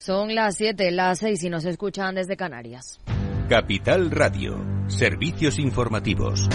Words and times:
Son 0.00 0.32
las 0.32 0.54
7, 0.56 0.92
las 0.92 1.18
6 1.18 1.42
y 1.42 1.50
nos 1.50 1.64
escuchan 1.64 2.14
desde 2.14 2.36
Canarias. 2.36 3.00
Capital 3.48 4.12
Radio, 4.12 4.64
servicios 4.86 5.58
informativos. 5.58 6.48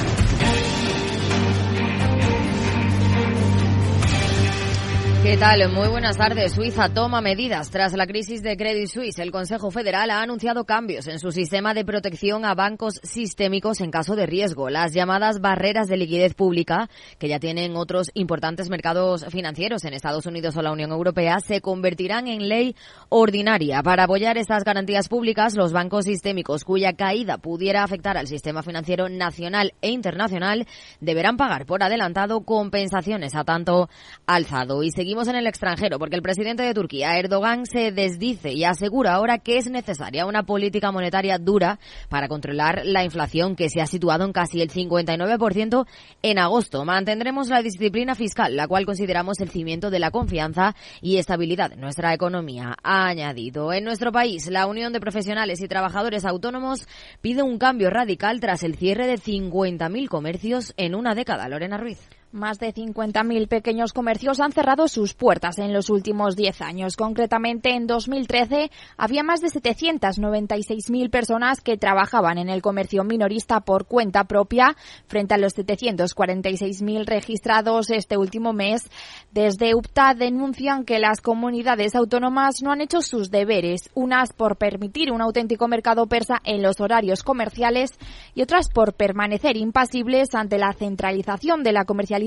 ¿Qué 5.24 5.38
tal? 5.38 5.72
Muy 5.72 5.88
buenas 5.88 6.18
tardes. 6.18 6.52
Suiza 6.52 6.90
toma 6.90 7.22
medidas. 7.22 7.70
Tras 7.70 7.94
la 7.94 8.06
crisis 8.06 8.44
de 8.44 8.58
Credit 8.58 8.90
Suisse, 8.90 9.20
el 9.20 9.32
Consejo 9.32 9.72
Federal 9.72 10.12
ha 10.12 10.22
anunciado 10.22 10.66
cambios 10.66 11.08
en 11.08 11.18
su 11.18 11.32
sistema 11.32 11.74
de 11.74 11.86
protección 11.86 12.44
a 12.44 12.56
bancos 12.56 13.00
sistémicos 13.04 13.80
en 13.80 13.90
caso 13.90 14.18
de 14.18 14.26
riesgo. 14.26 14.70
Las 14.70 14.94
llamadas 14.94 15.40
barreras 15.40 15.88
de 15.88 15.96
liquidez 15.96 16.34
pública, 16.34 16.90
que 17.20 17.30
ya 17.30 17.40
tienen 17.40 17.78
otros 17.78 18.12
importantes 18.16 18.70
mercados 18.70 19.26
financieros 19.30 19.86
en 19.86 19.94
Estados 19.94 20.26
Unidos 20.26 20.58
o 20.58 20.62
la 20.62 20.74
Unión 20.74 20.92
Europea, 20.92 21.40
se 21.40 21.62
convertirán 21.62 22.28
en 22.28 22.50
ley 22.50 22.76
ordinaria. 23.08 23.82
Para 23.82 24.04
apoyar 24.04 24.38
estas 24.38 24.66
garantías 24.66 25.08
públicas, 25.08 25.56
los 25.56 25.72
bancos 25.72 26.04
sistémicos 26.04 26.66
cuya 26.66 26.98
caída 26.98 27.38
pudiera 27.38 27.86
afectar 27.86 28.18
al 28.18 28.28
sistema 28.28 28.62
financiero 28.62 29.08
nacional 29.08 29.74
e 29.82 29.90
internacional 29.90 30.68
deberán 31.00 31.38
pagar 31.38 31.66
por 31.66 31.82
adelantado 31.82 32.42
compensaciones 32.42 33.36
a 33.36 33.46
tanto 33.46 33.90
alzado. 34.28 34.84
Y 34.84 34.92
seguir 34.92 35.13
Seguimos 35.14 35.28
en 35.28 35.36
el 35.36 35.46
extranjero 35.46 36.00
porque 36.00 36.16
el 36.16 36.24
presidente 36.24 36.64
de 36.64 36.74
Turquía, 36.74 37.20
Erdogan, 37.20 37.68
se 37.68 37.92
desdice 37.92 38.52
y 38.52 38.64
asegura 38.64 39.14
ahora 39.14 39.38
que 39.38 39.60
es 39.60 39.70
necesaria 39.70 40.26
una 40.26 40.42
política 40.42 40.92
monetaria 40.92 41.38
dura 41.38 41.78
para 42.10 42.28
controlar 42.28 42.82
la 42.84 43.04
inflación 43.04 43.56
que 43.56 43.70
se 43.70 43.80
ha 43.80 43.86
situado 43.86 44.26
en 44.26 44.34
casi 44.34 44.64
el 44.64 44.72
59% 44.72 45.86
en 46.24 46.40
agosto. 46.40 46.84
Mantendremos 46.84 47.50
la 47.50 47.62
disciplina 47.62 48.16
fiscal, 48.16 48.56
la 48.56 48.68
cual 48.68 48.88
consideramos 48.88 49.40
el 49.40 49.52
cimiento 49.52 49.92
de 49.92 50.00
la 50.00 50.10
confianza 50.10 50.76
y 51.00 51.18
estabilidad 51.18 51.70
de 51.70 51.76
nuestra 51.76 52.12
economía. 52.16 52.76
Ha 52.82 53.06
añadido, 53.06 53.72
en 53.72 53.84
nuestro 53.84 54.12
país, 54.12 54.50
la 54.50 54.66
Unión 54.66 54.94
de 54.94 55.00
Profesionales 55.00 55.62
y 55.62 55.68
Trabajadores 55.68 56.26
Autónomos 56.26 56.88
pide 57.22 57.44
un 57.44 57.60
cambio 57.60 57.92
radical 57.92 58.40
tras 58.40 58.64
el 58.64 58.78
cierre 58.78 59.06
de 59.06 59.20
50.000 59.20 60.08
comercios 60.08 60.74
en 60.76 60.96
una 60.96 61.14
década. 61.14 61.48
Lorena 61.50 61.78
Ruiz. 61.78 62.00
Más 62.34 62.58
de 62.58 62.74
50.000 62.74 63.48
pequeños 63.48 63.94
comercios 63.94 64.40
han 64.40 64.52
cerrado 64.52 64.88
sus 64.88 65.14
puertas 65.14 65.60
en 65.60 65.72
los 65.72 65.92
últimos 65.92 66.36
10 66.36 66.62
años. 66.62 66.98
Concretamente, 66.98 67.76
en 67.76 67.86
2013 67.86 68.72
había 68.98 69.22
más 69.22 69.40
de 69.42 69.50
796.000 69.50 71.12
personas 71.12 71.62
que 71.62 71.78
trabajaban 71.78 72.40
en 72.40 72.50
el 72.50 72.64
comercio 72.64 73.04
minorista 73.04 73.60
por 73.60 73.86
cuenta 73.86 74.24
propia, 74.24 74.76
frente 75.06 75.36
a 75.36 75.38
los 75.38 75.56
746.000 75.56 77.06
registrados 77.06 77.92
este 77.92 78.18
último 78.18 78.52
mes. 78.52 78.90
Desde 79.32 79.76
UPTA 79.76 80.16
denuncian 80.16 80.86
que 80.86 80.98
las 80.98 81.22
comunidades 81.22 81.94
autónomas 81.94 82.64
no 82.64 82.72
han 82.72 82.82
hecho 82.82 83.04
sus 83.04 83.30
deberes, 83.30 83.92
unas 83.94 84.34
por 84.34 84.58
permitir 84.58 85.12
un 85.12 85.22
auténtico 85.22 85.68
mercado 85.68 86.08
persa 86.08 86.42
en 86.46 86.64
los 86.64 86.82
horarios 86.82 87.22
comerciales 87.22 87.92
y 88.34 88.42
otras 88.42 88.70
por 88.70 88.94
permanecer 88.94 89.56
impasibles 89.56 90.34
ante 90.34 90.58
la 90.58 90.74
centralización 90.74 91.62
de 91.62 91.74
la 91.74 91.86
comercialización 91.86 92.23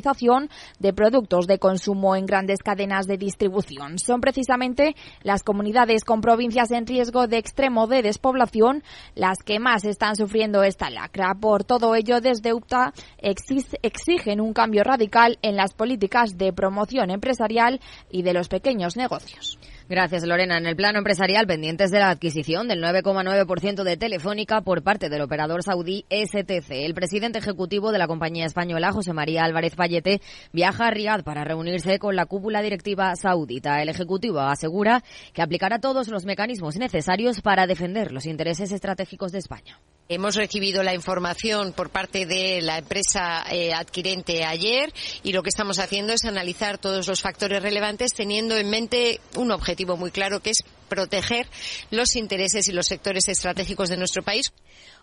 de 0.79 0.93
productos 0.93 1.47
de 1.47 1.59
consumo 1.59 2.17
en 2.17 2.27
grandes 2.27 2.63
cadenas 2.63 3.07
de 3.07 3.17
distribución. 3.17 3.99
Son 3.99 4.21
precisamente 4.21 4.95
las 5.23 5.43
comunidades 5.43 6.05
con 6.05 6.21
provincias 6.21 6.71
en 6.71 6.87
riesgo 6.87 7.27
de 7.27 7.39
extremo 7.39 7.87
de 7.87 8.03
despoblación 8.03 8.83
las 9.15 9.39
que 9.45 9.59
más 9.59 9.85
están 9.85 10.17
sufriendo 10.17 10.63
esta 10.63 10.91
lacra. 10.91 11.35
Por 11.35 11.65
todo 11.65 11.95
ello, 11.95 12.21
desde 12.21 12.53
UPTA 12.53 12.93
exigen 13.19 14.41
un 14.41 14.53
cambio 14.53 14.85
radical 14.85 15.39
en 15.43 15.57
las 15.57 15.75
políticas 15.75 16.37
de 16.37 16.53
promoción 16.53 17.11
empresarial 17.11 17.81
y 18.11 18.23
de 18.23 18.33
los 18.33 18.49
pequeños 18.49 18.97
negocios. 18.97 19.59
Gracias, 19.89 20.25
Lorena. 20.25 20.59
En 20.59 20.67
el 20.67 20.75
plano 20.75 20.99
empresarial, 20.99 21.47
pendientes 21.47 21.93
de 21.93 22.01
la 22.01 22.11
adquisición 22.11 22.67
del 22.67 22.83
9,9% 22.83 23.85
de 23.85 23.97
Telefónica 23.97 24.61
por 24.63 24.83
parte 24.83 25.09
del 25.09 25.23
operador 25.23 25.63
saudí 25.63 26.05
STC. 26.11 26.73
El 26.73 26.93
presidente 26.93 27.39
ejecutivo 27.39 27.93
de 27.93 27.99
la 27.99 28.09
compañía 28.09 28.47
española, 28.47 28.91
José 28.91 29.13
María 29.13 29.45
Álvarez 29.45 29.77
Fallete, 29.77 30.21
viaja 30.53 30.89
a 30.89 30.91
Riad 30.91 31.23
para 31.23 31.45
reunirse 31.45 32.01
con 32.01 32.17
la 32.17 32.27
cúpula 32.27 32.63
directiva 32.63 33.15
saudita. 33.15 33.81
El 33.81 33.89
ejecutivo 33.89 34.41
asegura 34.41 35.05
que 35.33 35.43
aplicará 35.43 35.79
todos 35.79 36.09
los 36.09 36.25
mecanismos 36.25 36.77
necesarios 36.77 37.41
para 37.41 37.69
defender 37.69 38.11
los 38.11 38.27
intereses 38.27 38.73
estratégicos 38.73 39.31
de 39.31 39.39
España. 39.39 39.79
Hemos 40.09 40.37
recibido 40.37 40.85
la 40.85 40.95
información 40.95 41.73
por 41.73 41.91
parte 41.91 42.27
de 42.27 42.63
la 42.63 42.79
empresa 42.79 43.45
eh, 43.51 43.75
adquirente 43.75 44.45
ayer 44.45 44.93
y 45.25 45.33
lo 45.33 45.43
que 45.43 45.49
estamos 45.49 45.81
haciendo 45.81 46.13
es 46.13 46.25
analizar 46.25 46.79
todos 46.79 47.09
los 47.09 47.21
factores 47.21 47.61
relevantes 47.61 48.13
teniendo 48.15 48.57
en 48.57 48.71
mente 48.71 49.21
un 49.35 49.51
objetivo 49.51 49.97
muy 49.97 50.13
claro 50.13 50.39
que 50.39 50.51
es 50.51 50.63
proteger 50.89 51.49
los 51.91 52.15
intereses 52.15 52.69
y 52.69 52.73
los 52.73 52.87
sectores 52.87 53.27
estratégicos 53.27 53.89
de 53.89 53.97
nuestro 53.97 54.23
país. 54.23 54.53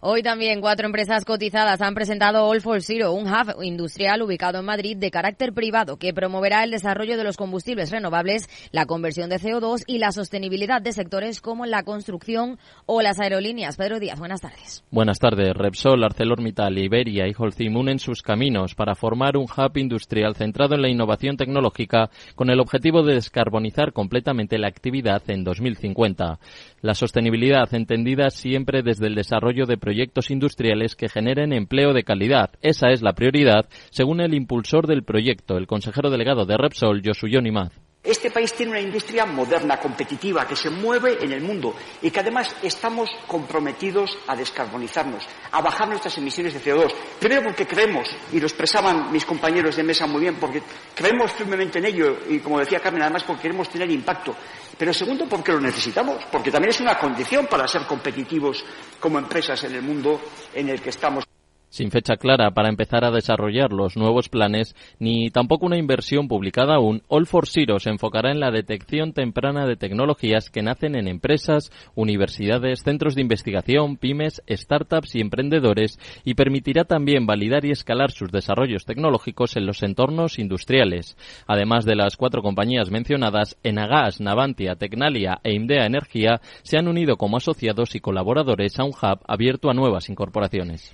Hoy 0.05 0.21
también 0.21 0.59
cuatro 0.59 0.85
empresas 0.85 1.23
cotizadas 1.23 1.81
han 1.81 1.95
presentado 1.95 2.45
All 2.45 2.59
for 2.59 2.81
Zero, 2.81 3.13
un 3.13 3.25
hub 3.25 3.63
industrial 3.63 4.21
ubicado 4.21 4.59
en 4.59 4.65
Madrid 4.65 4.97
de 4.97 5.09
carácter 5.09 5.53
privado 5.53 5.95
que 5.95 6.13
promoverá 6.13 6.65
el 6.65 6.71
desarrollo 6.71 7.15
de 7.15 7.23
los 7.23 7.37
combustibles 7.37 7.89
renovables, 7.89 8.49
la 8.73 8.85
conversión 8.85 9.29
de 9.29 9.37
CO2 9.37 9.85
y 9.87 9.99
la 9.99 10.11
sostenibilidad 10.11 10.81
de 10.81 10.91
sectores 10.91 11.39
como 11.39 11.65
la 11.65 11.83
construcción 11.83 12.59
o 12.85 13.01
las 13.01 13.21
aerolíneas. 13.21 13.77
Pedro 13.77 14.01
Díaz, 14.01 14.19
buenas 14.19 14.41
tardes. 14.41 14.83
Buenas 14.91 15.19
tardes. 15.19 15.53
Repsol, 15.53 16.03
ArcelorMittal, 16.03 16.77
Iberia 16.77 17.25
y 17.25 17.33
Holcim 17.37 17.77
unen 17.77 17.99
sus 17.99 18.21
caminos 18.21 18.75
para 18.75 18.95
formar 18.95 19.37
un 19.37 19.45
hub 19.45 19.77
industrial 19.77 20.35
centrado 20.35 20.75
en 20.75 20.81
la 20.81 20.89
innovación 20.89 21.37
tecnológica 21.37 22.09
con 22.35 22.49
el 22.49 22.59
objetivo 22.59 23.03
de 23.03 23.13
descarbonizar 23.13 23.93
completamente 23.93 24.57
la 24.57 24.67
actividad 24.67 25.21
en 25.29 25.45
2050. 25.45 26.39
La 26.83 26.95
sostenibilidad 26.95 27.73
entendida 27.73 28.29
siempre 28.29 28.83
desde 28.83 29.07
el 29.07 29.15
desarrollo 29.15 29.65
de 29.65 29.77
proyectos 29.77 30.29
industriales 30.29 30.97
que 30.97 31.07
generen 31.07 31.53
empleo 31.53 31.93
de 31.93 32.03
calidad. 32.03 32.49
Esa 32.61 32.89
es 32.89 33.01
la 33.01 33.13
prioridad, 33.13 33.69
según 33.89 34.19
el 34.19 34.33
impulsor 34.33 34.85
del 34.85 35.05
proyecto, 35.05 35.55
el 35.55 35.65
consejero 35.65 36.09
delegado 36.09 36.45
de 36.45 36.57
Repsol, 36.57 37.01
Josuyo 37.01 37.39
Nimaz. 37.39 37.71
Este 38.03 38.31
país 38.31 38.51
tiene 38.51 38.73
una 38.73 38.81
industria 38.81 39.25
moderna, 39.25 39.77
competitiva, 39.77 40.45
que 40.45 40.57
se 40.57 40.69
mueve 40.69 41.23
en 41.23 41.31
el 41.31 41.39
mundo 41.39 41.73
y 42.01 42.11
que 42.11 42.19
además 42.19 42.53
estamos 42.61 43.09
comprometidos 43.27 44.17
a 44.27 44.35
descarbonizarnos, 44.35 45.23
a 45.53 45.61
bajar 45.61 45.87
nuestras 45.87 46.17
emisiones 46.17 46.53
de 46.53 46.59
CO2. 46.59 46.93
Primero 47.17 47.43
porque 47.43 47.65
creemos, 47.65 48.09
y 48.33 48.41
lo 48.41 48.45
expresaban 48.45 49.09
mis 49.09 49.23
compañeros 49.23 49.77
de 49.77 49.83
mesa 49.83 50.05
muy 50.05 50.19
bien, 50.19 50.35
porque 50.35 50.61
creemos 50.93 51.31
firmemente 51.31 51.79
en 51.79 51.85
ello 51.85 52.17
y, 52.29 52.39
como 52.39 52.59
decía 52.59 52.81
Carmen, 52.81 53.03
además 53.03 53.23
porque 53.23 53.43
queremos 53.43 53.69
tener 53.69 53.89
impacto. 53.89 54.35
Pero 54.77 54.93
segundo, 54.93 55.27
porque 55.27 55.51
lo 55.51 55.59
necesitamos, 55.59 56.23
porque 56.31 56.51
también 56.51 56.71
es 56.71 56.79
una 56.79 56.97
condición 56.97 57.47
para 57.47 57.67
ser 57.67 57.83
competitivos 57.83 58.63
como 58.99 59.19
empresas 59.19 59.63
en 59.63 59.75
el 59.75 59.81
mundo 59.81 60.19
en 60.53 60.69
el 60.69 60.81
que 60.81 60.89
estamos 60.89 61.25
sin 61.73 61.89
fecha 61.89 62.17
clara 62.17 62.51
para 62.51 62.69
empezar 62.69 63.03
a 63.03 63.09
desarrollar 63.09 63.73
los 63.73 63.97
nuevos 63.97 64.29
planes, 64.29 64.75
ni 64.99 65.31
tampoco 65.31 65.65
una 65.65 65.79
inversión 65.79 66.27
publicada 66.27 66.75
aún, 66.75 67.01
All 67.07 67.25
for 67.25 67.47
Zero 67.47 67.79
se 67.79 67.89
enfocará 67.89 68.29
en 68.31 68.39
la 68.39 68.51
detección 68.51 69.11
temprana 69.11 69.65
de 69.65 69.75
tecnologías 69.75 70.51
que 70.51 70.61
nacen 70.61 70.95
en 70.95 71.07
empresas, 71.07 71.71
universidades, 71.95 72.83
centros 72.83 73.15
de 73.15 73.21
investigación, 73.21 73.97
pymes, 73.97 74.43
startups 74.47 75.15
y 75.15 75.21
emprendedores 75.21 75.97
y 76.23 76.35
permitirá 76.35 76.83
también 76.83 77.25
validar 77.25 77.65
y 77.65 77.71
escalar 77.71 78.11
sus 78.11 78.31
desarrollos 78.31 78.85
tecnológicos 78.85 79.57
en 79.57 79.65
los 79.65 79.81
entornos 79.81 80.37
industriales. 80.37 81.17
Además 81.47 81.85
de 81.85 81.95
las 81.95 82.17
cuatro 82.17 82.43
compañías 82.43 82.91
mencionadas, 82.91 83.57
Enagas, 83.63 84.21
Navantia, 84.21 84.75
Tecnalia 84.75 85.39
e 85.43 85.55
Indea 85.55 85.87
Energía 85.87 86.39
se 86.61 86.77
han 86.77 86.87
unido 86.87 87.17
como 87.17 87.37
asociados 87.37 87.95
y 87.95 87.99
colaboradores 87.99 88.77
a 88.77 88.83
un 88.83 88.91
hub 88.91 89.21
abierto 89.27 89.71
a 89.71 89.73
nuevas 89.73 90.07
incorporaciones. 90.09 90.93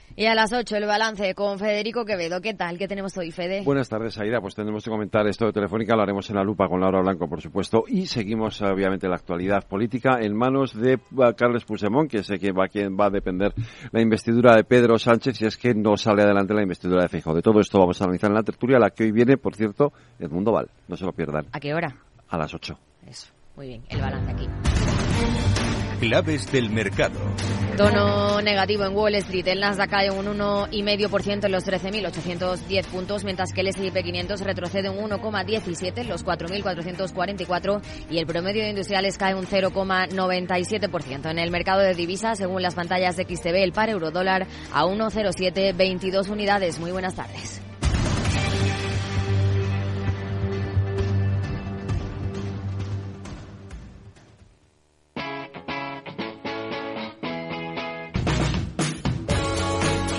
El 0.72 0.86
balance 0.86 1.34
con 1.34 1.58
Federico 1.58 2.06
Quevedo. 2.06 2.42
¿Qué 2.42 2.54
tal? 2.54 2.78
¿Qué 2.78 2.88
tenemos 2.88 3.18
hoy, 3.18 3.32
Fede? 3.32 3.62
Buenas 3.64 3.90
tardes, 3.90 4.18
Aida. 4.20 4.40
Pues 4.40 4.56
tenemos 4.56 4.84
que 4.84 4.90
comentar 4.90 5.26
esto 5.28 5.46
de 5.46 5.54
Telefónica, 5.54 5.96
lo 5.96 6.04
haremos 6.04 6.30
en 6.30 6.36
la 6.36 6.44
lupa 6.44 6.68
con 6.68 6.80
Laura 6.80 7.02
Blanco, 7.02 7.28
por 7.28 7.42
supuesto, 7.42 7.84
y 7.88 8.06
seguimos, 8.06 8.62
obviamente, 8.62 9.08
la 9.08 9.16
actualidad 9.16 9.66
política 9.68 10.20
en 10.22 10.36
manos 10.36 10.80
de 10.80 10.96
uh, 10.96 11.34
Carles 11.36 11.66
Puigdemont, 11.66 12.10
que 12.10 12.24
sé 12.24 12.38
que 12.38 12.52
va, 12.52 12.68
quien 12.68 12.98
va 12.98 13.08
a 13.08 13.10
depender 13.10 13.54
la 13.92 14.02
investidura 14.02 14.56
de 14.56 14.64
Pedro 14.64 15.00
Sánchez 15.00 15.38
si 15.38 15.46
es 15.46 15.58
que 15.58 15.74
no 15.74 15.98
sale 15.98 16.24
adelante 16.24 16.54
la 16.54 16.62
investidura 16.62 17.04
de 17.04 17.10
Feijóo. 17.10 17.34
De 17.34 17.42
todo 17.42 17.60
esto 17.60 17.80
vamos 17.80 18.00
a 18.02 18.06
analizar 18.06 18.30
en 18.30 18.36
la 18.36 18.44
tertulia, 18.44 18.78
la 18.80 18.92
que 18.92 19.04
hoy 19.04 19.12
viene, 19.12 19.38
por 19.38 19.56
cierto, 19.56 19.92
Edmundo 20.20 20.52
Val. 20.52 20.70
No 20.88 20.96
se 20.96 21.06
lo 21.06 21.14
pierdan. 21.14 21.48
¿A 21.52 21.60
qué 21.60 21.74
hora? 21.74 21.96
A 22.30 22.38
las 22.38 22.54
8. 22.54 22.78
Eso, 23.08 23.32
muy 23.56 23.68
bien, 23.68 23.84
el 23.90 24.02
balance 24.02 24.32
aquí. 24.32 25.49
Claves 26.00 26.50
del 26.52 26.70
mercado. 26.70 27.20
Tono 27.76 28.42
negativo 28.42 28.86
en 28.86 28.96
Wall 28.96 29.16
Street. 29.16 29.48
El 29.48 29.60
Nasdaq 29.60 29.90
cae 29.90 30.12
un 30.12 30.26
1,5% 30.26 31.46
en 31.46 31.52
los 31.52 31.66
13.810 31.66 32.86
puntos, 32.86 33.24
mientras 33.24 33.52
que 33.52 33.62
el 33.62 33.68
S&P 33.68 34.04
500 34.04 34.42
retrocede 34.42 34.90
un 34.90 35.10
1,17 35.10 35.98
en 35.98 36.08
los 36.10 36.26
4.444 36.26 37.82
y 38.10 38.18
el 38.18 38.26
promedio 38.26 38.64
de 38.64 38.70
industriales 38.70 39.18
cae 39.18 39.36
un 39.36 39.46
0,97%. 39.46 41.32
En 41.32 41.40
el 41.40 41.52
mercado 41.52 41.82
de 41.82 41.94
divisas, 41.94 42.38
según 42.38 42.62
las 42.62 42.76
pantallas 42.76 43.18
de 43.18 43.24
XTB, 43.24 43.56
el 43.56 43.74
par 43.74 43.90
euro 43.90 44.12
dólar 44.12 44.48
a 44.74 44.86
1,0722 44.86 46.30
unidades. 46.30 46.80
Muy 46.80 46.92
buenas 46.92 47.16
tardes. 47.16 47.62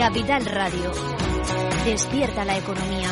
Capital 0.00 0.46
Radio. 0.46 0.90
Despierta 1.84 2.42
la 2.46 2.56
economía. 2.56 3.10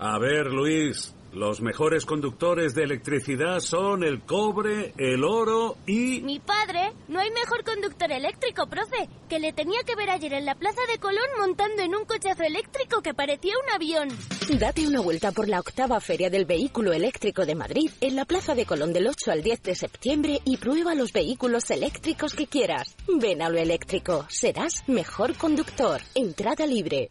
A 0.00 0.18
ver, 0.18 0.48
Luis, 0.48 1.14
los 1.32 1.60
mejores 1.60 2.04
conductores 2.06 2.74
de 2.74 2.84
electricidad 2.84 3.60
son 3.60 4.02
el 4.02 4.22
cobre, 4.22 4.92
el 4.98 5.24
oro 5.24 5.76
y... 5.86 6.20
Mi 6.22 6.40
padre, 6.40 6.92
no 7.08 7.20
hay 7.20 7.30
mejor 7.30 7.64
conductor 7.64 8.10
eléctrico, 8.10 8.66
profe, 8.66 9.08
que 9.28 9.38
le 9.38 9.52
tenía 9.52 9.80
que 9.84 9.94
ver 9.94 10.10
ayer 10.10 10.32
en 10.32 10.44
la 10.44 10.54
Plaza 10.54 10.80
de 10.90 10.98
Colón 10.98 11.24
montando 11.38 11.82
en 11.82 11.94
un 11.94 12.04
cochazo 12.04 12.42
eléctrico 12.42 13.00
que 13.00 13.14
parecía 13.14 13.54
un 13.64 13.70
avión. 13.74 14.08
Date 14.58 14.86
una 14.86 15.00
vuelta 15.00 15.30
por 15.32 15.48
la 15.48 15.60
octava 15.60 16.00
Feria 16.00 16.30
del 16.30 16.44
Vehículo 16.44 16.92
Eléctrico 16.92 17.46
de 17.46 17.54
Madrid 17.54 17.90
en 18.00 18.16
la 18.16 18.24
Plaza 18.24 18.54
de 18.54 18.66
Colón 18.66 18.92
del 18.92 19.06
8 19.06 19.30
al 19.30 19.42
10 19.42 19.62
de 19.62 19.74
septiembre 19.74 20.40
y 20.44 20.56
prueba 20.56 20.94
los 20.94 21.12
vehículos 21.12 21.70
eléctricos 21.70 22.34
que 22.34 22.46
quieras. 22.46 22.96
Ven 23.06 23.42
a 23.42 23.48
lo 23.48 23.58
eléctrico, 23.58 24.26
serás 24.28 24.82
mejor 24.88 25.36
conductor. 25.36 26.00
Entrada 26.14 26.66
libre. 26.66 27.10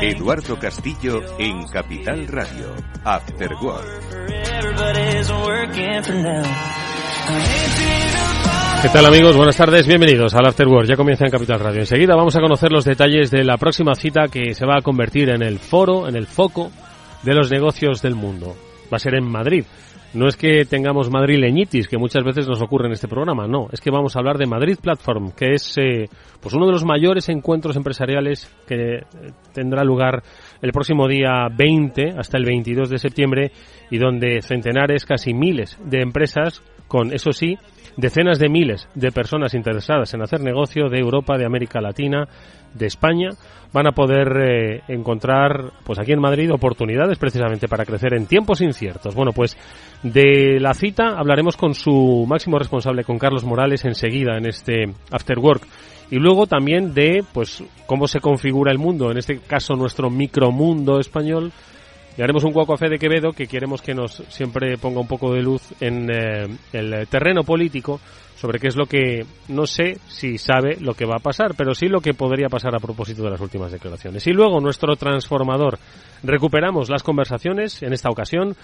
Eduardo 0.00 0.56
Castillo 0.60 1.20
en 1.40 1.66
Capital 1.66 2.28
Radio. 2.28 2.72
After 3.02 3.50
Work. 3.60 3.84
¿Qué 8.80 8.88
tal 8.90 9.06
amigos? 9.06 9.36
Buenas 9.36 9.56
tardes, 9.56 9.88
bienvenidos 9.88 10.34
al 10.34 10.46
After 10.46 10.68
Work. 10.68 10.86
Ya 10.86 10.94
comienza 10.94 11.24
en 11.24 11.32
Capital 11.32 11.58
Radio. 11.58 11.80
Enseguida 11.80 12.14
vamos 12.14 12.36
a 12.36 12.40
conocer 12.40 12.70
los 12.70 12.84
detalles 12.84 13.32
de 13.32 13.42
la 13.42 13.56
próxima 13.56 13.96
cita 13.96 14.28
que 14.28 14.54
se 14.54 14.66
va 14.66 14.76
a 14.78 14.82
convertir 14.82 15.30
en 15.30 15.42
el 15.42 15.58
foro, 15.58 16.06
en 16.06 16.14
el 16.14 16.28
foco 16.28 16.70
de 17.24 17.34
los 17.34 17.50
negocios 17.50 18.00
del 18.02 18.14
mundo. 18.14 18.54
Va 18.92 18.98
a 18.98 19.00
ser 19.00 19.16
en 19.16 19.24
Madrid. 19.24 19.64
No 20.14 20.28
es 20.28 20.36
que 20.36 20.64
tengamos 20.64 21.10
madrileñitis, 21.10 21.88
que 21.88 21.98
muchas 21.98 22.22
veces 22.22 22.46
nos 22.46 22.62
ocurre 22.62 22.86
en 22.86 22.92
este 22.92 23.08
programa, 23.08 23.48
no. 23.48 23.66
Es 23.72 23.80
que 23.80 23.90
vamos 23.90 24.14
a 24.14 24.20
hablar 24.20 24.38
de 24.38 24.46
Madrid 24.46 24.78
Platform, 24.80 25.32
que 25.32 25.54
es 25.54 25.76
eh, 25.76 26.08
pues 26.40 26.54
uno 26.54 26.66
de 26.66 26.72
los 26.72 26.84
mayores 26.84 27.28
encuentros 27.28 27.76
empresariales 27.76 28.48
que 28.64 28.98
eh, 28.98 29.02
tendrá 29.52 29.82
lugar 29.82 30.22
el 30.62 30.70
próximo 30.70 31.08
día 31.08 31.48
20 31.52 32.14
hasta 32.16 32.38
el 32.38 32.44
22 32.44 32.90
de 32.90 32.98
septiembre 32.98 33.52
y 33.90 33.98
donde 33.98 34.40
centenares, 34.40 35.04
casi 35.04 35.34
miles 35.34 35.76
de 35.84 36.02
empresas, 36.02 36.62
con 36.86 37.12
eso 37.12 37.32
sí, 37.32 37.58
decenas 37.96 38.38
de 38.38 38.48
miles 38.48 38.88
de 38.94 39.12
personas 39.12 39.54
interesadas 39.54 40.12
en 40.14 40.22
hacer 40.22 40.40
negocio 40.40 40.88
de 40.88 40.98
Europa, 40.98 41.36
de 41.38 41.46
América 41.46 41.80
Latina, 41.80 42.26
de 42.74 42.86
España, 42.86 43.30
van 43.72 43.86
a 43.86 43.92
poder 43.92 44.28
eh, 44.36 44.82
encontrar, 44.88 45.72
pues 45.84 45.98
aquí 45.98 46.12
en 46.12 46.20
Madrid, 46.20 46.52
oportunidades 46.52 47.18
precisamente 47.18 47.68
para 47.68 47.84
crecer 47.84 48.14
en 48.14 48.26
tiempos 48.26 48.60
inciertos. 48.60 49.14
Bueno, 49.14 49.32
pues 49.32 49.56
de 50.02 50.58
la 50.60 50.74
cita 50.74 51.18
hablaremos 51.18 51.56
con 51.56 51.74
su 51.74 52.24
máximo 52.28 52.58
responsable, 52.58 53.04
con 53.04 53.18
Carlos 53.18 53.44
Morales, 53.44 53.84
enseguida 53.84 54.36
en 54.38 54.46
este 54.46 54.84
After 55.10 55.38
Work. 55.38 55.66
Y 56.10 56.18
luego 56.18 56.46
también 56.46 56.94
de, 56.94 57.24
pues, 57.32 57.64
cómo 57.86 58.06
se 58.06 58.20
configura 58.20 58.70
el 58.70 58.78
mundo, 58.78 59.10
en 59.10 59.18
este 59.18 59.38
caso 59.38 59.74
nuestro 59.74 60.10
micromundo 60.10 61.00
español, 61.00 61.50
y 62.16 62.22
haremos 62.22 62.44
un 62.44 62.52
Cuaco 62.52 62.74
Café 62.74 62.88
de 62.88 62.98
Quevedo 62.98 63.32
que 63.32 63.46
queremos 63.46 63.82
que 63.82 63.94
nos 63.94 64.22
siempre 64.28 64.76
ponga 64.78 65.00
un 65.00 65.08
poco 65.08 65.32
de 65.32 65.42
luz 65.42 65.72
en 65.80 66.08
eh, 66.10 66.46
el 66.72 67.08
terreno 67.08 67.42
político 67.42 68.00
sobre 68.36 68.58
qué 68.58 68.68
es 68.68 68.76
lo 68.76 68.86
que 68.86 69.24
no 69.48 69.66
sé 69.66 69.98
si 70.06 70.38
sabe 70.38 70.76
lo 70.80 70.94
que 70.94 71.06
va 71.06 71.16
a 71.16 71.22
pasar, 71.22 71.54
pero 71.56 71.74
sí 71.74 71.88
lo 71.88 72.00
que 72.00 72.14
podría 72.14 72.48
pasar 72.48 72.74
a 72.74 72.78
propósito 72.78 73.22
de 73.22 73.30
las 73.30 73.40
últimas 73.40 73.72
declaraciones. 73.72 74.26
Y 74.26 74.32
luego 74.32 74.60
nuestro 74.60 74.96
transformador. 74.96 75.78
Recuperamos 76.22 76.90
las 76.90 77.02
conversaciones, 77.02 77.82
en 77.82 77.92
esta 77.92 78.10
ocasión, 78.10 78.54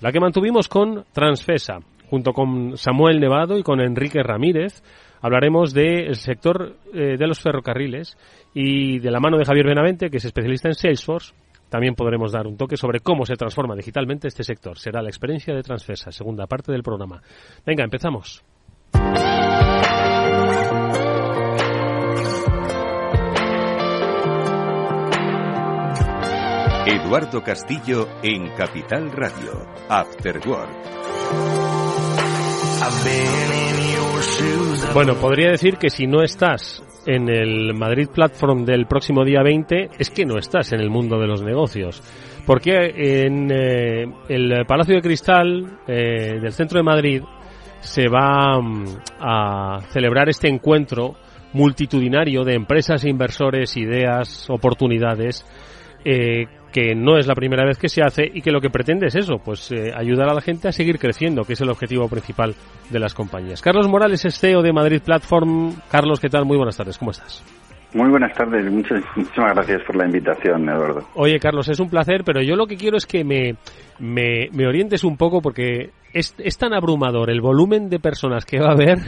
la 0.00 0.12
que 0.12 0.20
mantuvimos 0.20 0.68
con 0.68 1.04
Transfesa, 1.12 1.78
junto 2.08 2.32
con 2.32 2.76
Samuel 2.76 3.20
Nevado 3.20 3.58
y 3.58 3.62
con 3.62 3.80
Enrique 3.80 4.22
Ramírez. 4.22 4.82
Hablaremos 5.20 5.72
del 5.72 6.14
sector 6.16 6.76
eh, 6.92 7.16
de 7.16 7.26
los 7.26 7.40
ferrocarriles 7.40 8.16
y 8.52 8.98
de 8.98 9.10
la 9.10 9.20
mano 9.20 9.38
de 9.38 9.46
Javier 9.46 9.66
Benavente, 9.66 10.10
que 10.10 10.18
es 10.18 10.24
especialista 10.24 10.68
en 10.68 10.74
Salesforce, 10.74 11.32
también 11.74 11.96
podremos 11.96 12.30
dar 12.30 12.46
un 12.46 12.56
toque 12.56 12.76
sobre 12.76 13.00
cómo 13.00 13.26
se 13.26 13.34
transforma 13.34 13.74
digitalmente 13.74 14.28
este 14.28 14.44
sector. 14.44 14.78
Será 14.78 15.02
la 15.02 15.08
experiencia 15.08 15.52
de 15.52 15.60
Transfesa, 15.64 16.12
segunda 16.12 16.46
parte 16.46 16.70
del 16.70 16.84
programa. 16.84 17.20
Venga, 17.66 17.82
empezamos. 17.82 18.44
Eduardo 26.86 27.42
Castillo 27.42 28.06
en 28.22 28.50
Capital 28.54 29.10
Radio. 29.10 29.66
After 29.88 30.38
Work. 30.46 30.70
Bueno, 34.94 35.14
podría 35.16 35.50
decir 35.50 35.78
que 35.78 35.90
si 35.90 36.06
no 36.06 36.22
estás 36.22 36.84
en 37.06 37.28
el 37.28 37.74
Madrid 37.74 38.08
Platform 38.12 38.64
del 38.64 38.86
próximo 38.86 39.24
día 39.24 39.42
20, 39.42 39.90
es 39.98 40.10
que 40.10 40.24
no 40.24 40.38
estás 40.38 40.72
en 40.72 40.80
el 40.80 40.90
mundo 40.90 41.18
de 41.18 41.26
los 41.26 41.42
negocios. 41.42 42.02
Porque 42.46 42.74
en 43.24 43.50
eh, 43.50 44.04
el 44.28 44.66
Palacio 44.66 44.96
de 44.96 45.02
Cristal 45.02 45.78
eh, 45.86 46.38
del 46.40 46.52
centro 46.52 46.78
de 46.78 46.84
Madrid 46.84 47.22
se 47.80 48.08
va 48.08 48.60
mm, 48.60 48.84
a 49.20 49.80
celebrar 49.90 50.28
este 50.28 50.48
encuentro 50.48 51.14
multitudinario 51.52 52.44
de 52.44 52.54
empresas, 52.54 53.04
inversores, 53.04 53.76
ideas, 53.76 54.48
oportunidades, 54.50 55.46
eh, 56.04 56.46
que 56.74 56.92
no 56.96 57.16
es 57.16 57.28
la 57.28 57.36
primera 57.36 57.64
vez 57.64 57.78
que 57.78 57.88
se 57.88 58.02
hace 58.02 58.28
y 58.34 58.42
que 58.42 58.50
lo 58.50 58.60
que 58.60 58.68
pretende 58.68 59.06
es 59.06 59.14
eso, 59.14 59.36
pues 59.38 59.70
eh, 59.70 59.92
ayudar 59.94 60.28
a 60.28 60.34
la 60.34 60.40
gente 60.40 60.66
a 60.66 60.72
seguir 60.72 60.98
creciendo, 60.98 61.44
que 61.44 61.52
es 61.52 61.60
el 61.60 61.70
objetivo 61.70 62.08
principal 62.08 62.56
de 62.90 62.98
las 62.98 63.14
compañías. 63.14 63.62
Carlos 63.62 63.86
Morales 63.86 64.24
es 64.24 64.40
CEO 64.40 64.60
de 64.60 64.72
Madrid 64.72 65.00
Platform. 65.00 65.76
Carlos, 65.88 66.18
¿qué 66.18 66.28
tal? 66.28 66.44
Muy 66.44 66.56
buenas 66.56 66.76
tardes, 66.76 66.98
¿cómo 66.98 67.12
estás? 67.12 67.44
Muy 67.94 68.10
buenas 68.10 68.36
tardes, 68.36 68.68
muchas, 68.72 69.04
muchísimas 69.14 69.54
gracias 69.54 69.82
por 69.86 69.94
la 69.94 70.06
invitación, 70.06 70.68
Eduardo. 70.68 71.06
Oye, 71.14 71.38
Carlos, 71.38 71.68
es 71.68 71.78
un 71.78 71.88
placer, 71.88 72.22
pero 72.24 72.42
yo 72.42 72.56
lo 72.56 72.66
que 72.66 72.76
quiero 72.76 72.96
es 72.96 73.06
que 73.06 73.22
me, 73.22 73.54
me, 74.00 74.48
me 74.52 74.66
orientes 74.66 75.04
un 75.04 75.16
poco 75.16 75.40
porque 75.40 75.90
es, 76.12 76.34
es 76.38 76.58
tan 76.58 76.74
abrumador 76.74 77.30
el 77.30 77.40
volumen 77.40 77.88
de 77.88 78.00
personas 78.00 78.44
que 78.44 78.58
va 78.58 78.70
a 78.70 78.72
haber 78.72 78.98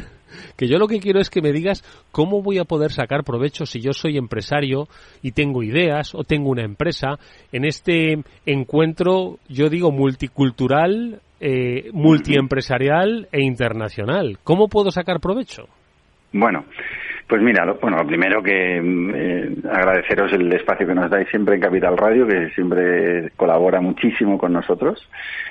que 0.56 0.68
yo 0.68 0.78
lo 0.78 0.88
que 0.88 1.00
quiero 1.00 1.20
es 1.20 1.30
que 1.30 1.42
me 1.42 1.52
digas 1.52 1.82
cómo 2.12 2.42
voy 2.42 2.58
a 2.58 2.64
poder 2.64 2.92
sacar 2.92 3.24
provecho 3.24 3.66
si 3.66 3.80
yo 3.80 3.92
soy 3.92 4.16
empresario 4.16 4.88
y 5.22 5.32
tengo 5.32 5.62
ideas 5.62 6.14
o 6.14 6.24
tengo 6.24 6.50
una 6.50 6.64
empresa 6.64 7.18
en 7.52 7.64
este 7.64 8.22
encuentro, 8.46 9.38
yo 9.48 9.68
digo, 9.68 9.92
multicultural, 9.92 11.20
eh, 11.40 11.90
multiempresarial 11.92 13.28
e 13.32 13.42
internacional. 13.42 14.38
¿Cómo 14.42 14.68
puedo 14.68 14.90
sacar 14.90 15.20
provecho? 15.20 15.68
Bueno, 16.32 16.64
pues 17.26 17.42
mira, 17.42 17.64
lo, 17.64 17.74
bueno, 17.76 17.98
lo 17.98 18.06
primero 18.06 18.42
que 18.42 18.76
eh, 18.78 19.56
agradeceros 19.70 20.32
el 20.32 20.52
espacio 20.52 20.86
que 20.86 20.94
nos 20.94 21.10
dais 21.10 21.28
siempre 21.28 21.56
en 21.56 21.60
Capital 21.60 21.96
Radio, 21.96 22.26
que 22.26 22.50
siempre 22.50 23.30
colabora 23.36 23.80
muchísimo 23.80 24.38
con 24.38 24.52
nosotros. 24.52 25.08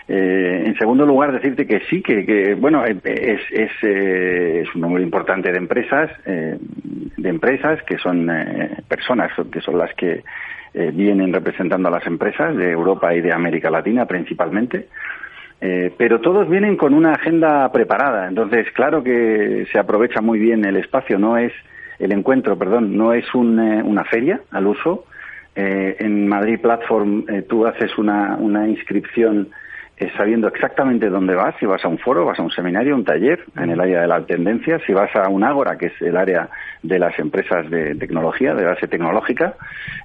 Eh, 0.07 0.63
en 0.65 0.77
segundo 0.77 1.05
lugar, 1.05 1.31
decirte 1.31 1.67
que 1.67 1.81
sí, 1.89 2.01
que, 2.01 2.25
que 2.25 2.55
bueno, 2.55 2.85
es, 2.85 2.97
es, 3.03 3.71
eh, 3.81 4.63
es, 4.63 4.75
un 4.75 4.81
número 4.81 5.03
importante 5.03 5.51
de 5.51 5.57
empresas, 5.57 6.11
eh, 6.25 6.57
de 7.17 7.29
empresas 7.29 7.81
que 7.83 7.97
son 7.97 8.29
eh, 8.29 8.77
personas 8.87 9.31
que 9.51 9.61
son 9.61 9.77
las 9.77 9.93
que 9.95 10.23
eh, 10.73 10.91
vienen 10.93 11.31
representando 11.31 11.87
a 11.87 11.91
las 11.91 12.05
empresas 12.05 12.55
de 12.55 12.71
Europa 12.71 13.15
y 13.15 13.21
de 13.21 13.33
América 13.33 13.69
Latina 13.69 14.05
principalmente. 14.05 14.87
Eh, 15.61 15.93
pero 15.97 16.19
todos 16.19 16.49
vienen 16.49 16.75
con 16.75 16.93
una 16.93 17.13
agenda 17.13 17.71
preparada, 17.71 18.27
entonces 18.27 18.67
claro 18.73 19.03
que 19.03 19.65
se 19.71 19.79
aprovecha 19.79 20.21
muy 20.21 20.37
bien 20.37 20.65
el 20.65 20.75
espacio, 20.75 21.17
no 21.17 21.37
es 21.37 21.53
el 21.99 22.11
encuentro, 22.11 22.57
perdón, 22.57 22.97
no 22.97 23.13
es 23.13 23.33
un, 23.33 23.59
eh, 23.59 23.81
una 23.83 24.03
feria 24.03 24.41
al 24.51 24.67
uso. 24.67 25.05
Eh, 25.55 25.95
en 25.99 26.27
Madrid 26.27 26.59
Platform 26.59 27.25
eh, 27.29 27.41
tú 27.43 27.65
haces 27.65 27.97
una, 27.97 28.35
una 28.35 28.67
inscripción 28.67 29.49
eh, 29.97 30.11
sabiendo 30.17 30.49
exactamente 30.49 31.09
dónde 31.09 31.35
vas, 31.35 31.55
si 31.57 31.65
vas 31.65 31.83
a 31.85 31.87
un 31.87 31.97
foro, 31.97 32.25
vas 32.25 32.37
a 32.37 32.43
un 32.43 32.51
seminario, 32.51 32.95
un 32.95 33.05
taller 33.05 33.39
en 33.55 33.69
el 33.69 33.79
área 33.79 34.01
de 34.01 34.07
la 34.07 34.25
tendencia, 34.25 34.77
si 34.85 34.91
vas 34.91 35.15
a 35.15 35.29
un 35.29 35.43
Ágora, 35.43 35.77
que 35.77 35.85
es 35.85 36.01
el 36.01 36.17
área 36.17 36.49
de 36.83 36.99
las 36.99 37.17
empresas 37.17 37.69
de 37.69 37.95
tecnología, 37.95 38.53
de 38.53 38.65
base 38.65 38.89
tecnológica, 38.89 39.55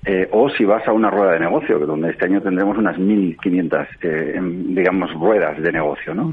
eh, 0.05 0.29
o 0.31 0.49
si 0.51 0.65
vas 0.65 0.87
a 0.87 0.93
una 0.93 1.11
rueda 1.11 1.33
de 1.33 1.41
negocio, 1.41 1.79
donde 1.81 2.11
este 2.11 2.27
año 2.27 2.41
tendremos 2.41 2.79
unas 2.79 2.97
1.500, 2.99 3.89
eh, 4.03 4.41
digamos, 4.41 5.13
ruedas 5.15 5.61
de 5.61 5.73
negocio, 5.73 6.15
¿no? 6.15 6.33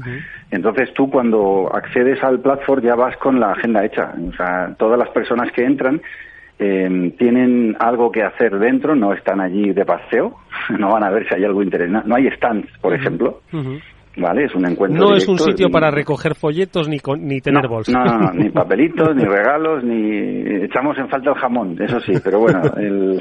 Entonces 0.52 0.94
tú 0.94 1.10
cuando 1.10 1.68
accedes 1.74 2.22
al 2.22 2.38
platform 2.38 2.82
ya 2.82 2.94
vas 2.94 3.16
con 3.16 3.40
la 3.40 3.52
agenda 3.52 3.84
hecha, 3.84 4.14
o 4.28 4.32
sea, 4.36 4.72
todas 4.78 4.98
las 4.98 5.08
personas 5.08 5.50
que 5.50 5.64
entran 5.64 6.00
eh, 6.58 7.12
tienen 7.18 7.76
algo 7.78 8.10
que 8.10 8.22
hacer 8.22 8.58
dentro, 8.58 8.94
no 8.96 9.12
están 9.12 9.40
allí 9.40 9.72
de 9.72 9.84
paseo, 9.84 10.34
no 10.78 10.92
van 10.92 11.04
a 11.04 11.10
ver 11.10 11.28
si 11.28 11.34
hay 11.34 11.44
algo 11.44 11.62
interesante. 11.62 12.08
No 12.08 12.16
hay 12.16 12.28
stands, 12.36 12.68
por 12.80 12.94
ejemplo, 12.94 13.40
¿vale? 14.16 14.44
Es 14.46 14.54
un 14.54 14.66
encuentro. 14.66 15.00
No 15.00 15.14
es 15.14 15.28
un 15.28 15.38
sitio 15.38 15.70
para 15.70 15.90
recoger 15.90 16.34
folletos 16.34 16.88
ni, 16.88 16.98
con- 16.98 17.24
ni 17.26 17.40
tener 17.40 17.68
bolsas. 17.68 17.94
No, 17.94 18.04
no, 18.04 18.18
no, 18.18 18.32
ni 18.32 18.50
papelitos, 18.50 19.14
ni 19.14 19.24
regalos, 19.24 19.84
ni 19.84 20.64
echamos 20.64 20.98
en 20.98 21.08
falta 21.08 21.30
el 21.30 21.36
jamón, 21.36 21.76
eso 21.80 22.00
sí, 22.00 22.12
pero 22.24 22.40
bueno, 22.40 22.60
el... 22.76 23.20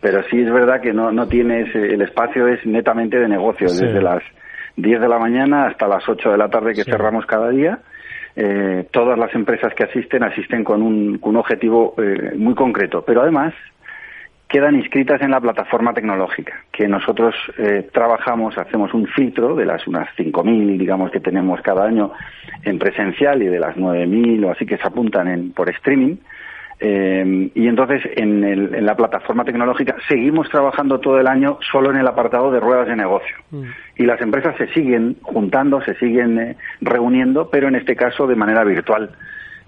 pero 0.00 0.22
sí 0.30 0.40
es 0.40 0.50
verdad 0.52 0.80
que 0.80 0.92
no, 0.94 1.12
no 1.12 1.26
tienes, 1.28 1.74
el 1.74 2.00
espacio 2.00 2.48
es 2.48 2.64
netamente 2.66 3.18
de 3.18 3.28
negocio, 3.28 3.68
Sí. 3.68 3.84
desde 3.84 4.00
las 4.00 4.22
10 4.76 5.00
de 5.00 5.08
la 5.08 5.18
mañana 5.18 5.66
hasta 5.66 5.86
las 5.88 6.08
8 6.08 6.30
de 6.30 6.38
la 6.38 6.48
tarde 6.48 6.72
que 6.72 6.84
cerramos 6.84 7.26
cada 7.26 7.50
día. 7.50 7.80
Eh, 8.40 8.86
todas 8.92 9.18
las 9.18 9.34
empresas 9.34 9.74
que 9.74 9.82
asisten 9.82 10.22
asisten 10.22 10.62
con 10.62 10.80
un, 10.80 11.18
con 11.18 11.30
un 11.30 11.38
objetivo 11.38 11.96
eh, 11.98 12.34
muy 12.36 12.54
concreto, 12.54 13.02
pero 13.04 13.22
además 13.22 13.52
quedan 14.48 14.76
inscritas 14.76 15.20
en 15.22 15.32
la 15.32 15.40
plataforma 15.40 15.92
tecnológica, 15.92 16.52
que 16.70 16.86
nosotros 16.86 17.34
eh, 17.58 17.88
trabajamos, 17.92 18.56
hacemos 18.56 18.94
un 18.94 19.08
filtro 19.08 19.56
de 19.56 19.66
las 19.66 19.84
unas 19.88 20.08
5.000, 20.16 20.78
digamos, 20.78 21.10
que 21.10 21.18
tenemos 21.18 21.60
cada 21.62 21.84
año 21.84 22.12
en 22.62 22.78
presencial 22.78 23.42
y 23.42 23.46
de 23.46 23.58
las 23.58 23.74
9.000 23.74 24.46
o 24.46 24.52
así 24.52 24.64
que 24.66 24.76
se 24.76 24.86
apuntan 24.86 25.26
en, 25.26 25.50
por 25.50 25.68
streaming. 25.70 26.14
Eh, 26.80 27.50
y 27.54 27.66
entonces 27.66 28.02
en, 28.16 28.44
el- 28.44 28.74
en 28.74 28.86
la 28.86 28.94
plataforma 28.94 29.44
tecnológica 29.44 29.96
seguimos 30.08 30.48
trabajando 30.48 31.00
todo 31.00 31.18
el 31.18 31.26
año 31.26 31.58
solo 31.72 31.90
en 31.90 31.96
el 31.98 32.06
apartado 32.06 32.50
de 32.52 32.60
ruedas 32.60 32.86
de 32.86 32.94
negocio. 32.96 33.36
Y 33.96 34.04
las 34.04 34.20
empresas 34.20 34.54
se 34.56 34.68
siguen 34.72 35.16
juntando, 35.22 35.80
se 35.82 35.94
siguen 35.96 36.38
eh, 36.38 36.56
reuniendo, 36.80 37.48
pero 37.50 37.66
en 37.68 37.74
este 37.74 37.96
caso 37.96 38.26
de 38.26 38.36
manera 38.36 38.62
virtual. 38.64 39.10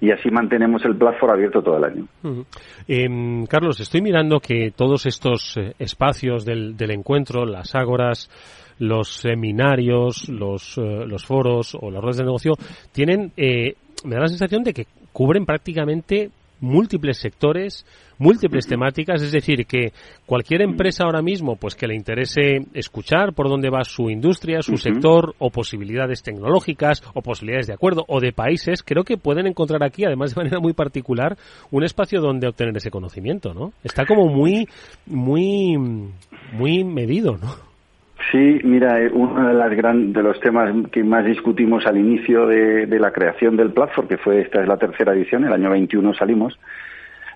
Y 0.02 0.12
así 0.12 0.30
mantenemos 0.30 0.82
el 0.86 0.96
platform 0.96 1.32
abierto 1.32 1.62
todo 1.62 1.76
el 1.76 1.84
año. 1.84 2.06
Ujú. 2.22 2.46
Em, 2.88 3.44
Carlos, 3.46 3.80
estoy 3.80 4.00
mirando 4.00 4.40
que 4.40 4.70
todos 4.74 5.04
estos 5.04 5.56
eh, 5.58 5.74
espacios 5.78 6.44
del, 6.46 6.74
del 6.76 6.92
encuentro, 6.92 7.44
las 7.44 7.74
ágoras, 7.74 8.30
los 8.78 9.08
seminarios, 9.16 10.28
los, 10.30 10.78
eh, 10.78 11.04
los 11.06 11.26
foros 11.26 11.76
o 11.78 11.90
las 11.90 12.00
ruedas 12.00 12.16
de 12.18 12.24
negocio, 12.24 12.52
tienen, 12.92 13.32
eh, 13.36 13.74
me 14.04 14.14
da 14.14 14.22
la 14.22 14.28
sensación 14.28 14.62
de 14.62 14.72
que 14.72 14.86
cubren 15.12 15.44
prácticamente 15.44 16.30
múltiples 16.60 17.18
sectores, 17.18 17.86
múltiples 18.18 18.66
temáticas, 18.66 19.22
es 19.22 19.32
decir, 19.32 19.66
que 19.66 19.92
cualquier 20.26 20.62
empresa 20.62 21.04
ahora 21.04 21.22
mismo, 21.22 21.56
pues 21.56 21.74
que 21.74 21.86
le 21.86 21.94
interese 21.94 22.66
escuchar 22.74 23.32
por 23.32 23.48
dónde 23.48 23.70
va 23.70 23.82
su 23.84 24.10
industria, 24.10 24.62
su 24.62 24.76
sector, 24.76 25.34
o 25.38 25.50
posibilidades 25.50 26.22
tecnológicas, 26.22 27.02
o 27.14 27.22
posibilidades 27.22 27.66
de 27.66 27.74
acuerdo, 27.74 28.04
o 28.08 28.20
de 28.20 28.32
países, 28.32 28.82
creo 28.82 29.04
que 29.04 29.16
pueden 29.16 29.46
encontrar 29.46 29.82
aquí, 29.82 30.04
además 30.04 30.34
de 30.34 30.36
manera 30.36 30.60
muy 30.60 30.74
particular, 30.74 31.36
un 31.70 31.84
espacio 31.84 32.20
donde 32.20 32.48
obtener 32.48 32.76
ese 32.76 32.90
conocimiento, 32.90 33.54
¿no? 33.54 33.72
Está 33.82 34.04
como 34.04 34.26
muy, 34.26 34.68
muy, 35.06 35.76
muy 36.52 36.84
medido, 36.84 37.38
¿no? 37.38 37.69
Sí, 38.30 38.60
mira, 38.64 39.00
eh, 39.00 39.10
uno 39.12 39.48
de, 39.48 39.54
las 39.54 39.70
gran, 39.76 40.12
de 40.12 40.22
los 40.22 40.38
temas 40.40 40.72
que 40.92 41.02
más 41.02 41.24
discutimos 41.24 41.86
al 41.86 41.96
inicio 41.96 42.46
de, 42.46 42.86
de 42.86 42.98
la 43.00 43.10
creación 43.12 43.56
del 43.56 43.70
platform, 43.72 44.08
que 44.08 44.18
fue 44.18 44.40
esta 44.42 44.60
es 44.62 44.68
la 44.68 44.76
tercera 44.76 45.12
edición, 45.14 45.44
el 45.44 45.52
año 45.52 45.70
21 45.70 46.14
salimos, 46.14 46.58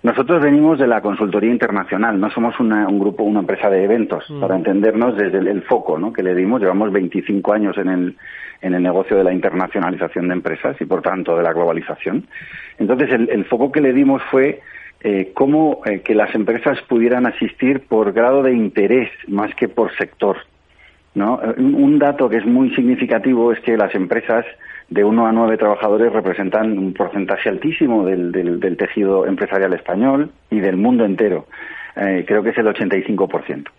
nosotros 0.03 0.43
venimos 0.43 0.79
de 0.79 0.87
la 0.87 1.01
consultoría 1.01 1.51
internacional, 1.51 2.21
no 2.21 2.31
somos 2.31 2.61
una- 2.61 2.87
un 2.87 2.99
grupo, 3.01 3.25
una 3.25 3.41
empresa 3.41 3.71
de 3.71 3.85
eventos, 3.85 4.25
para 4.39 4.55
entendernos 4.55 5.17
desde 5.17 5.39
el, 5.39 5.49
el 5.49 5.63
foco 5.63 5.99
¿no? 5.99 6.13
que 6.13 6.23
le 6.23 6.35
dimos. 6.35 6.61
Llevamos 6.61 6.93
25 6.93 7.53
años 7.55 7.79
en 7.79 7.89
el, 7.89 8.17
en 8.61 8.75
el 8.75 8.83
negocio 8.83 9.17
de 9.17 9.25
la 9.25 9.33
internacionalización 9.33 10.29
de 10.29 10.35
empresas 10.35 10.77
y, 10.79 10.85
por 10.85 11.01
tanto, 11.01 11.35
de 11.39 11.43
la 11.43 11.55
globalización. 11.55 12.27
Entonces, 12.79 13.11
el, 13.13 13.31
el 13.31 13.47
foco 13.47 13.73
que 13.73 13.81
le 13.81 13.95
dimos 13.95 14.23
fue 14.31 14.61
eh, 15.03 15.31
cómo 15.33 15.81
eh, 15.87 16.01
que 16.03 16.15
las 16.15 16.35
empresas 16.35 16.83
pudieran 16.83 17.25
asistir 17.27 17.81
por 17.89 18.13
grado 18.13 18.43
de 18.43 18.53
interés 18.53 19.09
más 19.27 19.55
que 19.55 19.69
por 19.69 19.91
sector. 19.97 20.37
¿No? 21.15 21.41
Un 21.59 21.99
dato 21.99 22.29
que 22.29 22.37
es 22.39 22.47
muy 22.47 22.75
significativo 22.75 23.53
es 23.53 23.61
que 23.61 23.77
las 23.77 23.95
empresas 23.95 24.45
de 24.91 25.05
uno 25.05 25.27
a 25.27 25.33
nueve 25.33 25.57
trabajadores 25.57 26.13
representan 26.13 26.77
un 26.79 26.93
porcentaje 26.93 27.49
altísimo 27.49 28.05
del, 28.05 28.33
del- 28.33 28.61
del 28.61 28.77
tejido 28.77 29.27
empresarial 29.27 29.73
español 29.73 30.31
y 30.51 30.61
del 30.61 30.77
mundo 30.77 31.05
entero. 31.05 31.47
Eh, 31.97 32.25
creo 32.27 32.43
que 32.43 32.51
es 32.51 32.59
el 32.59 32.67
85%. 32.67 33.71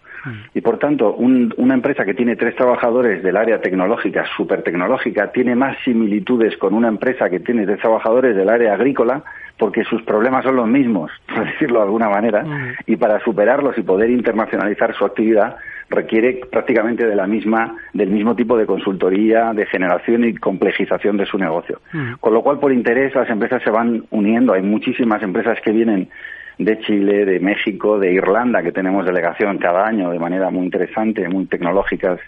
Y 0.56 0.62
por 0.62 0.80
tanto, 0.80 1.13
un- 1.13 1.54
una 1.58 1.75
empresa 1.75 2.04
que 2.04 2.15
tiene 2.15 2.36
tres 2.36 2.56
trabajadores 2.56 3.22
del 3.22 3.38
área 3.38 3.62
tecnológica, 3.62 4.25
súper 4.36 4.63
tecnológica, 4.63 5.32
tiene 5.32 5.54
más 5.56 5.77
similitudes 5.86 6.58
con 6.58 6.74
una 6.74 6.88
empresa 6.88 7.30
que 7.30 7.39
tiene 7.39 7.65
tres 7.68 7.80
trabajadores 7.80 8.36
del 8.36 8.50
área 8.50 8.74
agrícola, 8.74 9.22
porque 9.60 9.84
sus 9.84 10.01
problemas 10.01 10.44
son 10.44 10.56
los 10.56 10.68
mismos, 10.68 11.12
por 11.36 11.46
decirlo 11.46 11.77
de 11.80 11.86
alguna 11.86 12.10
manera, 12.10 12.44
y 12.88 12.96
para 12.96 13.20
superarlos 13.20 13.77
y 13.77 13.84
poder 13.84 14.10
internacionalizar 14.10 14.96
su 14.96 15.06
actividad 15.06 15.58
requiere 15.89 16.42
prácticamente 16.51 17.06
de 17.06 17.15
la 17.15 17.27
misma, 17.27 17.75
del 17.94 18.10
mismo 18.10 18.36
tipo 18.36 18.58
de 18.58 18.65
consultoría, 18.65 19.54
de 19.54 19.65
generación 19.65 20.24
y 20.24 20.36
complejización 20.36 21.18
de 21.18 21.25
su 21.25 21.38
negocio. 21.38 21.80
Con 22.20 22.34
lo 22.34 22.42
cual, 22.42 22.60
por 22.60 22.72
interés, 22.72 23.13
las 23.15 23.30
empresas 23.30 23.62
se 23.63 23.70
van 23.70 24.06
uniendo. 24.12 24.54
Hay 24.54 24.62
muchísimas 24.62 25.22
empresas 25.22 25.60
que 25.62 25.72
vienen 25.72 26.10
de 26.58 26.80
Chile, 26.80 27.25
de 27.25 27.39
México, 27.39 28.00
de 28.00 28.13
Irlanda, 28.13 28.63
que 28.63 28.72
tenemos 28.72 29.06
delegación 29.06 29.58
cada 29.58 29.86
año 29.86 30.10
de 30.10 30.20
manera 30.20 30.50
muy 30.50 30.65
interesante, 30.65 31.27
muy 31.27 31.46
tecnológicas, 31.46 32.20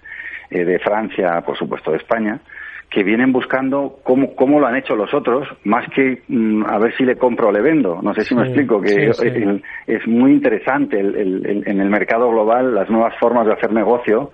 eh, 0.49 0.63
de 0.63 0.79
Francia, 0.79 1.41
por 1.41 1.57
supuesto, 1.57 1.91
de 1.91 1.97
España, 1.97 2.39
que 2.89 3.03
vienen 3.03 3.33
buscando 3.33 3.99
cómo, 4.03 4.33
cómo 4.35 4.59
lo 4.59 4.67
han 4.67 4.77
hecho 4.77 4.95
los 4.95 5.13
otros, 5.13 5.47
más 5.65 5.85
que 5.93 6.21
mm, 6.27 6.63
a 6.65 6.77
ver 6.79 6.95
si 6.95 7.03
le 7.03 7.17
compro 7.17 7.49
o 7.49 7.51
le 7.51 7.61
vendo. 7.61 8.01
No 8.01 8.13
sé 8.13 8.21
si 8.23 8.33
me 8.33 8.43
explico, 8.43 8.81
que 8.81 9.13
sí, 9.13 9.13
sí. 9.13 9.27
el- 9.27 9.63
es 9.85 10.07
muy 10.07 10.31
interesante 10.31 10.99
el- 10.99 11.63
en 11.65 11.79
el 11.81 11.89
mercado 11.89 12.29
global 12.29 12.73
las 12.73 12.89
nuevas 12.89 13.13
formas 13.19 13.45
de 13.45 13.53
hacer 13.53 13.73
negocio 13.73 14.31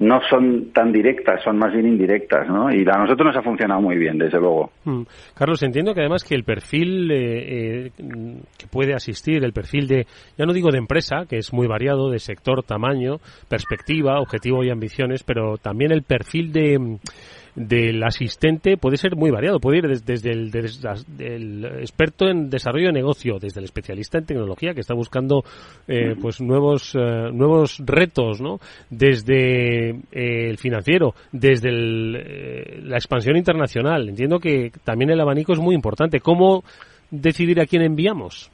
no 0.00 0.18
son 0.30 0.72
tan 0.72 0.92
directas, 0.92 1.42
son 1.44 1.58
más 1.58 1.72
bien 1.74 1.86
indirectas, 1.86 2.48
¿no? 2.48 2.72
Y 2.72 2.80
a 2.88 2.98
nosotros 2.98 3.26
nos 3.26 3.36
ha 3.36 3.42
funcionado 3.42 3.82
muy 3.82 3.98
bien, 3.98 4.16
desde 4.16 4.40
luego. 4.40 4.70
Mm. 4.84 5.02
Carlos, 5.34 5.62
entiendo 5.62 5.92
que 5.92 6.00
además 6.00 6.24
que 6.24 6.34
el 6.34 6.42
perfil 6.42 7.10
eh, 7.10 7.84
eh, 7.86 7.90
que 8.58 8.66
puede 8.66 8.94
asistir, 8.94 9.44
el 9.44 9.52
perfil 9.52 9.86
de, 9.86 10.06
ya 10.38 10.46
no 10.46 10.54
digo 10.54 10.70
de 10.70 10.78
empresa, 10.78 11.26
que 11.28 11.36
es 11.36 11.52
muy 11.52 11.66
variado, 11.66 12.10
de 12.10 12.18
sector, 12.18 12.62
tamaño, 12.62 13.18
perspectiva, 13.50 14.20
objetivo 14.20 14.64
y 14.64 14.70
ambiciones, 14.70 15.22
pero 15.22 15.58
también 15.58 15.92
el 15.92 16.02
perfil 16.02 16.50
de 16.50 16.98
del 17.54 18.02
asistente 18.04 18.76
puede 18.76 18.96
ser 18.96 19.16
muy 19.16 19.30
variado, 19.30 19.60
puede 19.60 19.78
ir 19.78 19.88
des- 19.88 20.04
desde, 20.04 20.30
el 20.30 21.64
experto 21.80 22.28
en 22.28 22.48
desarrollo 22.50 22.86
de 22.86 22.92
negocio, 22.92 23.38
desde 23.40 23.60
el 23.60 23.64
especialista 23.64 24.18
en 24.18 24.26
tecnología 24.26 24.74
que 24.74 24.80
está 24.80 24.94
buscando 24.94 25.42
eh, 25.88 26.14
pues 26.20 26.40
nuevos 26.40 26.94
eh, 26.94 27.30
nuevos 27.32 27.80
retos, 27.84 28.40
¿no? 28.40 28.58
Desde 28.88 29.90
eh, 29.90 30.50
el 30.50 30.58
financiero, 30.58 31.14
desde 31.32 31.68
el, 31.70 32.16
eh, 32.16 32.80
la 32.84 32.96
expansión 32.96 33.36
internacional. 33.36 34.08
Entiendo 34.08 34.38
que 34.38 34.70
también 34.84 35.10
el 35.10 35.20
abanico 35.20 35.52
es 35.52 35.58
muy 35.58 35.74
importante. 35.74 36.20
¿Cómo 36.20 36.62
decidir 37.10 37.60
a 37.60 37.66
quién 37.66 37.82
enviamos? 37.82 38.50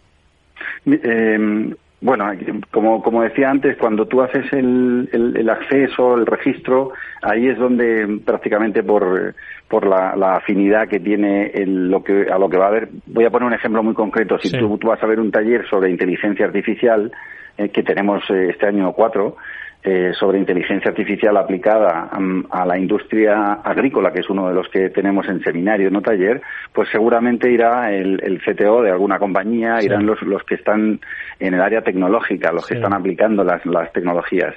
Eh, 0.86 1.74
bueno, 2.06 2.24
como, 2.70 3.02
como 3.02 3.22
decía 3.22 3.50
antes, 3.50 3.76
cuando 3.78 4.06
tú 4.06 4.22
haces 4.22 4.46
el, 4.52 5.08
el- 5.12 5.36
el 5.36 5.50
acceso, 5.50 6.14
el 6.14 6.24
registro, 6.24 6.92
ahí 7.20 7.48
es 7.48 7.58
donde 7.58 8.20
prácticamente 8.24 8.84
por, 8.84 9.34
por 9.68 9.86
la, 9.86 10.14
la 10.14 10.36
afinidad 10.36 10.86
que 10.88 11.00
tiene 11.00 11.46
el- 11.48 11.90
lo 11.90 12.04
que, 12.04 12.26
a 12.30 12.38
lo 12.38 12.48
que 12.48 12.58
va 12.58 12.66
a 12.66 12.68
haber. 12.68 12.88
Voy 13.06 13.24
a 13.24 13.30
poner 13.30 13.48
un 13.48 13.54
ejemplo 13.54 13.82
muy 13.82 13.94
concreto. 13.94 14.38
Si 14.38 14.48
Sí. 14.50 14.56
tú, 14.58 14.78
tú 14.78 14.86
vas 14.86 15.02
a 15.02 15.06
ver 15.06 15.18
un 15.18 15.32
taller 15.32 15.66
sobre 15.68 15.90
inteligencia 15.90 16.46
artificial, 16.46 17.10
eh, 17.58 17.70
que 17.70 17.82
tenemos 17.82 18.22
eh, 18.30 18.50
este 18.50 18.66
año 18.66 18.92
cuatro, 18.92 19.36
eh, 19.84 20.12
sobre 20.18 20.38
inteligencia 20.38 20.90
artificial 20.90 21.36
aplicada 21.36 22.10
a 22.50 22.66
la 22.66 22.78
industria 22.78 23.52
agrícola, 23.62 24.10
que 24.12 24.20
es 24.20 24.28
uno 24.28 24.48
de 24.48 24.54
los 24.54 24.68
que 24.68 24.90
tenemos 24.90 25.28
en 25.28 25.40
seminario, 25.42 25.90
no 25.90 26.02
taller, 26.02 26.40
pues 26.72 26.88
seguramente 26.90 27.50
irá 27.50 27.92
el, 27.92 28.20
el 28.22 28.40
CTO 28.42 28.82
de 28.82 28.90
alguna 28.90 29.18
compañía, 29.18 29.78
Sí. 29.80 29.86
irán 29.86 30.04
los, 30.06 30.20
los 30.22 30.42
que 30.42 30.56
están 30.56 30.98
en 31.38 31.54
el 31.54 31.60
área 31.60 31.82
tecnológica, 31.82 32.50
los 32.52 32.66
que 32.66 32.74
están 32.74 32.94
aplicando 32.94 33.44
las, 33.44 33.64
las 33.66 33.92
tecnologías, 33.92 34.54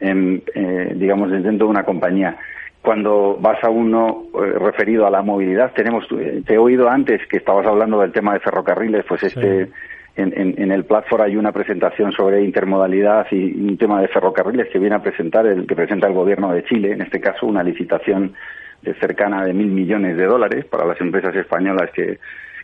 en, 0.00 0.42
eh, 0.54 0.92
digamos, 0.96 1.30
dentro 1.30 1.66
de 1.66 1.70
una 1.70 1.84
compañía. 1.84 2.36
cuando 2.82 3.36
vas 3.40 3.58
a 3.64 3.68
uno 3.70 4.24
eh, 4.34 4.58
referido 4.60 5.06
a 5.06 5.10
la 5.10 5.20
movilidad, 5.22 5.72
tenemos, 5.74 6.04
eh, 6.12 6.42
te 6.46 6.54
he 6.54 6.58
oído 6.58 6.88
antes 6.88 7.20
que 7.28 7.38
estabas 7.38 7.66
hablando 7.66 8.00
del 8.00 8.12
tema 8.12 8.34
de 8.34 8.40
ferrocarriles, 8.40 9.04
pues 9.08 9.24
este, 9.24 9.68
en, 10.16 10.54
en, 10.58 10.72
el 10.72 10.84
platform 10.84 11.22
hay 11.22 11.36
una 11.36 11.52
presentación 11.52 12.10
sobre 12.12 12.42
intermodalidad 12.42 13.26
y, 13.30 13.52
un 13.54 13.76
tema 13.76 14.00
de 14.00 14.08
ferrocarriles 14.08 14.68
que 14.68 14.78
viene 14.78 14.96
a 14.96 15.02
presentar 15.02 15.46
el 15.46 15.66
que 15.66 15.76
presenta 15.76 16.06
el 16.06 16.14
gobierno 16.14 16.52
de 16.52 16.64
Chile, 16.64 16.92
en 16.92 17.02
este 17.02 17.20
caso 17.20 17.46
una 17.46 17.62
licitación 17.62 18.34
de 18.82 18.94
cercana 18.94 19.44
de 19.44 19.52
mil 19.52 19.66
millones 19.66 20.16
de 20.16 20.24
dólares 20.24 20.64
para 20.64 20.86
las 20.86 21.00
empresas 21.00 21.34
españolas 21.36 21.90
que, 21.90 22.18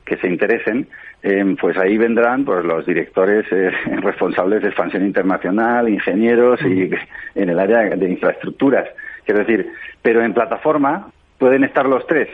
que 0.04 0.16
se 0.16 0.28
interesen, 0.28 0.88
eh, 1.22 1.56
pues 1.60 1.76
ahí 1.76 1.98
vendrán 1.98 2.44
pues 2.44 2.64
los 2.64 2.86
directores 2.86 3.44
eh, 3.52 3.70
responsables 4.02 4.62
de 4.62 4.68
expansión 4.68 5.04
internacional, 5.04 5.88
ingenieros 5.88 6.60
y 6.62 6.90
en 7.34 7.48
el 7.50 7.58
área 7.58 7.96
de 7.96 8.10
infraestructuras. 8.10 8.88
Quiero 9.24 9.40
decir, 9.40 9.70
pero 10.00 10.22
en 10.22 10.32
plataforma 10.32 11.10
pueden 11.38 11.64
estar 11.64 11.86
los 11.86 12.06
tres 12.06 12.28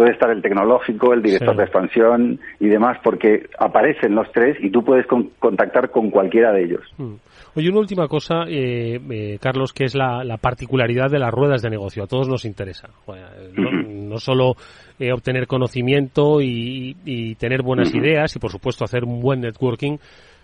puede 0.00 0.12
estar 0.12 0.30
el 0.30 0.40
tecnológico, 0.40 1.12
el 1.12 1.20
director 1.20 1.54
de 1.54 1.64
expansión 1.64 2.40
y 2.58 2.68
demás, 2.68 2.96
porque 3.04 3.50
aparecen 3.58 4.14
los 4.14 4.32
tres 4.32 4.56
y 4.58 4.70
tú 4.70 4.82
puedes 4.82 5.06
contactar 5.06 5.90
con 5.90 6.08
cualquiera 6.08 6.52
de 6.52 6.64
ellos. 6.64 6.80
Mm. 6.96 7.16
Oye, 7.54 7.68
una 7.68 7.80
última 7.80 8.08
cosa, 8.08 8.44
eh, 8.48 8.98
eh, 9.10 9.38
Carlos, 9.42 9.74
que 9.74 9.84
es 9.84 9.94
la, 9.94 10.38
particularidad 10.40 11.10
de 11.10 11.18
las 11.18 11.30
ruedas 11.30 11.60
de 11.60 11.68
negocio. 11.68 12.02
A 12.02 12.06
todos 12.06 12.28
nos 12.30 12.46
interesa. 12.46 12.88
no, 13.58 14.16
solo 14.16 14.54
eh, 14.98 15.12
obtener 15.12 15.46
conocimiento 15.46 16.40
y, 16.40 17.34
tener 17.38 17.60
buenas 17.62 17.94
ideas 17.94 18.34
y, 18.34 18.38
por 18.38 18.50
supuesto, 18.50 18.84
hacer 18.84 19.04
un 19.04 19.20
buen 19.20 19.42
networking, 19.42 19.98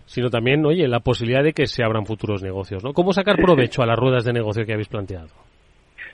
sino 0.04 0.28
también, 0.28 0.66
oye, 0.66 0.86
la 0.86 1.00
posibilidad 1.00 1.42
de 1.42 1.54
que 1.54 1.66
se 1.66 1.82
abran 1.82 2.04
futuros 2.04 2.42
negocios. 2.42 2.84
¿no? 2.84 2.92
¿Cómo 2.92 3.14
sacar 3.14 3.36
provecho 3.36 3.82
a 3.82 3.86
las 3.86 3.98
ruedas 3.98 4.26
de 4.26 4.34
negocio 4.34 4.66
que 4.66 4.74
habéis 4.74 4.88
planteado? 4.88 5.28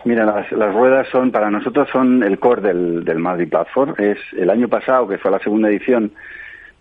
Mira, 0.04 0.24
las, 0.24 0.74
ruedas 0.74 1.06
son, 1.08 1.30
para 1.30 1.50
nosotros 1.50 1.88
son 1.92 2.22
el 2.22 2.38
core 2.38 2.62
del, 2.62 3.04
del 3.04 3.18
Madrid 3.18 3.48
Platform. 3.48 3.94
Es 3.98 4.18
el 4.36 4.50
año 4.50 4.68
pasado, 4.68 5.06
que 5.06 5.18
fue 5.18 5.30
la 5.30 5.38
segunda 5.38 5.68
edición, 5.68 6.12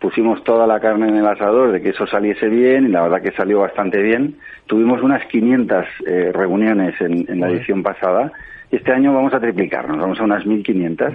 pusimos 0.02 0.44
toda 0.44 0.66
la 0.66 0.80
carne 0.80 1.08
en 1.08 1.16
el 1.16 1.28
asador 1.28 1.72
de 1.72 1.82
que 1.82 1.90
eso 1.90 2.08
saliese 2.08 2.48
bien 2.48 2.86
y 2.86 2.90
la 2.90 3.04
verdad 3.04 3.22
que 3.22 3.32
salió 3.32 3.60
bastante 3.60 4.02
bien. 4.02 4.36
Tuvimos 4.66 5.02
unas 5.04 5.24
500 5.28 5.86
eh, 6.08 6.32
reuniones 6.34 7.00
en, 7.00 7.40
la 7.40 7.50
edición 7.50 7.84
pasada 7.84 8.32
y 8.72 8.78
este 8.78 8.92
año 8.92 9.14
vamos 9.14 9.34
a 9.34 9.40
triplicarnos, 9.40 10.00
vamos 10.00 10.20
a 10.20 10.24
unas 10.24 10.44
1.500, 10.44 11.14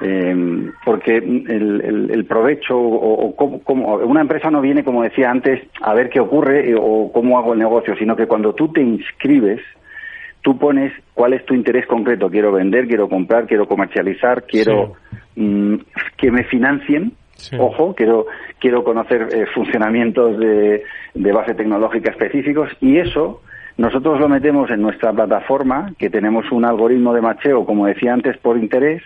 eh, 0.00 0.70
porque 0.84 1.16
el, 1.16 2.08
el, 2.10 2.24
provecho 2.24 2.78
o, 2.78 3.34
como, 3.36 3.96
una 3.96 4.20
empresa 4.22 4.50
no 4.50 4.60
viene, 4.60 4.84
como 4.84 5.02
decía 5.02 5.30
antes, 5.30 5.60
a 5.82 5.92
ver 5.94 6.08
qué 6.08 6.20
ocurre 6.20 6.70
eh, 6.70 6.76
o 6.78 7.12
cómo 7.12 7.38
hago 7.38 7.52
el 7.52 7.58
negocio, 7.58 7.96
sino 7.96 8.16
que 8.16 8.26
cuando 8.26 8.54
tú 8.54 8.72
te 8.72 8.80
inscribes, 8.80 9.60
tú 10.42 10.58
pones 10.58 10.92
cuál 11.14 11.32
es 11.32 11.44
tu 11.46 11.54
interés 11.54 11.86
concreto. 11.86 12.30
Quiero 12.30 12.52
vender, 12.52 12.86
quiero 12.86 13.08
comprar, 13.08 13.46
quiero 13.46 13.66
comercializar, 13.66 14.44
quiero 14.44 14.94
mm, 15.36 15.76
que 16.16 16.30
me 16.30 16.44
financien. 16.44 17.12
Ojo, 17.58 17.92
quiero, 17.96 18.26
quiero 18.60 18.84
conocer 18.84 19.28
eh, 19.32 19.46
funcionamientos 19.52 20.38
de, 20.38 20.84
de 21.14 21.32
base 21.32 21.54
tecnológica 21.54 22.12
específicos 22.12 22.70
y 22.80 22.98
eso 22.98 23.40
nosotros 23.76 24.20
lo 24.20 24.28
metemos 24.28 24.70
en 24.70 24.82
nuestra 24.82 25.12
plataforma, 25.12 25.92
que 25.98 26.10
tenemos 26.10 26.50
un 26.52 26.64
algoritmo 26.64 27.14
de 27.14 27.22
macheo, 27.22 27.64
como 27.64 27.86
decía 27.86 28.12
antes, 28.12 28.36
por 28.38 28.58
interés, 28.58 29.02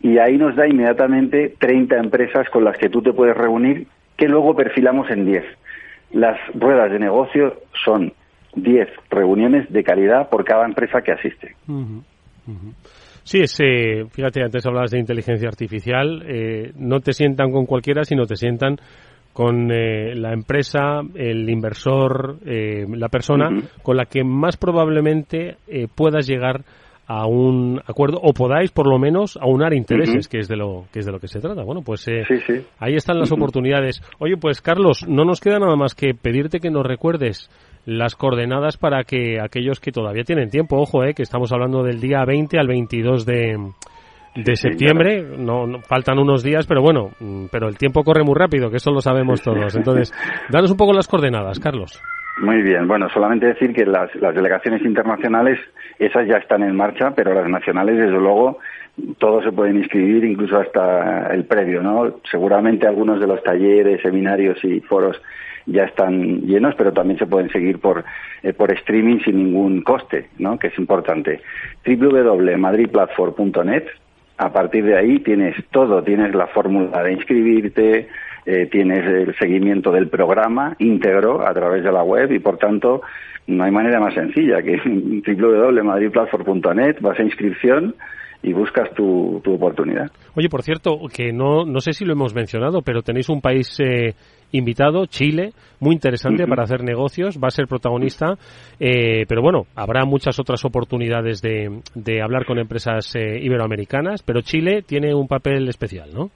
y 0.00 0.18
ahí 0.18 0.38
nos 0.38 0.56
da 0.56 0.66
inmediatamente 0.66 1.54
30 1.58 1.96
empresas 1.98 2.48
con 2.48 2.64
las 2.64 2.78
que 2.78 2.88
tú 2.88 3.02
te 3.02 3.12
puedes 3.12 3.36
reunir, 3.36 3.86
que 4.16 4.28
luego 4.28 4.56
perfilamos 4.56 5.10
en 5.10 5.26
10. 5.26 5.44
Las 6.12 6.38
ruedas 6.54 6.90
de 6.90 6.98
negocio 6.98 7.60
son 7.84 8.12
10 8.54 8.88
reuniones 9.10 9.70
de 9.72 9.82
calidad 9.82 10.28
por 10.28 10.44
cada 10.44 10.64
empresa 10.64 11.00
que 11.02 11.12
asiste. 11.12 11.54
Sí, 13.22 13.38
es, 13.40 13.60
eh, 13.60 14.06
fíjate, 14.10 14.42
antes 14.42 14.66
hablabas 14.66 14.90
de 14.90 14.98
inteligencia 14.98 15.48
artificial, 15.48 16.22
eh, 16.26 16.72
no 16.76 17.00
te 17.00 17.12
sientan 17.12 17.52
con 17.52 17.66
cualquiera, 17.66 18.04
sino 18.04 18.24
te 18.26 18.36
sientan 18.36 18.76
con 19.32 19.70
eh, 19.70 20.14
la 20.16 20.32
empresa, 20.32 21.00
el 21.14 21.48
inversor, 21.48 22.38
la 22.44 23.08
persona 23.08 23.48
con 23.82 23.96
la 23.96 24.06
que 24.06 24.24
más 24.24 24.56
probablemente 24.56 25.56
puedas 25.94 26.26
llegar 26.26 26.62
a 27.06 27.26
un 27.26 27.80
acuerdo 27.86 28.18
o 28.22 28.32
podáis 28.32 28.72
por 28.72 28.88
lo 28.88 28.98
menos 28.98 29.36
aunar 29.40 29.74
intereses, 29.74 30.28
que 30.28 30.38
es 30.38 30.48
de 30.48 30.56
lo 30.56 30.86
que 30.92 30.98
es 30.98 31.06
de 31.06 31.12
lo 31.12 31.20
que 31.20 31.28
se 31.28 31.40
trata. 31.40 31.62
Bueno, 31.62 31.82
pues 31.82 32.08
ahí 32.78 32.94
están 32.94 33.18
las 33.20 33.30
oportunidades. 33.30 34.02
Oye, 34.18 34.36
pues 34.36 34.60
Carlos, 34.60 35.06
no 35.08 35.24
nos 35.24 35.40
queda 35.40 35.60
nada 35.60 35.76
más 35.76 35.94
que 35.94 36.14
pedirte 36.14 36.58
que 36.58 36.70
nos 36.70 36.84
recuerdes 36.84 37.48
las 37.86 38.14
coordenadas 38.14 38.76
para 38.76 39.04
que 39.04 39.40
aquellos 39.40 39.80
que 39.80 39.92
todavía 39.92 40.24
tienen 40.24 40.50
tiempo, 40.50 40.76
ojo, 40.76 41.04
eh, 41.04 41.14
que 41.14 41.22
estamos 41.22 41.52
hablando 41.52 41.82
del 41.82 42.00
día 42.00 42.24
20 42.24 42.58
al 42.58 42.68
22 42.68 43.26
de, 43.26 43.56
de 44.36 44.56
septiembre, 44.56 45.22
no, 45.38 45.80
faltan 45.88 46.18
unos 46.18 46.42
días, 46.42 46.66
pero 46.66 46.82
bueno, 46.82 47.10
mm, 47.20 47.46
pero 47.50 47.68
el 47.68 47.76
tiempo 47.78 48.04
corre 48.04 48.22
muy 48.22 48.34
rápido, 48.34 48.70
que 48.70 48.76
eso 48.76 48.90
lo 48.90 49.00
sabemos 49.00 49.42
todos. 49.42 49.74
Entonces, 49.76 50.12
danos 50.50 50.70
un 50.70 50.76
poco 50.76 50.92
las 50.92 51.08
coordenadas, 51.08 51.58
Carlos. 51.58 52.00
Muy 52.40 52.62
bien, 52.62 52.86
bueno, 52.88 53.08
solamente 53.10 53.46
decir 53.46 53.74
que 53.74 53.84
las, 53.84 54.14
las 54.14 54.34
delegaciones 54.34 54.82
internacionales, 54.82 55.58
esas 55.98 56.26
ya 56.26 56.38
están 56.38 56.62
en 56.62 56.74
marcha, 56.74 57.10
pero 57.14 57.34
las 57.34 57.48
nacionales, 57.48 57.98
desde 57.98 58.18
luego, 58.18 58.58
todos 59.18 59.44
se 59.44 59.52
pueden 59.52 59.76
inscribir, 59.76 60.24
incluso 60.24 60.58
hasta 60.58 61.34
el 61.34 61.44
previo, 61.44 61.82
¿no? 61.82 62.20
Seguramente 62.30 62.86
algunos 62.86 63.20
de 63.20 63.26
los 63.26 63.42
talleres, 63.42 64.00
seminarios 64.00 64.62
y 64.64 64.80
foros 64.80 65.20
ya 65.66 65.84
están 65.84 66.42
llenos, 66.42 66.74
pero 66.76 66.92
también 66.92 67.18
se 67.18 67.26
pueden 67.26 67.50
seguir 67.50 67.78
por, 67.78 68.04
eh, 68.42 68.52
por 68.52 68.72
streaming 68.72 69.20
sin 69.24 69.36
ningún 69.36 69.82
coste, 69.82 70.28
¿no? 70.38 70.58
que 70.58 70.68
es 70.68 70.78
importante. 70.78 71.40
www.madridplatform.net 71.86 73.84
a 74.38 74.50
partir 74.50 74.84
de 74.84 74.96
ahí 74.96 75.18
tienes 75.18 75.54
todo, 75.70 76.02
tienes 76.02 76.34
la 76.34 76.46
fórmula 76.46 77.02
de 77.02 77.12
inscribirte, 77.12 78.08
eh, 78.46 78.66
tienes 78.72 79.04
el 79.04 79.36
seguimiento 79.36 79.92
del 79.92 80.08
programa 80.08 80.74
íntegro 80.78 81.46
a 81.46 81.52
través 81.52 81.84
de 81.84 81.92
la 81.92 82.02
web 82.02 82.32
y 82.32 82.38
por 82.38 82.56
tanto 82.56 83.02
no 83.46 83.64
hay 83.64 83.70
manera 83.70 84.00
más 84.00 84.14
sencilla 84.14 84.62
que 84.62 84.78
www.madridplatform.net 85.26 86.96
vas 87.02 87.18
a 87.18 87.22
inscripción 87.22 87.94
y 88.42 88.54
buscas 88.54 88.90
tu, 88.94 89.42
tu 89.44 89.52
oportunidad. 89.52 90.10
Oye, 90.34 90.48
por 90.48 90.62
cierto, 90.62 90.96
que 91.14 91.32
no, 91.32 91.66
no 91.66 91.80
sé 91.80 91.92
si 91.92 92.06
lo 92.06 92.14
hemos 92.14 92.34
mencionado, 92.34 92.80
pero 92.80 93.02
tenéis 93.02 93.28
un 93.28 93.42
país 93.42 93.78
eh, 93.80 94.14
invitado, 94.52 95.06
Chile, 95.06 95.50
muy 95.80 95.94
interesante 95.94 96.46
para 96.46 96.64
hacer 96.64 96.82
negocios, 96.82 97.38
va 97.42 97.48
a 97.48 97.50
ser 97.50 97.66
protagonista, 97.66 98.34
eh, 98.78 99.24
pero 99.28 99.42
bueno, 99.42 99.66
habrá 99.76 100.04
muchas 100.04 100.38
otras 100.38 100.64
oportunidades 100.64 101.40
de, 101.40 101.80
de 101.94 102.22
hablar 102.22 102.44
con 102.44 102.58
empresas 102.58 103.14
eh, 103.16 103.38
iberoamericanas, 103.40 104.22
pero 104.22 104.40
Chile 104.40 104.82
tiene 104.82 105.14
un 105.14 105.28
papel 105.28 105.68
especial, 105.68 106.10
¿no? 106.14 106.30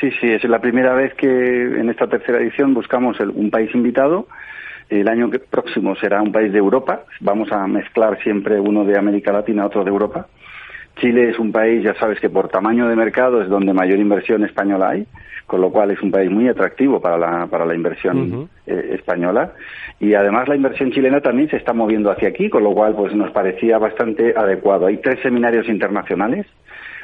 Sí, 0.00 0.10
sí, 0.20 0.26
es 0.26 0.44
la 0.44 0.58
primera 0.58 0.94
vez 0.94 1.14
que 1.14 1.28
en 1.28 1.88
esta 1.88 2.08
tercera 2.08 2.38
edición 2.38 2.74
buscamos 2.74 3.18
un 3.20 3.50
país 3.50 3.72
invitado. 3.74 4.26
El 4.90 5.08
año 5.08 5.30
próximo 5.50 5.94
será 5.96 6.20
un 6.20 6.32
país 6.32 6.52
de 6.52 6.58
Europa. 6.58 7.04
Vamos 7.20 7.50
a 7.52 7.66
mezclar 7.66 8.20
siempre 8.22 8.60
uno 8.60 8.84
de 8.84 8.98
América 8.98 9.32
Latina, 9.32 9.64
otro 9.66 9.84
de 9.84 9.90
Europa. 9.90 10.26
Chile 10.96 11.30
es 11.30 11.38
un 11.38 11.50
país, 11.50 11.82
ya 11.82 11.94
sabes 11.94 12.20
que 12.20 12.30
por 12.30 12.48
tamaño 12.48 12.88
de 12.88 12.96
mercado 12.96 13.42
es 13.42 13.48
donde 13.48 13.72
mayor 13.72 13.98
inversión 13.98 14.44
española 14.44 14.90
hay, 14.90 15.06
con 15.46 15.60
lo 15.60 15.70
cual 15.70 15.90
es 15.90 16.00
un 16.00 16.10
país 16.10 16.30
muy 16.30 16.48
atractivo 16.48 17.00
para 17.00 17.18
la, 17.18 17.46
para 17.46 17.66
la 17.66 17.74
inversión 17.74 18.48
eh, 18.66 18.90
española. 18.94 19.52
Y 20.00 20.14
además 20.14 20.48
la 20.48 20.56
inversión 20.56 20.92
chilena 20.92 21.20
también 21.20 21.50
se 21.50 21.56
está 21.56 21.72
moviendo 21.72 22.10
hacia 22.10 22.28
aquí, 22.28 22.48
con 22.48 22.64
lo 22.64 22.72
cual 22.72 22.94
pues 22.94 23.14
nos 23.14 23.30
parecía 23.32 23.78
bastante 23.78 24.34
adecuado. 24.36 24.86
Hay 24.86 24.98
tres 24.98 25.20
seminarios 25.20 25.68
internacionales, 25.68 26.46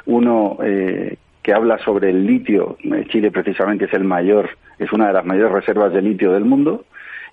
uno 0.07 0.59
eh, 0.62 1.16
que 1.42 1.53
habla 1.53 1.79
sobre 1.79 2.11
el 2.11 2.26
litio. 2.26 2.76
Eh, 2.85 3.05
Chile 3.09 3.31
precisamente 3.31 3.87
es 3.87 3.92
el 3.92 4.05
mayor, 4.05 4.50
es 4.79 4.92
una 4.92 5.09
de 5.09 5.12
las 5.14 5.26
mayores 5.26 5.53
reservas 5.53 5.92
de 5.92 6.03
litio 6.03 6.33
del 6.33 6.44
mundo 6.44 6.85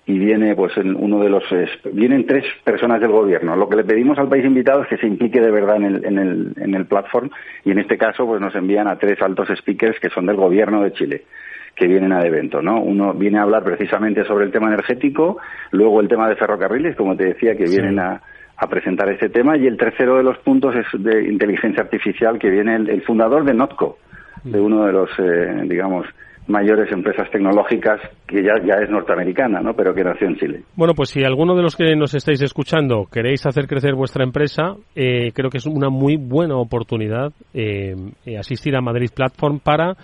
y 0.08 0.18
viene 0.18 0.56
pues 0.56 0.74
en 0.78 0.96
uno 0.96 1.20
de 1.20 1.28
los 1.28 1.44
vienen 1.92 2.26
tres 2.26 2.42
personas 2.64 2.98
del 2.98 3.12
gobierno. 3.12 3.54
Lo 3.54 3.68
que 3.68 3.76
le 3.76 3.84
pedimos 3.84 4.18
al 4.18 4.28
país 4.28 4.42
invitado 4.42 4.82
es 4.82 4.88
que 4.88 4.96
se 4.96 5.06
implique 5.06 5.38
de 5.38 5.50
verdad 5.50 5.76
en 5.76 5.84
el 5.84 6.04
en 6.04 6.18
el 6.18 6.52
en 6.56 6.74
el 6.74 6.86
platform 6.86 7.28
y 7.62 7.72
en 7.72 7.78
este 7.78 7.98
caso 7.98 8.26
pues 8.26 8.40
nos 8.40 8.54
envían 8.54 8.88
a 8.88 8.96
tres 8.96 9.20
altos 9.20 9.48
speakers 9.58 10.00
que 10.00 10.08
son 10.08 10.24
del 10.24 10.36
gobierno 10.36 10.82
de 10.82 10.92
Chile 10.94 11.22
que 11.76 11.86
vienen 11.86 12.12
al 12.12 12.24
evento, 12.24 12.62
¿no? 12.62 12.80
Uno 12.80 13.12
viene 13.12 13.38
a 13.38 13.42
hablar 13.42 13.62
precisamente 13.62 14.24
sobre 14.24 14.46
el 14.46 14.50
tema 14.50 14.68
energético, 14.68 15.38
luego 15.72 16.00
el 16.00 16.08
tema 16.08 16.28
de 16.28 16.36
ferrocarriles, 16.36 16.96
como 16.96 17.14
te 17.14 17.26
decía, 17.26 17.54
que 17.54 17.66
vienen 17.66 18.00
a, 18.00 18.20
a 18.56 18.66
presentar 18.68 19.08
este 19.10 19.28
tema, 19.28 19.56
y 19.56 19.68
el 19.68 19.76
tercero 19.76 20.16
de 20.16 20.24
los 20.24 20.38
puntos 20.38 20.74
es 20.74 20.86
de 21.00 21.28
inteligencia 21.28 21.84
artificial, 21.84 22.36
que 22.36 22.50
viene 22.50 22.74
el, 22.74 23.02
fundador 23.02 23.44
de 23.44 23.54
Notco, 23.54 23.98
de 24.42 24.58
uno 24.58 24.86
de 24.86 24.92
los, 24.92 25.10
eh, 25.20 25.62
digamos, 25.66 26.04
mayores 26.48 26.90
empresas 26.90 27.30
tecnológicas 27.30 28.00
que 28.26 28.42
ya, 28.42 28.54
ya 28.64 28.82
es 28.82 28.90
norteamericana, 28.90 29.60
¿no? 29.60 29.74
pero 29.74 29.94
que 29.94 30.02
nació 30.02 30.26
en 30.26 30.36
Chile. 30.36 30.62
Bueno, 30.74 30.94
pues 30.94 31.10
si 31.10 31.22
alguno 31.22 31.54
de 31.54 31.62
los 31.62 31.76
que 31.76 31.94
nos 31.94 32.14
estáis 32.14 32.40
escuchando 32.42 33.04
queréis 33.04 33.46
hacer 33.46 33.66
crecer 33.66 33.94
vuestra 33.94 34.24
empresa, 34.24 34.74
eh, 34.96 35.30
creo 35.32 35.50
que 35.50 35.58
es 35.58 35.66
una 35.66 35.90
muy 35.90 36.16
buena 36.16 36.56
oportunidad 36.56 37.32
eh, 37.52 37.94
eh, 38.24 38.38
asistir 38.38 38.74
a 38.76 38.80
Madrid 38.80 39.10
Platform 39.14 39.60
para 39.60 39.96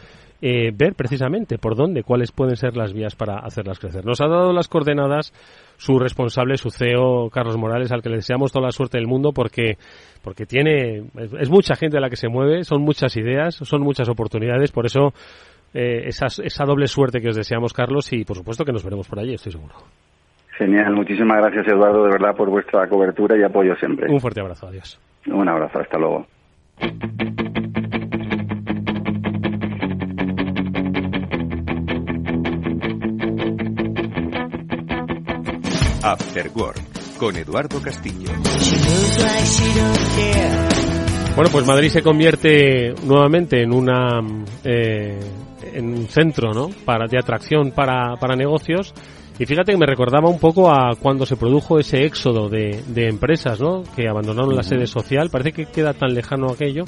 ver 0.46 0.92
precisamente 0.94 1.56
por 1.56 1.74
dónde, 1.74 2.02
cuáles 2.02 2.30
pueden 2.30 2.56
ser 2.56 2.76
las 2.76 2.92
vías 2.92 3.16
para 3.16 3.38
hacerlas 3.38 3.78
crecer. 3.78 4.04
Nos 4.04 4.20
ha 4.20 4.26
dado 4.28 4.52
las 4.52 4.68
coordenadas 4.68 5.32
su 5.78 5.98
responsable, 5.98 6.58
su 6.58 6.68
CEO, 6.68 7.30
Carlos 7.30 7.56
Morales, 7.56 7.90
al 7.92 8.02
que 8.02 8.10
le 8.10 8.16
deseamos 8.16 8.52
toda 8.52 8.66
la 8.66 8.72
suerte 8.72 8.98
del 8.98 9.06
mundo 9.06 9.32
porque, 9.32 9.78
porque 10.22 10.44
tiene, 10.44 11.04
es, 11.40 11.48
mucha 11.48 11.76
gente 11.76 11.96
a 11.96 12.00
la 12.00 12.10
que 12.10 12.16
se 12.16 12.28
mueve, 12.28 12.64
son 12.64 12.82
muchas 12.82 13.16
ideas, 13.16 13.54
son 13.54 13.80
muchas 13.80 14.08
oportunidades, 14.10 14.70
por 14.70 14.84
eso 14.84 15.14
eh, 15.74 16.06
esa, 16.06 16.26
esa 16.26 16.64
doble 16.64 16.86
suerte 16.86 17.20
que 17.20 17.28
os 17.28 17.36
deseamos, 17.36 17.72
Carlos, 17.72 18.12
y 18.12 18.24
por 18.24 18.36
supuesto 18.36 18.64
que 18.64 18.72
nos 18.72 18.84
veremos 18.84 19.08
por 19.08 19.18
allí, 19.18 19.34
estoy 19.34 19.52
seguro. 19.52 19.74
Genial, 20.56 20.94
muchísimas 20.94 21.38
gracias 21.38 21.66
Eduardo, 21.66 22.04
de 22.04 22.12
verdad, 22.12 22.36
por 22.36 22.48
vuestra 22.48 22.88
cobertura 22.88 23.36
y 23.36 23.42
apoyo 23.42 23.74
siempre. 23.76 24.10
Un 24.10 24.20
fuerte 24.20 24.40
abrazo, 24.40 24.68
adiós. 24.68 25.00
Un 25.26 25.48
abrazo, 25.48 25.80
hasta 25.80 25.98
luego. 25.98 26.26
After 36.04 36.50
Work 36.54 37.18
con 37.18 37.36
Eduardo 37.36 37.80
Castillo. 37.82 38.30
Bueno, 41.34 41.50
pues 41.50 41.66
Madrid 41.66 41.88
se 41.88 42.02
convierte 42.02 42.94
nuevamente 43.04 43.62
en 43.62 43.72
una 43.72 44.20
eh, 44.62 45.18
en 45.74 45.86
un 45.90 46.06
centro, 46.08 46.52
¿no? 46.52 46.70
Para 46.84 47.06
de 47.06 47.18
atracción 47.18 47.70
para, 47.70 48.16
para 48.16 48.36
negocios. 48.36 48.94
Y 49.38 49.46
fíjate 49.46 49.72
que 49.72 49.78
me 49.78 49.86
recordaba 49.86 50.28
un 50.28 50.38
poco 50.38 50.70
a 50.70 50.94
cuando 50.94 51.26
se 51.26 51.36
produjo 51.36 51.78
ese 51.78 52.04
éxodo 52.04 52.48
de, 52.48 52.84
de 52.86 53.08
empresas, 53.08 53.60
¿no? 53.60 53.82
Que 53.96 54.08
abandonaron 54.08 54.54
la 54.54 54.62
sede 54.62 54.86
social. 54.86 55.28
Parece 55.30 55.52
que 55.52 55.66
queda 55.66 55.92
tan 55.92 56.14
lejano 56.14 56.52
aquello 56.52 56.84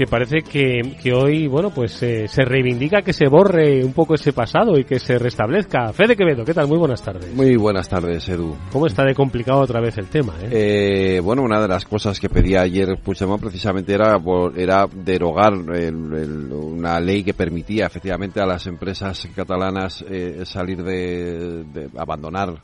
que 0.00 0.06
parece 0.06 0.38
que, 0.40 0.96
que 1.02 1.12
hoy, 1.12 1.46
bueno, 1.46 1.68
pues 1.68 2.02
eh, 2.02 2.26
se 2.26 2.42
reivindica 2.42 3.02
que 3.02 3.12
se 3.12 3.28
borre 3.28 3.84
un 3.84 3.92
poco 3.92 4.14
ese 4.14 4.32
pasado 4.32 4.78
y 4.78 4.84
que 4.84 4.98
se 4.98 5.18
restablezca. 5.18 5.92
Fede 5.92 6.16
Quevedo, 6.16 6.42
¿qué 6.42 6.54
tal? 6.54 6.68
Muy 6.68 6.78
buenas 6.78 7.02
tardes. 7.02 7.30
Muy 7.34 7.54
buenas 7.56 7.86
tardes, 7.86 8.26
Edu. 8.26 8.56
¿Cómo 8.72 8.86
está 8.86 9.04
de 9.04 9.14
complicado 9.14 9.60
otra 9.60 9.78
vez 9.78 9.98
el 9.98 10.06
tema? 10.06 10.32
Eh? 10.40 11.16
Eh, 11.16 11.20
bueno, 11.20 11.42
una 11.42 11.60
de 11.60 11.68
las 11.68 11.84
cosas 11.84 12.18
que 12.18 12.30
pedía 12.30 12.62
ayer 12.62 12.98
Puigdemont 13.04 13.42
precisamente 13.42 13.92
era, 13.92 14.18
era 14.56 14.86
derogar 14.90 15.52
una 15.52 16.98
ley 16.98 17.22
que 17.22 17.34
permitía 17.34 17.84
efectivamente 17.84 18.40
a 18.40 18.46
las 18.46 18.66
empresas 18.68 19.28
catalanas 19.36 20.02
salir 20.44 20.82
de, 20.82 21.64
de 21.64 21.90
abandonar 21.98 22.54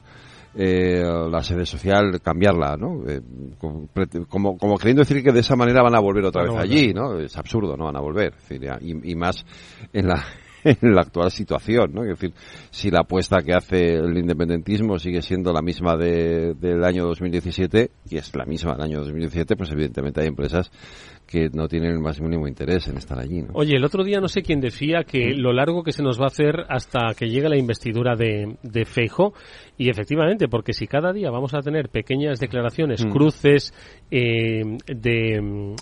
eh, 0.57 1.03
la 1.31 1.43
sede 1.43 1.67
social 1.67 2.21
cambiarla, 2.23 2.77
¿no? 2.77 3.03
Eh, 3.09 3.21
como, 3.59 4.57
como 4.57 4.77
queriendo 4.79 5.03
decir 5.03 5.23
que 5.23 5.33
de 5.33 5.41
esa 5.41 5.57
manera 5.57 5.83
van 5.83 5.95
a 5.95 6.01
volver 6.01 6.25
otra 6.25 6.45
vez 6.45 6.57
allí, 6.57 6.93
¿no? 6.95 7.19
Es 7.19 7.37
absurdo, 7.37 7.77
no 7.77 7.85
van 7.85 7.97
a 7.97 8.01
volver. 8.01 8.35
y, 8.81 9.11
y 9.11 9.15
más 9.15 9.45
en 9.93 10.07
la 10.07 10.25
en 10.83 10.95
la 10.95 11.03
actual 11.03 11.31
situación, 11.31 11.93
¿no? 11.95 12.03
Es 12.03 12.19
decir, 12.19 12.33
si 12.71 12.91
la 12.91 13.01
apuesta 13.01 13.39
que 13.43 13.55
hace 13.55 13.95
el 13.95 14.19
independentismo 14.19 14.99
sigue 14.99 15.23
siendo 15.23 15.53
la 15.53 15.63
misma 15.63 15.97
de, 15.97 16.55
del 16.55 16.85
año 16.85 17.05
2017, 17.07 17.91
y 18.11 18.17
es 18.17 18.35
la 18.35 18.45
misma 18.45 18.73
del 18.73 18.83
año 18.83 18.99
2017, 18.99 19.57
pues 19.57 19.71
evidentemente 19.71 20.21
hay 20.21 20.27
empresas 20.27 20.71
que 21.27 21.49
no 21.53 21.69
tienen 21.69 21.93
el 21.93 22.01
más 22.01 22.21
mínimo 22.21 22.47
interés 22.47 22.87
en 22.89 22.97
estar 22.97 23.19
allí. 23.19 23.43
¿no? 23.43 23.51
Oye, 23.55 23.77
el 23.77 23.85
otro 23.85 24.05
día 24.05 24.21
no 24.21 24.29
sé 24.29 24.43
quién 24.43 24.61
decía 24.61 25.05
que 25.05 25.35
lo 25.35 25.53
largo 25.53 25.83
que 25.83 25.93
se 25.93 26.03
nos 26.03 26.21
va 26.21 26.25
a 26.25 26.29
hacer 26.29 26.65
hasta 26.69 27.15
que 27.17 27.29
llegue 27.29 27.49
la 27.49 27.59
investidura 27.59 28.17
de, 28.17 28.57
de 28.63 28.85
Feijo, 28.85 29.35
y 29.77 29.89
efectivamente, 29.89 30.49
porque 30.49 30.73
si 30.73 30.87
cada 30.87 31.13
día 31.13 31.31
vamos 31.31 31.55
a 31.55 31.61
tener 31.61 31.91
pequeñas 31.91 32.41
declaraciones, 32.41 33.05
mm. 33.05 33.11
cruces 33.11 33.73
eh, 34.11 34.63
de 34.87 35.41
mm, 35.41 35.75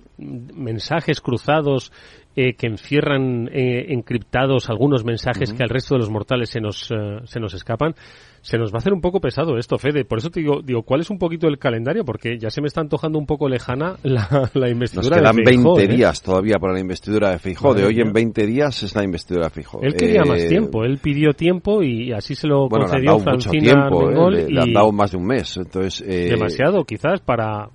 mensajes 0.55 1.21
cruzados 1.21 1.93
eh, 2.37 2.55
que 2.55 2.67
encierran 2.67 3.49
eh, 3.53 3.93
encriptados 3.93 4.69
algunos 4.69 5.05
mensajes 5.05 5.53
que 5.53 5.63
al 5.63 5.69
resto 5.69 5.95
de 5.95 6.01
los 6.01 6.11
mortales 6.11 6.51
se 6.51 6.61
nos, 6.61 6.91
eh, 6.91 7.21
se 7.27 7.39
nos 7.39 7.55
escapan, 7.55 7.95
se 8.41 8.59
nos 8.59 8.73
va 8.73 8.77
a 8.77 8.79
hacer 8.79 8.93
un 8.93 9.01
poco 9.01 9.21
pesado 9.21 9.57
esto, 9.57 9.79
Fede. 9.79 10.05
Por 10.05 10.19
eso 10.19 10.31
te 10.31 10.41
digo, 10.41 10.61
digo, 10.61 10.83
¿cuál 10.83 11.01
es 11.01 11.11
un 11.11 11.19
poquito 11.19 11.47
el 11.47 11.59
calendario? 11.59 12.05
Porque 12.05 12.37
ya 12.37 12.51
se 12.51 12.61
me 12.61 12.67
está 12.67 12.81
antojando 12.81 13.21
un 13.21 13.27
poco 13.27 13.49
lejana 13.49 13.97
la, 14.03 14.51
la 14.55 14.69
investidura 14.69 15.21
Nos 15.21 15.33
quedan 15.33 15.63
20 15.63 15.87
días 15.87 16.23
todavía 16.23 16.59
para 16.59 16.73
la 16.73 16.81
investidura 16.81 17.31
de 17.31 17.39
Feijóo. 17.39 17.73
De 17.73 17.85
hoy 17.85 18.01
en 18.01 18.13
20 18.13 18.47
días 18.47 18.83
es 18.83 18.97
la 18.97 19.05
investidura 19.05 19.45
de 19.45 19.51
Feijóo. 19.51 19.81
Él 19.83 19.95
quería 19.95 20.25
más 20.25 20.45
tiempo. 20.49 20.85
Él 20.85 20.99
pidió 20.99 21.35
tiempo 21.35 21.85
y 21.85 22.13
así 22.13 22.35
se 22.35 22.49
lo 22.49 22.69
bueno, 22.69 22.87
concedió 22.87 23.05
le 23.05 23.11
han 23.11 23.25
dado 23.25 23.37
mucho 23.37 23.51
tiempo, 23.51 24.31
le, 24.31 24.51
le, 24.51 24.61
han 24.61 24.73
dado 24.73 24.91
más 24.91 25.13
de 25.13 25.19
un 25.19 25.27
mes. 25.27 25.57
Entonces, 25.57 26.05
demasiado, 26.05 26.85
quizás, 26.85 27.21
para 27.21 27.69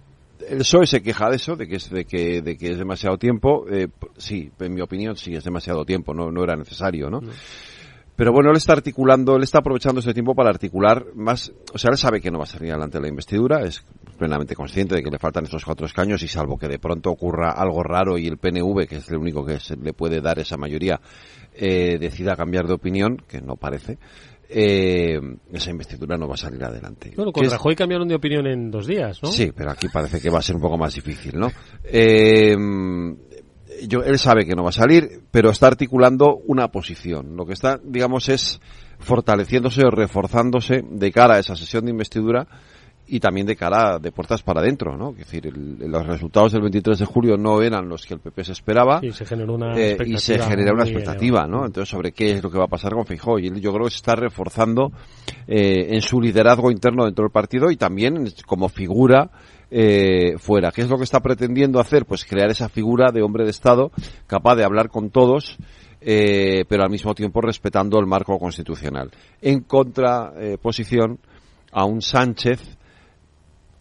el 0.49 0.59
PSOE 0.59 0.87
se 0.87 1.01
queja 1.01 1.29
de 1.29 1.35
eso, 1.35 1.55
de 1.55 1.67
que 1.67 1.75
es, 1.75 1.89
de 1.89 2.05
que, 2.05 2.41
de 2.41 2.57
que 2.57 2.71
es 2.71 2.77
demasiado 2.77 3.17
tiempo. 3.17 3.65
Eh, 3.69 3.87
sí, 4.17 4.51
en 4.59 4.73
mi 4.73 4.81
opinión 4.81 5.15
sí 5.15 5.33
es 5.33 5.43
demasiado 5.43 5.85
tiempo, 5.85 6.13
no, 6.13 6.31
no 6.31 6.43
era 6.43 6.55
necesario, 6.55 7.09
¿no? 7.09 7.21
Pero 8.19 8.33
bueno, 8.33 8.49
él 8.49 8.57
está 8.57 8.73
articulando, 8.73 9.37
él 9.37 9.43
está 9.43 9.59
aprovechando 9.59 10.01
ese 10.01 10.13
tiempo 10.13 10.35
para 10.35 10.49
articular 10.49 11.05
más, 11.15 11.53
o 11.73 11.77
sea, 11.77 11.89
él 11.89 11.97
sabe 11.97 12.19
que 12.19 12.29
no 12.29 12.37
va 12.37 12.43
a 12.43 12.47
salir 12.47 12.71
adelante 12.71 12.99
la 12.99 13.07
investidura, 13.07 13.61
es 13.63 13.85
plenamente 14.17 14.55
consciente 14.55 14.93
de 14.95 15.01
que 15.01 15.09
le 15.09 15.17
faltan 15.17 15.45
esos 15.45 15.63
cuatro 15.63 15.85
escaños 15.85 16.21
y 16.21 16.27
salvo 16.27 16.57
que 16.57 16.67
de 16.67 16.79
pronto 16.79 17.11
ocurra 17.11 17.51
algo 17.51 17.81
raro 17.81 18.17
y 18.17 18.27
el 18.27 18.37
PNV, 18.37 18.87
que 18.87 18.97
es 18.97 19.09
el 19.09 19.19
único 19.19 19.45
que 19.45 19.61
se 19.61 19.77
le 19.77 19.93
puede 19.93 20.19
dar 20.19 20.37
esa 20.37 20.57
mayoría, 20.57 20.99
eh, 21.53 21.97
decida 21.97 22.35
cambiar 22.35 22.67
de 22.67 22.73
opinión, 22.73 23.23
que 23.25 23.39
no 23.39 23.55
parece, 23.55 23.97
eh, 24.49 25.19
esa 25.53 25.69
investidura 25.69 26.17
no 26.17 26.27
va 26.27 26.33
a 26.33 26.37
salir 26.37 26.63
adelante. 26.63 27.13
Bueno, 27.15 27.31
con 27.31 27.47
Rajoy 27.47 27.75
cambiaron 27.75 28.07
de 28.07 28.15
opinión 28.15 28.47
en 28.47 28.71
dos 28.71 28.87
días, 28.87 29.21
¿no? 29.21 29.31
Sí, 29.31 29.51
pero 29.55 29.71
aquí 29.71 29.87
parece 29.89 30.19
que 30.19 30.29
va 30.29 30.39
a 30.39 30.41
ser 30.41 30.55
un 30.55 30.61
poco 30.61 30.77
más 30.77 30.95
difícil, 30.95 31.39
¿no? 31.39 31.51
Eh, 31.83 32.55
yo, 33.87 34.01
él 34.01 34.17
sabe 34.17 34.45
que 34.45 34.55
no 34.55 34.63
va 34.63 34.69
a 34.69 34.73
salir, 34.73 35.21
pero 35.31 35.51
está 35.51 35.67
articulando 35.67 36.37
una 36.47 36.69
posición. 36.69 37.35
Lo 37.35 37.45
que 37.45 37.53
está, 37.53 37.79
digamos, 37.83 38.27
es 38.29 38.59
fortaleciéndose 38.99 39.83
o 39.85 39.91
reforzándose 39.91 40.83
de 40.83 41.11
cara 41.11 41.35
a 41.35 41.39
esa 41.39 41.55
sesión 41.55 41.85
de 41.85 41.91
investidura 41.91 42.47
y 43.09 43.19
también 43.19 43.47
de 43.47 43.55
cara 43.55 43.97
de 43.99 44.11
puertas 44.11 44.43
para 44.43 44.61
adentro, 44.61 44.95
¿no? 44.95 45.11
Es 45.11 45.17
decir, 45.17 45.51
los 45.55 46.05
resultados 46.05 46.51
del 46.51 46.61
23 46.61 46.99
de 46.99 47.05
julio 47.05 47.37
no 47.37 47.61
eran 47.61 47.89
los 47.89 48.05
que 48.05 48.13
el 48.13 48.19
PP 48.19 48.43
se 48.43 48.51
esperaba 48.51 48.99
y 49.01 49.11
se 49.11 49.25
generó 49.25 49.55
una 49.55 49.73
eh, 49.75 49.97
y 50.05 50.17
se 50.17 50.39
genera 50.39 50.73
una 50.73 50.83
expectativa, 50.83 51.47
¿no? 51.47 51.65
Entonces 51.65 51.89
sobre 51.89 52.11
qué 52.11 52.33
es 52.33 52.43
lo 52.43 52.51
que 52.51 52.57
va 52.57 52.65
a 52.65 52.69
pasar 52.69 52.93
con 52.93 53.05
Feijóo 53.05 53.39
y 53.39 53.47
él, 53.47 53.59
yo 53.59 53.73
creo 53.73 53.85
que 53.85 53.91
se 53.91 53.97
está 53.97 54.15
reforzando 54.15 54.91
eh, 55.47 55.87
en 55.89 56.01
su 56.01 56.21
liderazgo 56.21 56.71
interno 56.71 57.05
dentro 57.05 57.23
del 57.23 57.31
partido 57.31 57.71
y 57.71 57.77
también 57.77 58.31
como 58.45 58.69
figura 58.69 59.31
eh, 59.71 60.37
fuera. 60.37 60.71
¿Qué 60.71 60.81
es 60.81 60.89
lo 60.89 60.97
que 60.97 61.03
está 61.03 61.19
pretendiendo 61.19 61.79
hacer? 61.79 62.05
Pues 62.05 62.25
crear 62.25 62.49
esa 62.49 62.69
figura 62.69 63.11
de 63.11 63.21
hombre 63.21 63.43
de 63.43 63.51
Estado 63.51 63.91
capaz 64.27 64.55
de 64.55 64.63
hablar 64.63 64.89
con 64.89 65.09
todos. 65.09 65.57
Eh, 66.01 66.63
pero 66.69 66.83
al 66.83 66.89
mismo 66.89 67.13
tiempo 67.13 67.41
respetando 67.41 67.99
el 67.99 68.05
marco 68.05 68.39
constitucional. 68.39 69.11
En 69.41 69.63
contraposición 69.63 71.19
a 71.73 71.83
un 71.83 72.01
Sánchez 72.01 72.77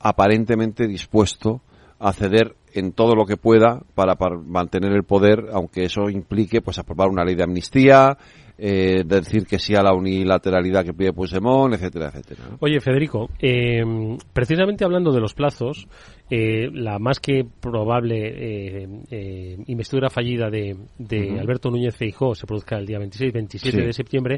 aparentemente 0.00 0.86
dispuesto 0.86 1.62
a 1.98 2.12
ceder 2.12 2.54
en 2.74 2.92
todo 2.92 3.14
lo 3.14 3.26
que 3.26 3.36
pueda 3.36 3.82
para, 3.94 4.14
mantener 4.44 4.92
el 4.92 5.04
poder, 5.04 5.46
aunque 5.52 5.84
eso 5.84 6.08
implique 6.08 6.60
pues 6.60 6.78
aprobar 6.78 7.08
una 7.08 7.24
ley 7.24 7.34
de 7.34 7.42
amnistía, 7.42 8.16
eh, 8.56 9.04
decir 9.04 9.46
que 9.46 9.58
sí 9.58 9.74
a 9.74 9.82
la 9.82 9.94
unilateralidad 9.94 10.84
que 10.84 10.92
pide 10.92 11.12
Puigdemont, 11.12 11.74
etcétera, 11.74 12.08
etcétera. 12.08 12.56
Oye, 12.60 12.80
Federico, 12.80 13.30
eh, 13.40 13.84
precisamente 14.32 14.84
hablando 14.84 15.12
de 15.12 15.20
los 15.20 15.34
plazos, 15.34 15.86
eh, 16.28 16.68
la 16.72 16.98
más 16.98 17.20
que 17.20 17.44
probable 17.44 18.82
eh, 19.10 19.56
investidura 19.66 20.10
fallida 20.10 20.50
de, 20.50 20.76
de 20.98 21.38
Alberto 21.38 21.70
Núñez 21.70 21.96
Feijó 21.96 22.34
se 22.34 22.46
produzca 22.46 22.76
el 22.76 22.86
día 22.86 22.98
26-27 22.98 23.86
de 23.86 23.92
septiembre. 23.92 24.36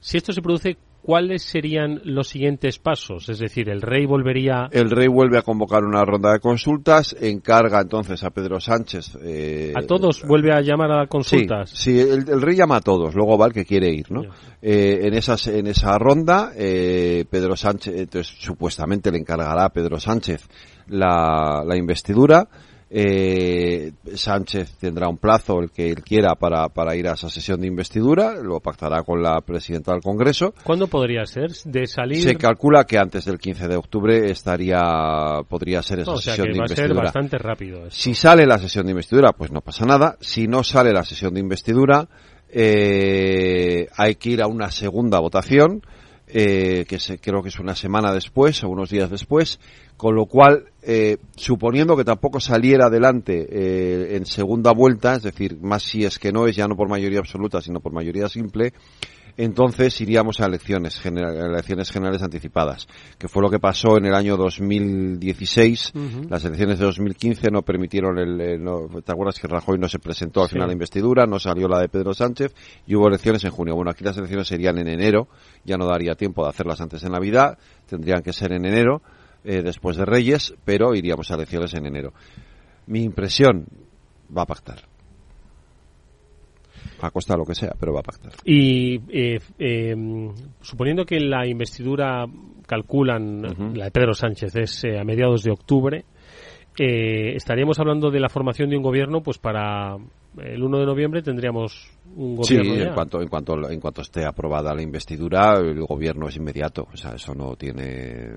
Si 0.00 0.16
esto 0.16 0.32
se 0.32 0.42
produce, 0.42 0.76
¿cuáles 1.06 1.44
serían 1.44 2.00
los 2.02 2.26
siguientes 2.26 2.80
pasos? 2.80 3.28
Es 3.28 3.38
decir, 3.38 3.68
el 3.68 3.80
rey 3.80 4.06
volvería. 4.06 4.68
El 4.72 4.90
rey 4.90 5.06
vuelve 5.06 5.38
a 5.38 5.42
convocar 5.42 5.84
una 5.84 6.04
ronda 6.04 6.32
de 6.32 6.40
consultas, 6.40 7.14
encarga 7.20 7.80
entonces 7.80 8.24
a 8.24 8.30
Pedro 8.30 8.58
Sánchez. 8.58 9.16
Eh, 9.22 9.72
¿A 9.76 9.82
todos 9.82 10.24
vuelve 10.26 10.52
a 10.52 10.60
llamar 10.62 10.90
a 10.90 11.06
consultas? 11.06 11.70
Sí, 11.70 12.00
el, 12.00 12.42
rey 12.42 12.56
llama 12.56 12.78
a 12.78 12.80
todos, 12.80 13.14
luego 13.14 13.38
va 13.38 13.46
el 13.46 13.52
que 13.52 13.64
quiere 13.64 13.88
ir, 13.88 14.10
¿no? 14.10 14.22
Eh, 14.60 15.02
en, 15.02 15.14
esas, 15.14 15.46
en 15.46 15.68
esa 15.68 15.96
ronda, 15.96 16.50
eh, 16.56 17.24
Pedro 17.30 17.54
Sánchez, 17.56 17.94
entonces 17.96 18.34
supuestamente 18.40 19.12
le 19.12 19.18
encargará 19.18 19.66
a 19.66 19.72
Pedro 19.72 20.00
Sánchez 20.00 20.48
la, 20.88 21.62
la 21.64 21.76
investidura. 21.76 22.48
Eh, 22.88 23.92
Sánchez 24.14 24.76
tendrá 24.78 25.08
un 25.08 25.18
plazo, 25.18 25.58
el 25.58 25.70
que 25.70 25.90
él 25.90 26.02
quiera, 26.04 26.36
para, 26.36 26.68
para 26.68 26.94
ir 26.94 27.08
a 27.08 27.14
esa 27.14 27.28
sesión 27.28 27.60
de 27.60 27.66
investidura. 27.66 28.34
Lo 28.40 28.60
pactará 28.60 29.02
con 29.02 29.22
la 29.22 29.40
presidenta 29.40 29.92
del 29.92 30.02
Congreso. 30.02 30.54
¿Cuándo 30.62 30.86
podría 30.86 31.24
ser? 31.26 31.50
¿De 31.64 31.86
salir? 31.86 32.22
Se 32.22 32.36
calcula 32.36 32.84
que 32.84 32.98
antes 32.98 33.24
del 33.24 33.38
15 33.38 33.66
de 33.66 33.76
octubre 33.76 34.30
estaría, 34.30 34.78
podría 35.48 35.82
ser 35.82 36.00
esa 36.00 36.16
sesión 36.16 36.48
de 36.48 36.58
investidura. 36.58 36.92
A 36.92 36.94
ser 36.94 37.04
bastante 37.04 37.38
rápido. 37.38 37.90
Si 37.90 38.14
sale 38.14 38.46
la 38.46 38.58
sesión 38.58 38.86
de 38.86 38.92
investidura, 38.92 39.32
pues 39.32 39.50
no 39.50 39.60
pasa 39.60 39.84
nada. 39.84 40.16
Si 40.20 40.46
no 40.46 40.62
sale 40.62 40.92
la 40.92 41.02
sesión 41.02 41.34
de 41.34 41.40
investidura, 41.40 42.08
eh, 42.48 43.88
hay 43.96 44.14
que 44.14 44.30
ir 44.30 44.42
a 44.42 44.46
una 44.46 44.70
segunda 44.70 45.18
votación. 45.18 45.82
Eh, 46.28 46.86
que 46.88 46.98
se, 46.98 47.18
creo 47.18 47.40
que 47.40 47.50
es 47.50 47.60
una 47.60 47.76
semana 47.76 48.12
después 48.12 48.64
o 48.64 48.68
unos 48.68 48.90
días 48.90 49.08
después, 49.08 49.60
con 49.96 50.16
lo 50.16 50.26
cual, 50.26 50.64
eh, 50.82 51.18
suponiendo 51.36 51.96
que 51.96 52.04
tampoco 52.04 52.40
saliera 52.40 52.86
adelante 52.86 53.46
eh, 53.48 54.16
en 54.16 54.26
segunda 54.26 54.72
vuelta, 54.72 55.14
es 55.14 55.22
decir, 55.22 55.56
más 55.60 55.84
si 55.84 56.04
es 56.04 56.18
que 56.18 56.32
no 56.32 56.48
es 56.48 56.56
ya 56.56 56.66
no 56.66 56.74
por 56.74 56.88
mayoría 56.88 57.20
absoluta, 57.20 57.60
sino 57.60 57.78
por 57.78 57.92
mayoría 57.92 58.28
simple, 58.28 58.72
entonces 59.36 60.00
iríamos 60.00 60.40
a 60.40 60.46
elecciones, 60.46 61.04
elecciones 61.04 61.90
generales 61.90 62.22
anticipadas, 62.22 62.86
que 63.18 63.28
fue 63.28 63.42
lo 63.42 63.50
que 63.50 63.58
pasó 63.58 63.98
en 63.98 64.06
el 64.06 64.14
año 64.14 64.36
2016. 64.36 65.92
Las 66.30 66.44
elecciones 66.44 66.78
de 66.78 66.86
2015 66.86 67.50
no 67.50 67.62
permitieron 67.62 68.18
el, 68.18 68.62
¿te 69.04 69.12
acuerdas 69.12 69.38
que 69.38 69.46
Rajoy 69.46 69.78
no 69.78 69.88
se 69.88 69.98
presentó 69.98 70.42
al 70.42 70.48
final 70.48 70.66
de 70.66 70.68
la 70.68 70.72
investidura, 70.72 71.26
no 71.26 71.38
salió 71.38 71.68
la 71.68 71.80
de 71.80 71.88
Pedro 71.88 72.14
Sánchez 72.14 72.54
y 72.86 72.94
hubo 72.94 73.08
elecciones 73.08 73.44
en 73.44 73.50
junio. 73.50 73.74
Bueno, 73.74 73.90
aquí 73.90 74.04
las 74.04 74.16
elecciones 74.16 74.48
serían 74.48 74.78
en 74.78 74.88
enero, 74.88 75.28
ya 75.64 75.76
no 75.76 75.86
daría 75.86 76.14
tiempo 76.14 76.42
de 76.42 76.50
hacerlas 76.50 76.80
antes 76.80 77.02
de 77.02 77.10
Navidad, 77.10 77.58
tendrían 77.86 78.22
que 78.22 78.32
ser 78.32 78.52
en 78.52 78.64
enero, 78.64 79.02
eh, 79.44 79.62
después 79.62 79.96
de 79.96 80.04
Reyes, 80.04 80.54
pero 80.64 80.94
iríamos 80.94 81.30
a 81.30 81.34
elecciones 81.34 81.74
en 81.74 81.86
enero. 81.86 82.12
Mi 82.86 83.02
impresión 83.02 83.66
va 84.34 84.42
a 84.42 84.46
pactar 84.46 84.95
a 87.00 87.10
costa 87.10 87.34
de 87.34 87.38
lo 87.38 87.44
que 87.44 87.54
sea, 87.54 87.72
pero 87.78 87.92
va 87.92 88.00
a 88.00 88.02
pactar. 88.02 88.32
Y 88.44 89.00
eh, 89.08 89.38
em, 89.58 90.32
suponiendo 90.60 91.04
que 91.04 91.20
la 91.20 91.46
investidura 91.46 92.26
calculan, 92.66 93.74
la 93.74 93.86
de 93.86 93.90
Pedro 93.90 94.14
Sánchez, 94.14 94.54
es 94.56 94.84
eh, 94.84 94.98
a 94.98 95.04
mediados 95.04 95.42
de 95.42 95.52
octubre, 95.52 96.04
eh, 96.78 97.34
estaríamos 97.34 97.78
hablando 97.78 98.10
de 98.10 98.20
la 98.20 98.28
formación 98.28 98.68
de 98.70 98.76
un 98.76 98.82
gobierno, 98.82 99.22
pues 99.22 99.38
para 99.38 99.96
el 100.38 100.62
1 100.62 100.78
de 100.78 100.86
noviembre 100.86 101.22
tendríamos 101.22 101.90
un 102.14 102.36
gobierno. 102.36 102.74
Sí, 102.74 102.80
en 102.80 102.94
cuanto 102.94 103.20
en 103.20 103.28
cuanto 103.28 103.70
en 103.70 103.80
cuanto 103.80 104.02
esté 104.02 104.24
aprobada 104.24 104.74
la 104.74 104.82
investidura, 104.82 105.54
el 105.58 105.80
gobierno 105.82 106.28
es 106.28 106.36
inmediato. 106.36 106.86
O 106.92 106.96
sea, 106.96 107.12
eso 107.14 107.34
no 107.34 107.56
tiene 107.56 108.30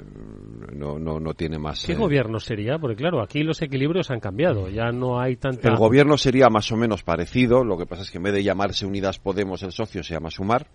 no 0.73 0.97
no, 0.99 1.19
no 1.19 1.33
tiene 1.33 1.59
más. 1.59 1.85
¿Qué 1.85 1.95
gobierno 1.95 2.39
sería? 2.39 2.77
Porque 2.77 2.95
claro, 2.95 3.21
aquí 3.21 3.43
los 3.43 3.61
equilibrios 3.61 4.09
han 4.11 4.19
cambiado. 4.19 4.69
Ya 4.69 4.91
no 4.91 5.19
hay 5.19 5.35
tanta. 5.35 5.69
El 5.69 5.77
gobierno 5.77 6.17
sería 6.17 6.49
más 6.49 6.71
o 6.71 6.77
menos 6.77 7.03
parecido. 7.03 7.63
Lo 7.63 7.77
que 7.77 7.85
pasa 7.85 8.03
es 8.03 8.11
que 8.11 8.17
en 8.17 8.23
vez 8.23 8.33
de 8.33 8.43
llamarse 8.43 8.85
Unidas 8.85 9.19
Podemos, 9.19 9.63
el 9.63 9.71
socio 9.71 10.03
se 10.03 10.13
llama 10.13 10.31
Sumar 10.31 10.67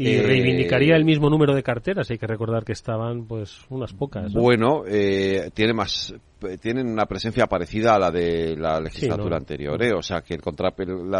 y 0.00 0.16
eh, 0.16 0.22
reivindicaría 0.22 0.96
el 0.96 1.04
mismo 1.04 1.28
número 1.28 1.54
de 1.54 1.62
carteras. 1.62 2.10
Hay 2.10 2.16
que 2.16 2.26
recordar 2.26 2.64
que 2.64 2.72
estaban, 2.72 3.26
pues, 3.26 3.60
unas 3.68 3.92
pocas. 3.92 4.32
Bueno, 4.32 4.84
eh, 4.86 5.50
tiene 5.52 5.74
más, 5.74 6.14
tienen 6.62 6.88
una 6.88 7.04
presencia 7.04 7.46
parecida 7.46 7.94
a 7.94 7.98
la 7.98 8.10
de 8.10 8.56
la 8.56 8.80
legislatura 8.80 9.36
anterior, 9.36 9.82
¿eh? 9.82 9.92
O 9.92 10.00
sea, 10.00 10.22
que 10.22 10.32
el 10.32 10.40
contra, 10.40 10.72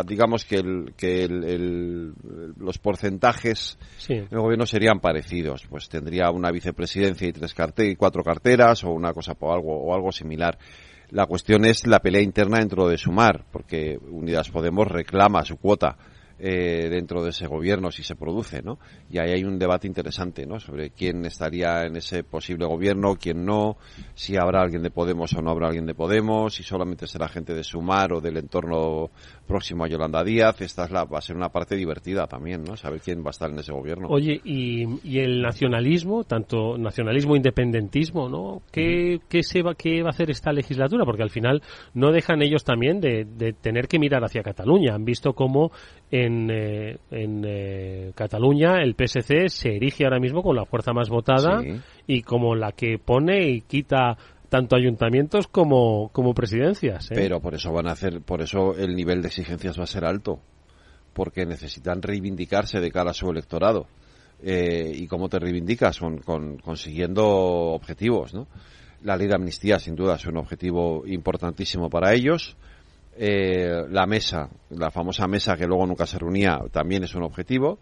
digamos 0.06 0.46
que 0.46 0.56
el, 0.56 0.94
que 0.96 1.24
el, 1.24 2.14
los 2.58 2.78
porcentajes 2.78 3.78
del 4.08 4.28
gobierno 4.30 4.64
serían 4.64 4.98
parecidos. 4.98 5.66
Pues 5.68 5.90
tendría 5.90 6.30
una 6.30 6.50
vicepresidencia 6.50 7.28
y 7.28 7.32
tres 7.32 7.52
carteras 7.52 7.92
y 7.92 7.96
cuatro 7.96 8.22
carteras 8.22 8.82
o 8.84 8.92
una 8.92 9.12
cosa 9.12 9.34
o 9.38 9.52
algo 9.52 9.76
o 9.76 9.94
algo 9.94 10.10
similar. 10.10 10.56
La 11.10 11.26
cuestión 11.26 11.66
es 11.66 11.86
la 11.86 11.98
pelea 11.98 12.22
interna 12.22 12.60
dentro 12.60 12.88
de 12.88 12.96
Sumar, 12.96 13.44
porque 13.52 13.98
Unidas 14.10 14.48
Podemos 14.48 14.86
reclama 14.88 15.44
su 15.44 15.56
cuota 15.56 15.98
eh, 16.42 16.88
dentro 16.88 17.22
de 17.22 17.30
ese 17.30 17.46
gobierno 17.46 17.90
si 17.90 18.02
se 18.02 18.16
produce, 18.16 18.62
¿no? 18.62 18.78
Y 19.10 19.18
ahí 19.18 19.32
hay 19.32 19.44
un 19.44 19.58
debate 19.58 19.86
interesante, 19.86 20.46
¿no? 20.46 20.58
Sobre 20.58 20.90
quién 20.90 21.24
estaría 21.26 21.84
en 21.84 21.96
ese 21.96 22.24
posible 22.24 22.66
gobierno, 22.66 23.16
quién 23.16 23.44
no, 23.44 23.76
si 24.14 24.36
habrá 24.36 24.62
alguien 24.62 24.82
de 24.82 24.90
Podemos 24.90 25.34
o 25.34 25.42
no 25.42 25.50
habrá 25.50 25.66
alguien 25.66 25.86
de 25.86 25.94
Podemos, 25.94 26.54
si 26.54 26.62
solamente 26.62 27.06
será 27.06 27.28
gente 27.28 27.54
de 27.54 27.62
Sumar 27.62 28.12
o 28.12 28.20
del 28.20 28.38
entorno 28.38 29.10
próximo 29.50 29.84
a 29.84 29.88
Yolanda 29.88 30.24
Díaz. 30.24 30.60
Esta 30.62 30.84
es 30.84 30.90
la, 30.90 31.04
va 31.04 31.18
a 31.18 31.20
ser 31.20 31.36
una 31.36 31.50
parte 31.50 31.76
divertida 31.76 32.26
también, 32.26 32.64
¿no? 32.64 32.76
Saber 32.76 33.00
quién 33.00 33.22
va 33.22 33.28
a 33.28 33.30
estar 33.30 33.50
en 33.50 33.58
ese 33.58 33.72
gobierno. 33.72 34.08
Oye, 34.08 34.40
y, 34.44 34.86
y 35.04 35.18
el 35.18 35.42
nacionalismo, 35.42 36.24
tanto 36.24 36.78
nacionalismo 36.78 37.36
independentismo, 37.36 38.28
¿no? 38.28 38.62
¿Qué, 38.72 39.20
qué, 39.28 39.42
se 39.42 39.62
va, 39.62 39.74
¿Qué 39.74 40.02
va 40.02 40.08
a 40.08 40.10
hacer 40.10 40.30
esta 40.30 40.52
legislatura? 40.52 41.04
Porque 41.04 41.22
al 41.22 41.30
final 41.30 41.62
no 41.92 42.12
dejan 42.12 42.40
ellos 42.40 42.64
también 42.64 43.00
de, 43.00 43.24
de 43.24 43.52
tener 43.52 43.88
que 43.88 43.98
mirar 43.98 44.24
hacia 44.24 44.42
Cataluña. 44.42 44.94
Han 44.94 45.04
visto 45.04 45.34
cómo 45.34 45.70
en 46.10 46.30
en, 46.30 46.50
eh, 46.50 46.98
eh, 47.10 48.12
Cataluña 48.14 48.82
el 48.82 48.94
PSC 48.94 49.48
se 49.48 49.76
erige 49.76 50.04
ahora 50.04 50.20
mismo 50.20 50.42
con 50.42 50.56
la 50.56 50.64
fuerza 50.64 50.92
más 50.92 51.08
votada 51.08 51.62
y 52.06 52.22
como 52.22 52.54
la 52.54 52.72
que 52.72 52.98
pone 52.98 53.48
y 53.48 53.60
quita 53.62 54.16
tanto 54.50 54.76
ayuntamientos 54.76 55.46
como, 55.46 56.10
como 56.12 56.34
presidencias. 56.34 57.10
¿eh? 57.10 57.14
Pero 57.14 57.40
por 57.40 57.54
eso 57.54 57.72
van 57.72 57.88
a 57.88 57.92
hacer, 57.92 58.20
por 58.20 58.42
eso 58.42 58.74
el 58.76 58.94
nivel 58.94 59.22
de 59.22 59.28
exigencias 59.28 59.78
va 59.78 59.84
a 59.84 59.86
ser 59.86 60.04
alto, 60.04 60.40
porque 61.14 61.46
necesitan 61.46 62.02
reivindicarse 62.02 62.80
de 62.80 62.90
cara 62.90 63.12
a 63.12 63.14
su 63.14 63.30
electorado. 63.30 63.86
¿Y 64.42 65.06
cómo 65.06 65.28
te 65.28 65.38
reivindicas? 65.38 65.98
Con, 65.98 66.56
consiguiendo 66.58 67.26
objetivos, 67.26 68.32
¿no? 68.32 68.46
La 69.02 69.16
ley 69.16 69.28
de 69.28 69.34
amnistía, 69.34 69.78
sin 69.78 69.94
duda, 69.94 70.16
es 70.16 70.26
un 70.26 70.38
objetivo 70.38 71.06
importantísimo 71.06 71.90
para 71.90 72.14
ellos 72.14 72.56
eh, 73.22 73.84
la 73.90 74.06
mesa, 74.06 74.48
la 74.70 74.90
famosa 74.90 75.26
mesa 75.26 75.54
que 75.54 75.66
luego 75.66 75.86
nunca 75.86 76.06
se 76.06 76.18
reunía, 76.18 76.58
también 76.72 77.04
es 77.04 77.14
un 77.14 77.22
objetivo. 77.22 77.78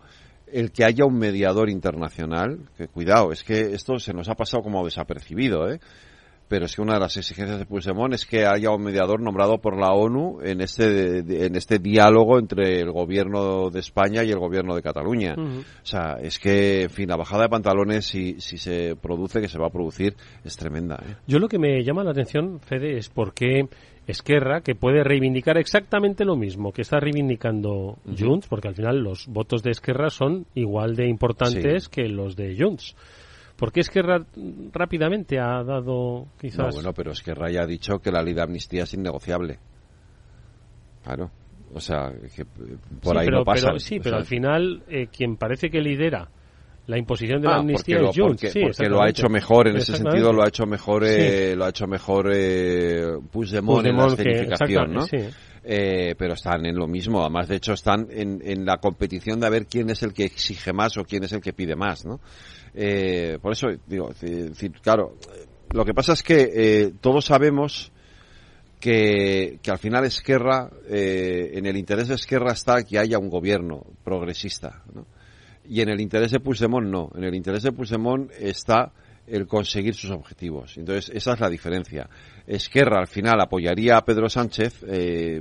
El 0.51 0.73
que 0.73 0.85
haya 0.85 1.05
un 1.05 1.17
mediador 1.17 1.71
internacional, 1.71 2.59
que 2.77 2.89
cuidado, 2.89 3.31
es 3.31 3.45
que 3.45 3.73
esto 3.73 4.01
se 4.01 4.13
nos 4.13 4.29
ha 4.29 4.35
pasado 4.35 4.65
como 4.65 4.85
desapercibido, 4.85 5.71
¿eh? 5.71 5.79
Pero 6.49 6.67
es 6.67 6.75
que 6.75 6.83
una 6.83 6.95
de 6.95 7.01
las 7.01 7.17
exigencias 7.17 7.59
de 7.59 7.67
Puigdemont 7.67 8.15
es 8.15 8.27
que 8.27 8.47
haya 8.47 8.71
un 8.71 8.83
mediador 8.83 9.21
nombrado 9.21 9.59
por 9.59 9.79
la 9.79 9.93
ONU 9.93 10.41
en 10.43 10.61
este 10.61 11.19
en 11.19 11.57
este 11.57 11.79
diálogo 11.79 12.39
entre 12.39 12.81
el 12.81 12.91
gobierno 12.91 13.71
de 13.71 13.81
España 13.81 14.25
y 14.25 14.31
el 14.31 14.39
gobierno 14.39 14.75
de 14.75 14.83
Cataluña. 14.83 15.35
O 15.39 15.87
sea, 15.87 16.19
es 16.21 16.39
que, 16.39 16.83
en 16.83 16.91
fin, 16.91 17.09
la 17.09 17.17
bajada 17.17 17.45
de 17.45 17.49
pantalones, 17.49 18.07
si, 18.07 18.41
si 18.41 18.59
se 18.59 18.97
produce, 18.97 19.41
que 19.41 19.49
se 19.49 19.59
va 19.59 19.67
a 19.67 19.71
producir, 19.71 20.15
es 20.45 20.57
tremenda. 20.57 20.97
¿eh? 21.07 21.17
Yo 21.27 21.39
lo 21.39 21.49
que 21.49 21.59
me 21.59 21.83
llama 21.85 22.05
la 22.05 22.11
atención, 22.11 22.61
Fede, 22.61 22.97
es 22.97 23.09
por 23.09 23.35
qué 23.35 23.69
Esquerra, 24.07 24.63
que 24.63 24.75
puede 24.75 25.05
reivindicar 25.05 25.59
exactamente 25.59 26.25
lo 26.25 26.35
mismo 26.35 26.73
que 26.73 26.81
está 26.81 26.99
reivindicando 26.99 27.99
Junts, 28.19 28.49
porque 28.49 28.69
al 28.69 28.75
final 28.75 29.01
los 29.01 29.27
votos 29.27 29.63
de 29.63 29.71
Esquerra 29.71 30.09
son 30.09 30.47
igual 30.55 30.97
de 30.97 31.07
importantes 31.09 31.91
que 31.91 32.09
los 32.09 32.35
de 32.35 32.57
Junts. 32.59 32.97
¿Por 33.59 33.73
qué 33.73 33.81
Esquerra 33.81 34.25
rápidamente 34.73 35.41
ha 35.41 35.65
dado 35.65 36.29
quizás... 36.41 36.67
No, 36.67 36.71
bueno, 36.71 36.93
pero 36.93 37.11
Esquerra 37.11 37.51
ya 37.51 37.63
ha 37.63 37.67
dicho 37.67 37.99
que 37.99 38.13
la 38.13 38.23
ley 38.23 38.33
de 38.33 38.43
amnistía 38.43 38.85
es 38.85 38.95
innegociable. 38.95 39.59
Claro. 41.03 41.31
O 41.75 41.81
sea, 41.81 42.13
que 42.35 42.45
por 43.03 43.19
ahí 43.19 43.27
no 43.27 43.45
pasa. 43.45 43.73
sí, 43.79 43.99
pero 44.01 44.17
al 44.17 44.25
final 44.25 44.85
eh, 44.89 45.09
quien 45.09 45.37
parece 45.37 45.71
que 45.71 45.81
lidera 45.81 46.29
la 46.89 46.97
imposición 46.97 47.43
de 47.43 47.49
la 47.49 47.57
ah, 47.57 47.59
amnistía 47.59 47.99
porque, 48.01 48.21
lo, 48.21 48.67
porque, 48.69 48.89
lo 48.89 49.03
ha 49.03 49.11
hecho 49.11 49.29
mejor 49.29 49.69
en 49.69 49.77
ese 49.77 49.95
sentido 49.95 50.33
lo 50.33 50.43
ha 50.43 50.49
hecho 50.49 50.65
mejor 50.65 51.05
eh, 51.05 51.55
lo 51.55 51.67
ha 51.67 51.69
hecho 51.69 51.87
mejor 51.87 52.33
eh, 52.35 53.19
Puigdemont, 53.31 53.87
en 53.87 53.97
la 53.97 54.07
escenificación 54.07 54.95
¿no? 54.95 55.07
Eh, 55.65 56.15
pero 56.17 56.33
están 56.33 56.65
en 56.65 56.77
lo 56.77 56.87
mismo 56.87 57.21
además 57.21 57.47
de 57.49 57.57
hecho 57.57 57.75
están 57.75 58.07
en, 58.11 58.41
en, 58.43 58.65
la 58.65 58.79
competición 58.79 59.39
de 59.39 59.47
a 59.47 59.51
ver 59.51 59.67
quién 59.67 59.91
es 59.91 60.03
el 60.03 60.15
que 60.15 60.25
exige 60.25 60.73
más 60.73 60.97
o 60.97 61.05
quién 61.05 61.25
es 61.25 61.33
el 61.33 61.43
que 61.43 61.53
pide 61.53 61.77
más 61.77 62.07
¿no? 62.07 62.21
Eh, 62.75 63.39
por 63.41 63.53
eso 63.53 63.69
digo 63.87 64.11
claro 64.83 65.17
lo 65.71 65.85
que 65.85 65.95
pasa 65.95 66.15
es 66.15 66.23
que 66.23 66.51
eh, 66.55 66.93
todos 67.01 67.27
sabemos 67.27 67.93
que, 68.81 69.59
que, 69.63 69.71
al 69.71 69.79
final 69.79 70.05
Esquerra, 70.05 70.71
eh, 70.89 71.51
en 71.55 71.67
el 71.67 71.77
interés 71.77 72.09
de 72.09 72.15
Esquerra 72.15 72.53
está 72.53 72.83
que 72.85 72.99
haya 72.99 73.19
un 73.19 73.29
gobierno 73.29 73.85
progresista, 74.05 74.83
¿no? 74.95 75.07
Y 75.69 75.83
en 75.83 75.91
el 75.91 76.01
interés 76.01 76.31
de 76.31 76.41
Puigdemont 76.41 76.87
no. 76.87 77.11
En 77.15 77.25
el 77.25 77.35
interés 77.35 77.63
de 77.63 77.73
Puigdemont 77.73 78.31
está 78.39 78.93
el 79.27 79.47
conseguir 79.47 79.95
sus 79.95 80.11
objetivos. 80.11 80.79
Entonces, 80.79 81.11
esa 81.15 81.35
es 81.35 81.41
la 81.41 81.51
diferencia. 81.51 82.09
Esquerra, 82.47 83.01
al 83.01 83.07
final, 83.07 83.39
apoyaría 83.39 83.99
a 83.99 84.05
Pedro 84.05 84.31
Sánchez, 84.31 84.83
eh, 84.89 85.39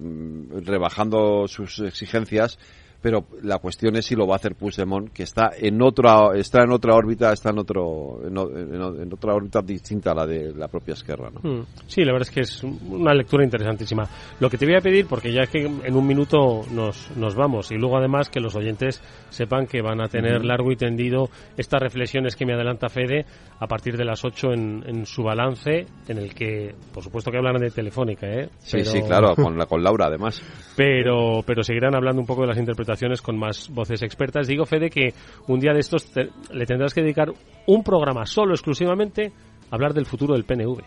rebajando 0.65 1.47
sus 1.47 1.79
exigencias, 1.79 2.59
pero 3.01 3.25
la 3.43 3.60
cuestión 3.60 3.95
es 3.95 4.05
si 4.05 4.15
lo 4.15 4.27
va 4.27 4.36
a 4.36 4.38
hacer 4.38 4.55
Puigdemont, 4.55 5.12
que 5.12 5.23
está 5.23 5.51
en 5.57 5.81
otra 5.81 6.31
está 6.36 6.63
en 6.63 6.71
otra 6.71 6.95
órbita, 6.95 7.31
está 7.31 7.51
en 7.51 7.60
otro 7.60 8.21
en, 8.25 9.13
otra 9.13 9.33
órbita 9.33 9.62
distinta 9.62 10.12
a 10.12 10.15
la 10.15 10.25
de 10.25 10.53
la 10.53 10.67
propia 10.67 10.93
Esquerra, 10.93 11.29
¿no? 11.29 11.41
Hmm. 11.41 11.65
Sí, 11.86 12.03
la 12.03 12.13
verdad 12.13 12.27
es 12.27 12.33
que 12.33 12.41
es 12.41 12.63
una 12.63 13.13
lectura 13.13 13.43
interesantísima. 13.43 14.03
Lo 14.39 14.49
que 14.49 14.57
te 14.57 14.65
voy 14.65 14.75
a 14.75 14.81
pedir, 14.81 15.05
porque 15.07 15.31
ya 15.31 15.43
es 15.43 15.49
que 15.49 15.65
en 15.65 15.95
un 15.95 16.07
minuto 16.07 16.62
nos, 16.71 17.15
nos 17.15 17.36
vamos, 17.36 17.71
y 17.71 17.75
luego 17.75 17.97
además 17.97 18.29
que 18.29 18.39
los 18.39 18.55
oyentes 18.55 19.01
sepan 19.29 19.67
que 19.67 19.81
van 19.81 20.01
a 20.01 20.07
tener 20.07 20.43
largo 20.43 20.71
y 20.71 20.75
tendido 20.75 21.29
estas 21.55 21.81
reflexiones 21.81 22.36
que 22.36 22.45
me 22.45 22.53
adelanta 22.53 22.89
Fede 22.89 23.25
a 23.60 23.67
partir 23.67 23.95
de 23.97 24.05
las 24.05 24.23
8 24.25 24.53
en, 24.53 24.83
en 24.88 25.05
su 25.05 25.23
balance, 25.23 25.86
en 26.07 26.17
el 26.17 26.33
que, 26.33 26.73
por 26.93 27.03
supuesto 27.03 27.31
que 27.31 27.38
hablan 27.38 27.62
de 27.62 27.69
Telefónica, 27.69 28.27
¿eh? 28.27 28.49
Sí, 28.60 28.83
sí, 28.83 29.01
claro, 29.01 29.36
con, 29.36 29.57
la, 29.57 29.65
con 29.65 29.83
Laura 29.83 30.07
además. 30.07 30.41
Pero, 30.77 31.41
pero 31.43 31.63
seguirán 31.63 31.95
hablando 31.95 32.21
un 32.21 32.27
poco 32.27 32.41
de 32.41 32.49
las 32.49 32.57
interpretaciones 32.57 32.87
con 33.21 33.38
más 33.38 33.69
voces 33.69 34.02
expertas. 34.02 34.47
Digo, 34.47 34.65
Fede, 34.65 34.89
que 34.89 35.13
un 35.47 35.60
día 35.60 35.73
de 35.73 35.80
estos 35.80 36.10
le 36.52 36.65
tendrás 36.65 36.93
que 36.93 37.02
dedicar 37.02 37.32
un 37.67 37.84
programa 37.84 38.26
solo, 38.26 38.54
exclusivamente, 38.54 39.32
a 39.69 39.76
hablar 39.76 39.93
del 39.93 40.06
futuro 40.06 40.34
del 40.34 40.45
PNV. 40.45 40.82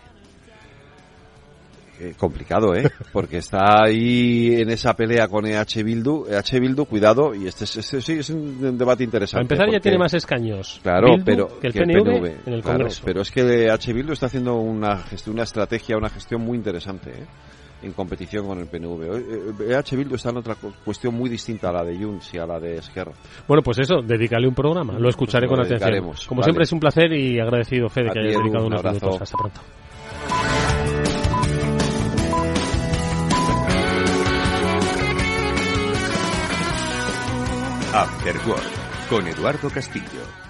Eh, 2.03 2.15
complicado, 2.17 2.75
¿eh? 2.75 2.91
Porque 3.13 3.39
está 3.39 3.85
ahí 3.85 4.55
en 4.55 4.71
esa 4.71 4.95
pelea 4.95 5.29
con 5.29 5.45
EH 5.45 5.83
Bildu. 5.85 6.25
EH 6.31 6.59
Bildu, 6.59 6.87
cuidado, 6.87 7.35
y 7.35 7.47
este, 7.47 7.65
este 7.65 8.01
sí 8.01 8.13
es 8.15 8.31
un 8.31 8.79
debate 8.79 9.05
interesante. 9.05 9.47
Para 9.47 9.65
empezar 9.65 9.79
ya 9.79 9.83
tiene 9.83 9.99
más 9.99 10.15
escaños. 10.15 10.81
Claro, 10.83 11.09
pero 11.23 11.61
que 11.61 11.67
el, 11.67 11.75
PNV, 11.75 12.47
en 12.47 12.55
el 12.55 12.63
Congreso. 12.63 13.03
Pero 13.05 13.21
es 13.21 13.31
que 13.31 13.43
EH 13.43 13.93
Bildu 13.93 14.15
está 14.15 14.27
haciendo 14.27 14.55
una 14.55 14.97
gestión, 14.99 15.35
una 15.35 15.43
estrategia, 15.43 15.99
una 15.99 16.09
gestión 16.09 16.41
muy 16.41 16.57
interesante, 16.57 17.11
¿eh? 17.11 17.27
En 17.83 17.93
competición 17.93 18.47
con 18.47 18.59
el 18.59 18.67
PNV. 18.67 19.03
Eh, 19.63 19.97
Bildu 19.97 20.15
está 20.15 20.31
en 20.31 20.39
otra 20.39 20.57
cuestión 20.85 21.15
muy 21.15 21.29
distinta 21.31 21.69
a 21.71 21.73
la 21.73 21.85
de 21.85 21.97
Junts 21.97 22.35
y 22.35 22.39
a 22.39 22.47
la 22.47 22.59
de 22.61 22.77
Esquerra. 22.77 23.13
Bueno, 23.49 23.63
pues 23.63 23.79
eso, 23.79 24.01
dedicarle 24.03 24.49
un 24.49 24.55
programa. 24.55 24.99
Lo 24.99 25.09
escucharé 25.09 25.47
Pues 25.47 25.59
lo 25.59 25.65
con 25.65 25.75
atención. 25.77 26.05
Como 26.29 26.41
vale. 26.41 26.45
siempre 26.45 26.63
es 26.65 26.73
un 26.73 26.81
placer 26.81 27.13
y 27.13 27.39
agradecido, 27.41 27.89
Fede, 27.89 28.11
A 28.11 28.13
que 28.13 28.21
hayas 28.21 28.35
dedicado 28.37 28.67
un 28.67 28.73
unos 28.73 28.79
abrazo. 28.85 29.07
minutos. 29.07 29.23
Hasta 29.23 29.37
pronto. 29.39 29.61
After 37.93 38.37
Work 38.47 39.09
con 39.09 39.27
Eduardo 39.27 39.69
Castillo. 39.71 40.50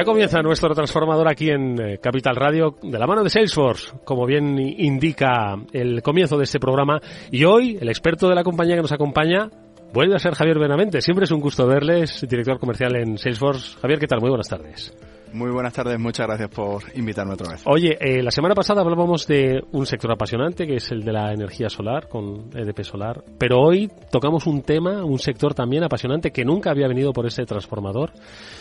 Ya 0.00 0.04
comienza 0.06 0.40
nuestro 0.40 0.74
transformador 0.74 1.28
aquí 1.28 1.50
en 1.50 1.78
eh, 1.78 1.98
Capital 1.98 2.34
Radio 2.34 2.74
de 2.82 2.98
la 2.98 3.06
mano 3.06 3.22
de 3.22 3.28
Salesforce, 3.28 3.92
como 4.02 4.24
bien 4.24 4.58
indica 4.58 5.56
el 5.74 6.00
comienzo 6.00 6.38
de 6.38 6.44
este 6.44 6.58
programa. 6.58 7.02
Y 7.30 7.44
hoy 7.44 7.76
el 7.78 7.90
experto 7.90 8.26
de 8.26 8.34
la 8.34 8.42
compañía 8.42 8.76
que 8.76 8.80
nos 8.80 8.92
acompaña 8.92 9.50
vuelve 9.92 10.14
a 10.14 10.18
ser 10.18 10.32
Javier 10.32 10.58
Benavente. 10.58 11.02
Siempre 11.02 11.24
es 11.24 11.30
un 11.32 11.40
gusto 11.40 11.66
verles, 11.66 12.26
director 12.26 12.58
comercial 12.58 12.96
en 12.96 13.18
Salesforce. 13.18 13.76
Javier, 13.78 13.98
¿qué 13.98 14.06
tal? 14.06 14.20
Muy 14.22 14.30
buenas 14.30 14.48
tardes. 14.48 14.96
Muy 15.32 15.50
buenas 15.50 15.72
tardes, 15.72 15.98
muchas 15.98 16.26
gracias 16.26 16.50
por 16.50 16.82
invitarme 16.94 17.34
otra 17.34 17.52
vez. 17.52 17.62
Oye, 17.66 17.96
eh, 18.00 18.22
la 18.22 18.30
semana 18.30 18.54
pasada 18.54 18.80
hablábamos 18.80 19.26
de 19.26 19.60
un 19.72 19.86
sector 19.86 20.10
apasionante 20.12 20.66
que 20.66 20.76
es 20.76 20.90
el 20.90 21.04
de 21.04 21.12
la 21.12 21.32
energía 21.32 21.68
solar 21.68 22.08
con 22.08 22.50
EDP 22.54 22.82
Solar, 22.82 23.22
pero 23.38 23.60
hoy 23.60 23.90
tocamos 24.10 24.46
un 24.46 24.62
tema, 24.62 25.04
un 25.04 25.18
sector 25.18 25.54
también 25.54 25.84
apasionante 25.84 26.32
que 26.32 26.44
nunca 26.44 26.70
había 26.70 26.88
venido 26.88 27.12
por 27.12 27.26
este 27.26 27.44
transformador, 27.44 28.12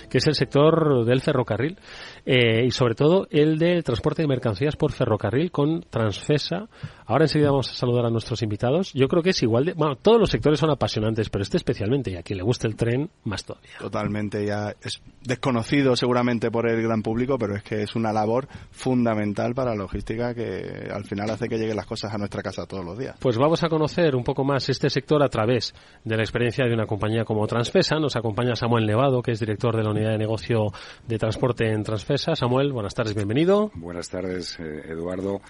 que 0.09 0.19
es 0.19 0.27
el 0.27 0.35
sector 0.35 1.05
del 1.05 1.21
ferrocarril 1.21 1.77
eh, 2.25 2.65
y 2.65 2.71
sobre 2.71 2.95
todo 2.95 3.27
el 3.31 3.57
del 3.57 3.83
transporte 3.83 4.21
de 4.21 4.27
mercancías 4.27 4.75
por 4.75 4.91
ferrocarril 4.91 5.51
con 5.51 5.81
Transfesa. 5.81 6.67
Ahora 7.05 7.25
enseguida 7.25 7.49
vamos 7.49 7.71
a 7.71 7.73
saludar 7.73 8.05
a 8.05 8.09
nuestros 8.09 8.43
invitados. 8.43 8.93
Yo 8.93 9.07
creo 9.07 9.23
que 9.23 9.31
es 9.31 9.41
igual 9.41 9.65
de, 9.65 9.73
bueno, 9.73 9.95
todos 9.95 10.19
los 10.19 10.29
sectores 10.29 10.59
son 10.59 10.69
apasionantes, 10.69 11.29
pero 11.29 11.41
este 11.41 11.57
especialmente 11.57 12.11
y 12.11 12.15
a 12.15 12.23
quien 12.23 12.37
le 12.37 12.43
guste 12.43 12.67
el 12.67 12.75
tren 12.75 13.09
más 13.23 13.43
todavía. 13.43 13.71
Totalmente, 13.79 14.45
ya 14.45 14.75
es 14.83 15.01
desconocido 15.23 15.95
seguramente 15.95 16.51
por 16.51 16.58
el 16.67 16.81
gran 16.81 17.01
público, 17.01 17.37
pero 17.37 17.55
es 17.55 17.63
que 17.63 17.83
es 17.83 17.95
una 17.95 18.11
labor 18.11 18.47
fundamental 18.71 19.53
para 19.53 19.71
la 19.71 19.77
logística 19.77 20.33
que 20.33 20.89
al 20.91 21.03
final 21.05 21.29
hace 21.29 21.47
que 21.47 21.57
lleguen 21.57 21.75
las 21.75 21.85
cosas 21.85 22.13
a 22.13 22.17
nuestra 22.17 22.41
casa 22.41 22.65
todos 22.65 22.83
los 22.83 22.97
días. 22.97 23.15
Pues 23.19 23.37
vamos 23.37 23.63
a 23.63 23.69
conocer 23.69 24.15
un 24.15 24.23
poco 24.23 24.43
más 24.43 24.67
este 24.69 24.89
sector 24.89 25.21
a 25.23 25.29
través 25.29 25.73
de 26.03 26.15
la 26.17 26.23
experiencia 26.23 26.65
de 26.65 26.73
una 26.73 26.85
compañía 26.85 27.23
como 27.25 27.45
Transfesa. 27.47 27.99
Nos 27.99 28.15
acompaña 28.15 28.55
Samuel 28.55 28.85
Nevado, 28.85 29.21
que 29.21 29.31
es 29.31 29.39
director 29.39 29.75
de 29.75 29.83
la 29.83 29.91
unidad 29.91 30.11
de 30.11 30.17
negocio 30.17 30.67
de 31.07 31.17
transporte 31.17 31.71
en 31.71 31.83
Transfesa. 31.83 32.35
Samuel, 32.35 32.71
buenas 32.71 32.93
tardes, 32.95 33.13
bienvenido. 33.15 33.71
Buenas 33.75 34.09
tardes, 34.09 34.59
eh, 34.59 34.83
Eduardo. 34.89 35.41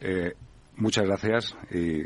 Eh, 0.00 0.32
muchas 0.76 1.04
gracias 1.06 1.56
y, 1.70 2.02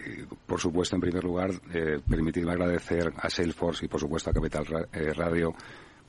por 0.46 0.60
supuesto, 0.60 0.94
en 0.96 1.00
primer 1.02 1.24
lugar, 1.24 1.50
eh, 1.74 1.98
permitidme 2.08 2.52
agradecer 2.52 3.12
a 3.16 3.28
Salesforce 3.28 3.86
y, 3.86 3.88
por 3.88 4.00
supuesto, 4.00 4.30
a 4.30 4.32
Capital 4.32 4.66
Ra- 4.66 4.86
eh, 4.92 5.12
Radio 5.12 5.52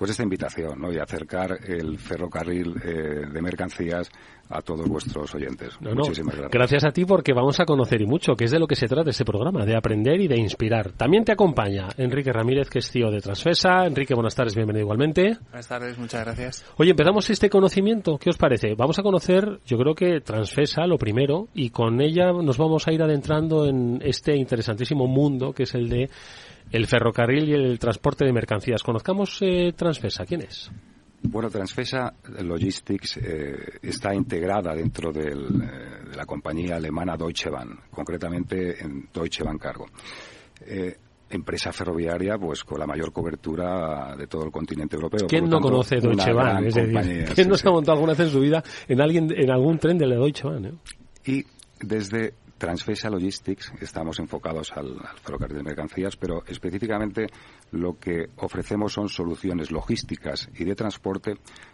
pues 0.01 0.09
esta 0.09 0.23
invitación 0.23 0.81
¿no? 0.81 0.91
y 0.91 0.97
acercar 0.97 1.59
el 1.63 1.99
ferrocarril 1.99 2.73
eh, 2.83 3.27
de 3.31 3.39
mercancías 3.39 4.09
a 4.49 4.59
todos 4.63 4.89
vuestros 4.89 5.35
oyentes. 5.35 5.79
No, 5.79 5.91
no, 5.91 5.97
Muchísimas 5.97 6.33
gracias. 6.33 6.51
Gracias 6.51 6.85
a 6.85 6.91
ti 6.91 7.05
porque 7.05 7.33
vamos 7.33 7.59
a 7.59 7.65
conocer 7.65 8.01
y 8.01 8.07
mucho, 8.07 8.33
que 8.33 8.45
es 8.45 8.51
de 8.51 8.57
lo 8.57 8.65
que 8.65 8.75
se 8.75 8.87
trata 8.87 9.11
este 9.11 9.23
programa, 9.23 9.63
de 9.63 9.75
aprender 9.75 10.19
y 10.19 10.27
de 10.27 10.39
inspirar. 10.39 10.93
También 10.93 11.23
te 11.23 11.31
acompaña 11.31 11.89
Enrique 11.97 12.33
Ramírez, 12.33 12.67
que 12.67 12.79
es 12.79 12.89
CEO 12.89 13.11
de 13.11 13.21
Transfesa. 13.21 13.85
Enrique, 13.85 14.15
buenas 14.15 14.33
tardes, 14.33 14.55
bienvenido 14.55 14.81
igualmente. 14.81 15.37
Buenas 15.51 15.67
tardes, 15.67 15.95
muchas 15.99 16.25
gracias. 16.25 16.65
Oye, 16.77 16.89
empezamos 16.89 17.29
este 17.29 17.51
conocimiento. 17.51 18.17
¿Qué 18.17 18.31
os 18.31 18.37
parece? 18.37 18.73
Vamos 18.73 18.97
a 18.97 19.03
conocer, 19.03 19.59
yo 19.67 19.77
creo 19.77 19.93
que 19.93 20.19
Transfesa, 20.21 20.87
lo 20.87 20.97
primero, 20.97 21.47
y 21.53 21.69
con 21.69 22.01
ella 22.01 22.31
nos 22.33 22.57
vamos 22.57 22.87
a 22.87 22.91
ir 22.91 23.03
adentrando 23.03 23.67
en 23.67 24.01
este 24.03 24.35
interesantísimo 24.35 25.05
mundo 25.05 25.53
que 25.53 25.63
es 25.63 25.75
el 25.75 25.89
de 25.89 26.09
el 26.71 26.87
ferrocarril 26.87 27.49
y 27.49 27.53
el 27.53 27.79
transporte 27.79 28.25
de 28.25 28.33
mercancías. 28.33 28.83
Conozcamos 28.83 29.37
eh, 29.41 29.73
Transfesa. 29.75 30.25
¿Quién 30.25 30.41
es? 30.41 30.71
Bueno, 31.23 31.49
Transfesa 31.49 32.13
Logistics 32.41 33.17
eh, 33.17 33.79
está 33.83 34.13
integrada 34.13 34.73
dentro 34.73 35.11
del, 35.11 35.61
eh, 35.61 36.09
de 36.09 36.15
la 36.15 36.25
compañía 36.25 36.77
alemana 36.77 37.15
Deutsche 37.15 37.49
Bahn, 37.49 37.77
concretamente 37.91 38.83
en 38.83 39.07
Deutsche 39.13 39.43
Bahn 39.43 39.59
Cargo. 39.59 39.85
Eh, 40.65 40.97
empresa 41.29 41.71
ferroviaria 41.71 42.37
pues 42.37 42.63
con 42.63 42.79
la 42.79 42.87
mayor 42.87 43.13
cobertura 43.13 44.15
de 44.17 44.27
todo 44.27 44.45
el 44.45 44.51
continente 44.51 44.95
europeo. 44.95 45.27
¿Quién 45.27 45.45
no 45.45 45.57
tanto, 45.57 45.69
conoce 45.69 45.99
Deutsche 45.99 46.33
Bahn? 46.33 46.65
Es 46.65 46.73
decir, 46.73 46.91
compañía, 46.91 47.25
¿quién 47.25 47.35
sí, 47.35 47.49
no 47.49 47.55
sí. 47.55 47.61
se 47.61 47.69
ha 47.69 47.71
montado 47.71 47.93
alguna 47.93 48.13
vez 48.13 48.19
en 48.21 48.29
su 48.29 48.39
vida 48.39 48.63
en 48.87 49.01
alguien 49.01 49.31
en 49.31 49.51
algún 49.51 49.77
tren 49.77 49.97
de 49.99 50.07
la 50.07 50.15
Deutsche 50.15 50.47
Bahn? 50.47 50.79
Y 51.25 51.45
desde 51.79 52.33
Transfesa 52.61 53.09
Logistics 53.09 53.73
estamos 53.81 54.19
enfocados 54.19 54.71
al, 54.73 54.95
ferrocarril 55.23 55.57
de 55.57 55.63
mercancías, 55.63 56.15
pero 56.15 56.43
específicamente 56.45 57.25
lo 57.71 57.97
que 57.97 58.27
ofrecemos 58.35 58.93
son 58.93 59.09
soluciones 59.09 59.71
logísticas 59.71 60.47
y 60.53 60.63
de 60.63 60.75
transporte 60.75 61.33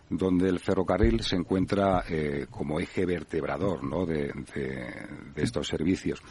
donde 0.10 0.47
el 0.47 0.60
ferrocarril 0.60 1.19
se 1.23 1.36
encuentra 1.36 2.06
eh, 2.08 2.47
como 2.50 2.80
eje 2.80 3.06
vertebrador 3.06 3.82
de, 4.08 4.32
estos 5.36 5.67
servicios 5.67 6.21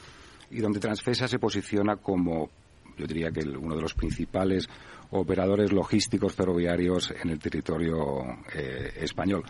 y 0.50 0.60
donde 0.60 0.80
Transfesa 0.80 1.28
se 1.28 1.38
posiciona 1.38 1.96
como, 1.96 2.48
yo 2.96 3.06
diría 3.06 3.30
que 3.30 3.46
uno 3.46 3.76
de 3.76 3.82
los 3.82 3.92
principales 3.92 4.70
operadores 5.10 5.70
logísticos 5.70 6.32
ferroviarios 6.32 7.12
en 7.22 7.28
el 7.28 7.38
territorio 7.38 8.24
eh, 8.54 8.94
español. 9.00 9.44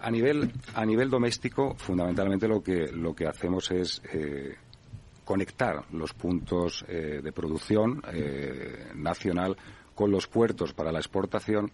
A 0.00 0.10
nivel, 0.10 0.52
a 0.74 0.84
nivel 0.84 1.10
doméstico, 1.10 1.74
fundamentalmente 1.76 2.46
lo 2.46 2.62
que, 2.62 2.92
lo 2.92 3.14
que 3.14 3.26
hacemos 3.26 3.70
es 3.72 4.00
eh, 4.12 4.54
conectar 5.24 5.84
los 5.92 6.14
puntos 6.14 6.84
eh, 6.88 7.20
de 7.22 7.32
producción 7.32 8.00
eh, 8.12 8.92
nacional 8.94 9.56
con 9.94 10.10
los 10.10 10.28
puertos 10.28 10.72
para 10.72 10.92
la 10.92 11.00
exportación 11.00 11.70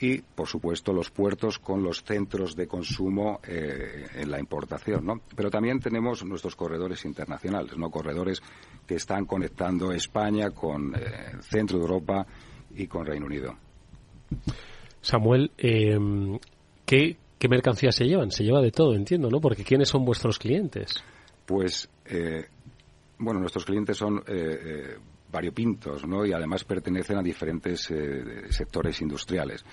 y, 0.00 0.18
por 0.22 0.46
supuesto, 0.46 0.92
los 0.92 1.10
puertos 1.10 1.58
con 1.58 1.82
los 1.82 2.02
centros 2.04 2.56
de 2.56 2.66
consumo 2.66 3.38
en 3.42 4.30
la 4.30 4.40
importación, 4.40 5.04
¿no? 5.04 5.20
Pero 5.36 5.50
también 5.50 5.78
tenemos 5.78 6.24
nuestros 6.24 6.56
corredores 6.56 7.04
internacionales, 7.04 7.76
¿no? 7.76 7.90
Corredores 7.90 8.40
que 8.86 8.94
están 8.94 9.26
conectando 9.26 9.92
España 9.92 10.50
con 10.50 10.94
eh, 10.94 11.36
centro 11.42 11.76
de 11.78 11.82
Europa 11.82 12.26
y 12.74 12.86
con 12.86 13.04
Reino 13.04 13.26
Unido. 13.26 13.54
Samuel, 15.02 15.52
¿qué, 15.56 17.16
¿qué 17.40 17.48
mercancías 17.48 17.96
se 17.96 18.04
llevan? 18.04 18.30
Se 18.30 18.44
lleva 18.44 18.60
de 18.60 18.70
todo, 18.70 18.94
entiendo, 18.94 19.30
¿no? 19.30 19.40
Porque 19.40 19.64
¿quiénes 19.64 19.88
son 19.88 20.04
vuestros 20.04 20.38
clientes? 20.38 21.02
Pues, 21.46 21.88
eh, 22.04 22.44
bueno, 23.18 23.40
nuestros 23.40 23.64
clientes 23.64 23.96
son 23.96 24.18
eh, 24.18 24.22
eh, 24.28 24.96
variopintos, 25.32 26.06
¿no? 26.06 26.26
Y 26.26 26.32
además 26.32 26.64
pertenecen 26.64 27.16
a 27.16 27.22
diferentes 27.22 27.90
eh, 27.90 28.50
sectores 28.50 29.00
industriales. 29.00 29.64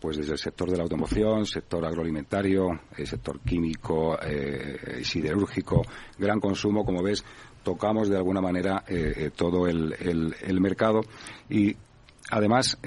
pues 0.00 0.18
desde 0.18 0.32
el 0.32 0.38
sector 0.38 0.70
de 0.70 0.76
la 0.76 0.82
automoción, 0.82 1.46
sector 1.46 1.82
agroalimentario, 1.82 2.68
el 2.94 3.06
sector 3.06 3.40
químico, 3.40 4.18
eh, 4.20 5.00
siderúrgico, 5.02 5.80
gran 6.18 6.40
consumo, 6.40 6.84
como 6.84 7.02
ves, 7.02 7.24
tocamos 7.62 8.10
de 8.10 8.16
alguna 8.18 8.42
manera 8.42 8.84
eh, 8.86 9.30
todo 9.34 9.66
el, 9.66 9.94
el, 9.98 10.60
mercado 10.60 11.00
y 11.48 11.74
Además, 12.30 12.78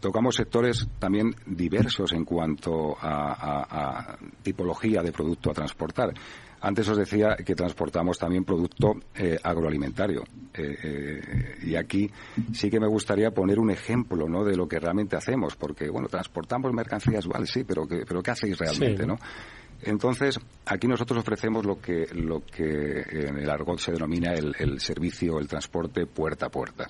tocamos 0.00 0.36
sectores 0.36 0.86
también 0.98 1.34
diversos 1.44 2.12
en 2.12 2.24
cuanto 2.24 2.96
a, 3.00 4.16
tipología 4.42 5.02
de 5.02 5.12
producto 5.12 5.50
a 5.50 5.54
transportar. 5.54 6.14
Antes 6.60 6.88
os 6.88 6.96
decía 6.96 7.36
que 7.36 7.54
transportamos 7.54 8.18
también 8.18 8.44
producto 8.44 8.94
eh, 9.14 9.36
agroalimentario. 9.42 10.24
Eh, 10.52 10.76
eh, 10.82 11.56
y 11.62 11.76
aquí 11.76 12.10
sí 12.52 12.68
que 12.68 12.80
me 12.80 12.88
gustaría 12.88 13.30
poner 13.30 13.60
un 13.60 13.70
ejemplo 13.70 14.28
¿no? 14.28 14.44
de 14.44 14.56
lo 14.56 14.66
que 14.66 14.80
realmente 14.80 15.16
hacemos, 15.16 15.54
porque, 15.54 15.88
bueno, 15.88 16.08
transportamos 16.08 16.72
mercancías, 16.72 17.26
vale, 17.28 17.46
sí, 17.46 17.62
pero, 17.64 17.86
que, 17.86 18.04
pero 18.06 18.22
¿qué 18.22 18.32
hacéis 18.32 18.58
realmente? 18.58 19.06
¿no? 19.06 19.16
Entonces, 19.82 20.40
aquí 20.66 20.88
nosotros 20.88 21.20
ofrecemos 21.20 21.64
lo 21.64 21.80
que, 21.80 22.08
lo 22.12 22.40
que 22.44 23.04
en 23.08 23.38
el 23.38 23.48
argot 23.48 23.78
se 23.78 23.92
denomina 23.92 24.32
el, 24.32 24.52
el 24.58 24.80
servicio, 24.80 25.38
el 25.38 25.46
transporte 25.46 26.06
puerta 26.06 26.46
a 26.46 26.50
puerta 26.50 26.86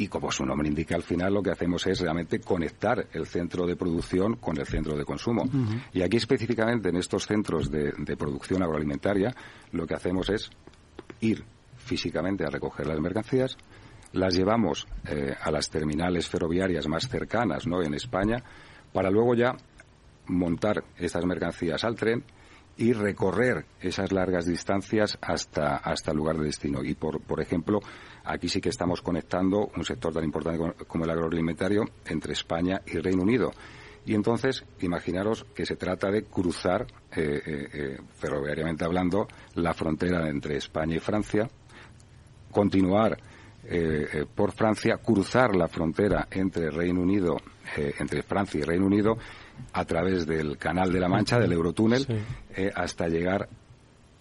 y 0.00 0.08
como 0.08 0.32
su 0.32 0.46
nombre 0.46 0.66
indica 0.66 0.94
al 0.96 1.02
final 1.02 1.34
lo 1.34 1.42
que 1.42 1.50
hacemos 1.50 1.86
es 1.86 2.00
realmente 2.00 2.40
conectar 2.40 3.06
el 3.12 3.26
centro 3.26 3.66
de 3.66 3.76
producción 3.76 4.36
con 4.36 4.58
el 4.58 4.64
centro 4.66 4.96
de 4.96 5.04
consumo. 5.04 5.44
Y 5.92 6.00
aquí 6.00 6.16
específicamente 6.16 6.88
en 6.88 6.96
estos 6.96 7.26
centros 7.26 7.70
de, 7.70 7.92
producción 8.16 8.62
agroalimentaria 8.62 9.34
lo 9.72 9.86
que 9.86 9.94
hacemos 9.94 10.30
es 10.30 10.48
ir 11.20 11.44
físicamente 11.76 12.46
a 12.46 12.48
recoger 12.48 12.86
las 12.86 12.98
mercancías, 12.98 13.58
las 14.12 14.34
llevamos 14.34 14.86
eh, 15.06 15.34
a 15.38 15.50
las 15.50 15.68
terminales 15.68 16.30
ferroviarias 16.30 16.88
más 16.88 17.06
cercanas 17.06 17.66
¿no? 17.66 17.82
en 17.82 17.92
España 17.92 18.42
para 18.94 19.10
luego 19.10 19.34
ya 19.34 19.54
montar 20.28 20.82
estas 20.96 21.26
mercancías 21.26 21.84
al 21.84 21.96
tren 21.96 22.24
y 22.78 22.94
recorrer 22.94 23.66
esas 23.82 24.12
largas 24.12 24.46
distancias 24.46 25.18
hasta, 25.20 25.76
hasta 25.76 26.12
el 26.12 26.16
lugar 26.16 26.38
de 26.38 26.44
destino. 26.44 26.82
Y, 26.82 26.94
por, 26.94 27.20
por 27.20 27.42
ejemplo, 27.42 27.80
aquí 28.24 28.48
sí 28.48 28.60
que 28.60 28.68
estamos 28.68 29.02
conectando 29.02 29.70
un 29.76 29.84
sector 29.84 30.12
tan 30.12 30.24
importante 30.24 30.84
como 30.86 31.04
el 31.04 31.10
agroalimentario 31.10 31.84
entre 32.06 32.32
España 32.32 32.80
y 32.86 32.98
Reino 32.98 33.22
Unido. 33.22 33.52
Y 34.06 34.14
entonces, 34.14 34.64
imaginaros 34.80 35.44
que 35.54 35.66
se 35.66 35.76
trata 35.76 36.10
de 36.10 36.24
cruzar, 36.24 36.86
eh, 37.14 37.42
eh, 37.46 37.68
eh, 37.72 37.98
ferroviariamente 38.14 38.84
hablando, 38.84 39.28
la 39.54 39.74
frontera 39.74 40.28
entre 40.28 40.56
España 40.56 40.96
y 40.96 41.00
Francia, 41.00 41.48
continuar 42.50 43.18
por 44.34 44.50
Francia, 44.52 44.96
cruzar 44.96 45.54
la 45.54 45.68
frontera 45.68 46.26
entre 46.30 46.70
Reino 46.70 47.02
Unido, 47.02 47.36
entre 47.76 48.22
Francia 48.22 48.58
y 48.58 48.62
Reino 48.64 48.86
Unido, 48.86 49.16
a 49.74 49.84
través 49.84 50.26
del 50.26 50.56
Canal 50.56 50.90
de 50.90 50.98
la 50.98 51.08
Mancha, 51.08 51.38
del 51.38 51.52
Eurotúnel, 51.52 52.04
hasta 52.74 53.06
llegar 53.06 53.48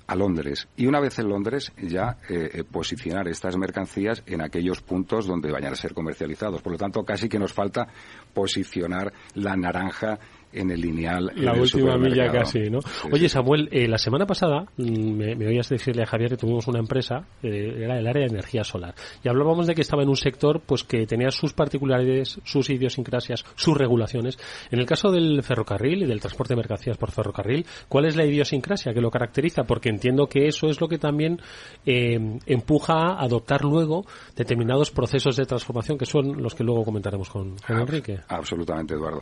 a 0.10 0.16
Londres. 0.16 0.68
Y 0.76 0.88
una 0.88 0.99
vez 0.99 1.20
en 1.20 1.30
Londres, 1.30 1.72
ya 1.78 2.18
eh, 2.28 2.49
eh, 2.51 2.64
posicionar 2.64 3.28
estas 3.28 3.55
mercancías 3.57 4.24
en 4.26 4.41
aquellos 4.41 4.82
puntos 4.82 5.28
donde 5.28 5.51
vayan 5.51 5.74
a 5.74 5.76
ser 5.76 5.93
comercializados. 5.93 6.64
Por 6.64 6.72
lo 6.72 6.78
tanto, 6.80 7.03
casi 7.03 7.30
que 7.30 7.38
nos 7.38 7.53
falta 7.53 7.88
posicionar 8.34 9.14
la 9.36 9.55
naranja 9.55 10.18
en 10.52 10.72
el 10.72 10.82
lineal. 10.82 11.32
La 11.36 11.54
última 11.54 11.97
milla 11.97 12.32
casi, 12.32 12.70
¿no? 12.70 12.80
Oye, 13.12 13.30
Samuel, 13.30 13.70
eh, 13.72 13.88
la 13.88 13.97
semana 13.97 14.26
pasada 14.26 14.66
mm, 14.78 15.12
me, 15.12 15.47
oías 15.47 15.70
decirle 15.70 16.04
a 16.04 16.06
Javier 16.06 16.32
que 16.32 16.38
tuvimos 16.38 16.68
una 16.68 16.80
empresa, 16.80 17.26
eh, 17.43 17.82
era 17.84 18.00
el 18.00 18.08
área 18.08 18.24
de 18.24 18.32
energía 18.32 18.64
solar, 18.64 18.95
y 19.24 19.30
hablábamos 19.30 19.68
de 19.68 19.76
que 19.76 19.82
estaba 19.82 20.04
en 20.04 20.10
un 20.10 20.16
sector 20.16 20.62
pues 20.66 20.84
que 20.84 21.06
tenía 21.06 21.30
sus 21.32 21.54
particularidades, 21.54 22.39
sus 22.43 22.70
idiosincrasias, 22.70 23.45
sus 23.56 23.78
regulaciones. 23.78 24.38
En 24.72 24.80
el 24.80 24.86
caso 24.86 25.12
del 25.12 25.43
ferrocarril 25.43 26.04
y 26.04 26.06
del 26.06 26.20
transporte 26.20 26.54
de 26.54 26.58
mercancías 26.58 26.97
por 26.97 27.12
ferrocarril, 27.12 27.66
¿cuál 27.88 28.06
es 28.06 28.16
la 28.16 28.26
idiosincrasia 28.26 28.93
que 28.93 29.02
lo 29.02 29.12
caracteriza? 29.12 29.64
Porque 29.64 29.89
entiendo 29.89 30.28
que 30.28 30.47
eso 30.47 30.68
es 30.68 30.82
lo 30.82 30.88
que 30.88 30.97
también 30.97 31.39
eh, 31.86 32.39
empuja 32.45 32.93
a 32.93 33.24
adoptar 33.24 33.64
luego 33.64 34.06
determinados 34.36 34.91
procesos 34.91 35.36
de 35.36 35.45
transformación 35.45 35.97
que 35.97 36.06
son 36.06 36.41
los 36.41 36.56
que 36.56 36.64
luego 36.64 36.84
comentaremos 36.84 37.30
con, 37.30 37.56
Enrique. 37.68 38.20
Absolutamente, 38.28 38.95
Eduardo. 38.95 39.22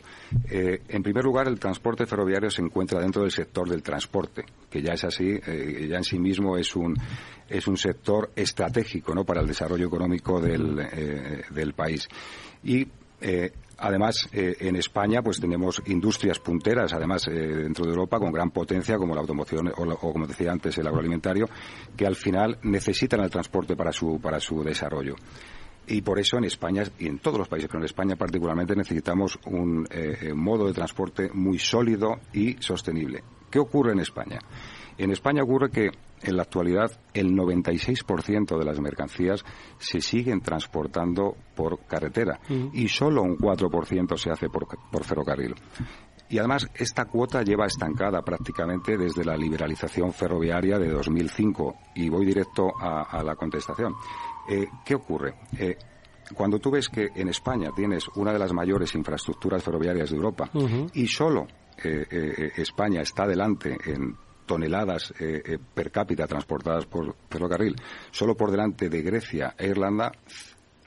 en 0.49 1.03
primer 1.03 1.16
lugar, 1.21 1.47
el 1.47 1.59
transporte 1.59 2.05
ferroviario 2.05 2.49
se 2.49 2.61
encuentra 2.61 2.99
dentro 2.99 3.21
del 3.21 3.31
sector 3.31 3.67
del 3.69 3.83
transporte, 3.83 4.45
que 4.69 4.81
ya 4.81 4.93
es 4.93 5.03
así, 5.03 5.39
eh, 5.45 5.87
ya 5.89 5.97
en 5.97 6.03
sí 6.03 6.19
mismo 6.19 6.57
es 6.57 6.75
un, 6.75 6.95
es 7.47 7.67
un 7.67 7.77
sector 7.77 8.31
estratégico 8.35 9.13
¿no? 9.13 9.23
para 9.23 9.41
el 9.41 9.47
desarrollo 9.47 9.87
económico 9.87 10.39
del, 10.39 10.79
eh, 10.79 11.43
del 11.51 11.73
país. 11.73 12.07
Y 12.63 12.87
eh, 13.21 13.51
Además, 13.79 14.27
en 14.31 14.75
España, 14.75 15.21
pues 15.21 15.39
tenemos 15.39 15.83
industrias 15.85 16.39
punteras, 16.39 16.93
además 16.93 17.25
dentro 17.27 17.85
de 17.85 17.91
Europa, 17.91 18.17
con 18.17 18.31
gran 18.31 18.49
potencia, 18.49 18.97
como 18.97 19.13
la 19.13 19.21
automoción 19.21 19.67
o, 19.67 19.83
o, 19.83 20.13
como 20.13 20.25
decía 20.25 20.51
antes, 20.51 20.75
el 20.79 20.87
agroalimentario, 20.87 21.47
que 21.95 22.07
al 22.07 22.15
final 22.15 22.57
necesitan 22.63 23.19
el 23.19 23.29
transporte 23.29 23.75
para 23.75 23.91
su 23.91 24.19
para 24.19 24.39
su 24.39 24.63
desarrollo. 24.63 25.13
Y 25.87 26.01
por 26.01 26.19
eso 26.19 26.37
en 26.37 26.43
España 26.43 26.83
y 26.99 27.07
en 27.07 27.19
todos 27.19 27.39
los 27.39 27.47
países, 27.47 27.69
pero 27.69 27.79
en 27.79 27.85
España 27.85 28.15
particularmente 28.15 28.75
necesitamos 28.75 29.39
un 29.45 29.87
eh, 29.89 30.33
modo 30.35 30.67
de 30.67 30.73
transporte 30.73 31.29
muy 31.33 31.59
sólido 31.59 32.19
y 32.33 32.57
sostenible. 32.59 33.23
¿Qué 33.49 33.59
ocurre 33.59 33.93
en 33.93 33.99
España? 33.99 34.39
En 34.97 35.11
España 35.11 35.43
ocurre 35.43 35.69
que 35.69 35.91
en 36.23 36.35
la 36.35 36.43
actualidad 36.43 36.91
el 37.13 37.33
96% 37.33 38.57
de 38.57 38.65
las 38.65 38.79
mercancías 38.79 39.45
se 39.77 40.01
siguen 40.01 40.41
transportando 40.41 41.35
por 41.55 41.85
carretera 41.85 42.39
y 42.73 42.87
solo 42.87 43.21
un 43.21 43.37
4% 43.37 44.17
se 44.17 44.31
hace 44.31 44.49
por, 44.49 44.67
ferrocarril. 45.05 45.55
Y 46.29 46.39
además, 46.39 46.67
esta 46.73 47.05
cuota 47.05 47.43
lleva 47.43 47.67
estancada 47.67 48.21
prácticamente 48.21 48.97
desde 48.97 49.23
la 49.23 49.37
liberalización 49.37 50.11
ferroviaria 50.11 50.77
de 50.77 50.89
2005. 50.89 51.75
Y 51.95 52.09
voy 52.09 52.25
directo 52.25 52.67
a 52.77 53.23
la 53.23 53.35
contestación. 53.35 53.93
Eh, 54.49 54.67
¿Qué 54.85 54.95
ocurre? 54.95 55.35
Eh, 55.57 55.77
cuando 56.33 56.59
tú 56.59 56.71
ves 56.71 56.89
que 56.89 57.09
en 57.15 57.29
España 57.29 57.71
tienes 57.75 58.07
una 58.15 58.33
de 58.33 58.39
las 58.39 58.53
mayores 58.53 58.93
infraestructuras 58.95 59.63
ferroviarias 59.63 60.09
de 60.09 60.15
Europa 60.15 60.49
y 60.93 61.07
solo 61.07 61.47
eh, 61.81 62.51
España 62.57 63.01
está 63.01 63.25
delante 63.25 63.77
en 63.85 64.15
toneladas 64.45 65.13
per 65.73 65.91
cápita 65.91 66.27
transportadas 66.27 66.85
por 66.85 67.15
ferrocarril, 67.29 67.75
solo 68.11 68.35
por 68.35 68.51
delante 68.51 68.89
de 68.89 69.01
Grecia 69.01 69.55
e 69.57 69.67
Irlanda, 69.67 70.11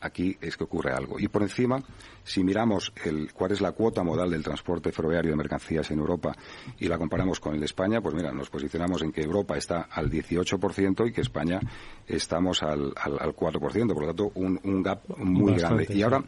aquí 0.01 0.37
es 0.41 0.57
que 0.57 0.65
ocurre 0.65 0.93
algo. 0.93 1.19
Y 1.19 1.29
por 1.29 1.43
encima, 1.43 1.83
si 2.25 2.43
miramos 2.45 2.93
el, 3.05 3.33
cuál 3.33 3.53
es 3.53 3.61
la 3.61 3.73
cuota 3.73 4.03
modal 4.03 4.31
del 4.31 4.43
transporte 4.43 4.93
ferroviario 4.93 5.31
de 5.31 5.37
mercancías 5.37 5.91
en 5.91 5.99
Europa 5.99 6.35
y 6.79 6.89
la 6.89 6.99
comparamos 6.99 7.41
con 7.41 7.55
el 7.55 7.61
de 7.61 7.67
España, 7.67 8.01
pues 8.01 8.15
mira, 8.15 8.33
nos 8.33 8.51
posicionamos 8.51 9.03
en 9.03 9.13
que 9.13 9.23
Europa 9.23 9.57
está 9.57 9.89
al 9.91 10.11
18% 10.11 11.09
y 11.09 11.13
que 11.13 11.21
España 11.21 11.61
estamos 12.07 12.63
al, 12.63 12.93
al, 12.97 13.35
4%. 13.35 13.61
Por 13.61 14.01
lo 14.01 14.07
tanto, 14.07 14.33
un, 14.35 14.59
un 14.65 14.83
gap 14.83 15.03
muy 15.19 15.55
grande. 15.55 15.87
Y 15.91 16.03
ahora, 16.03 16.23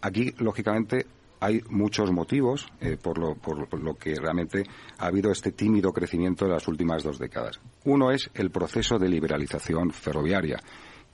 aquí, 0.00 0.32
lógicamente, 0.38 1.06
hay 1.40 1.62
muchos 1.68 2.10
motivos 2.10 2.66
eh, 2.80 2.96
por, 3.00 3.18
lo, 3.18 3.34
por, 3.34 3.80
lo, 3.80 3.94
que 3.94 4.14
realmente 4.14 4.64
ha 4.98 5.06
habido 5.06 5.30
este 5.30 5.52
tímido 5.52 5.92
crecimiento 5.92 6.46
de 6.46 6.52
las 6.52 6.66
últimas 6.68 7.02
dos 7.02 7.18
décadas. 7.18 7.60
Uno 7.84 8.10
es 8.10 8.30
el 8.34 8.50
proceso 8.50 8.98
de 8.98 9.08
liberalización 9.08 9.92
ferroviaria 9.92 10.58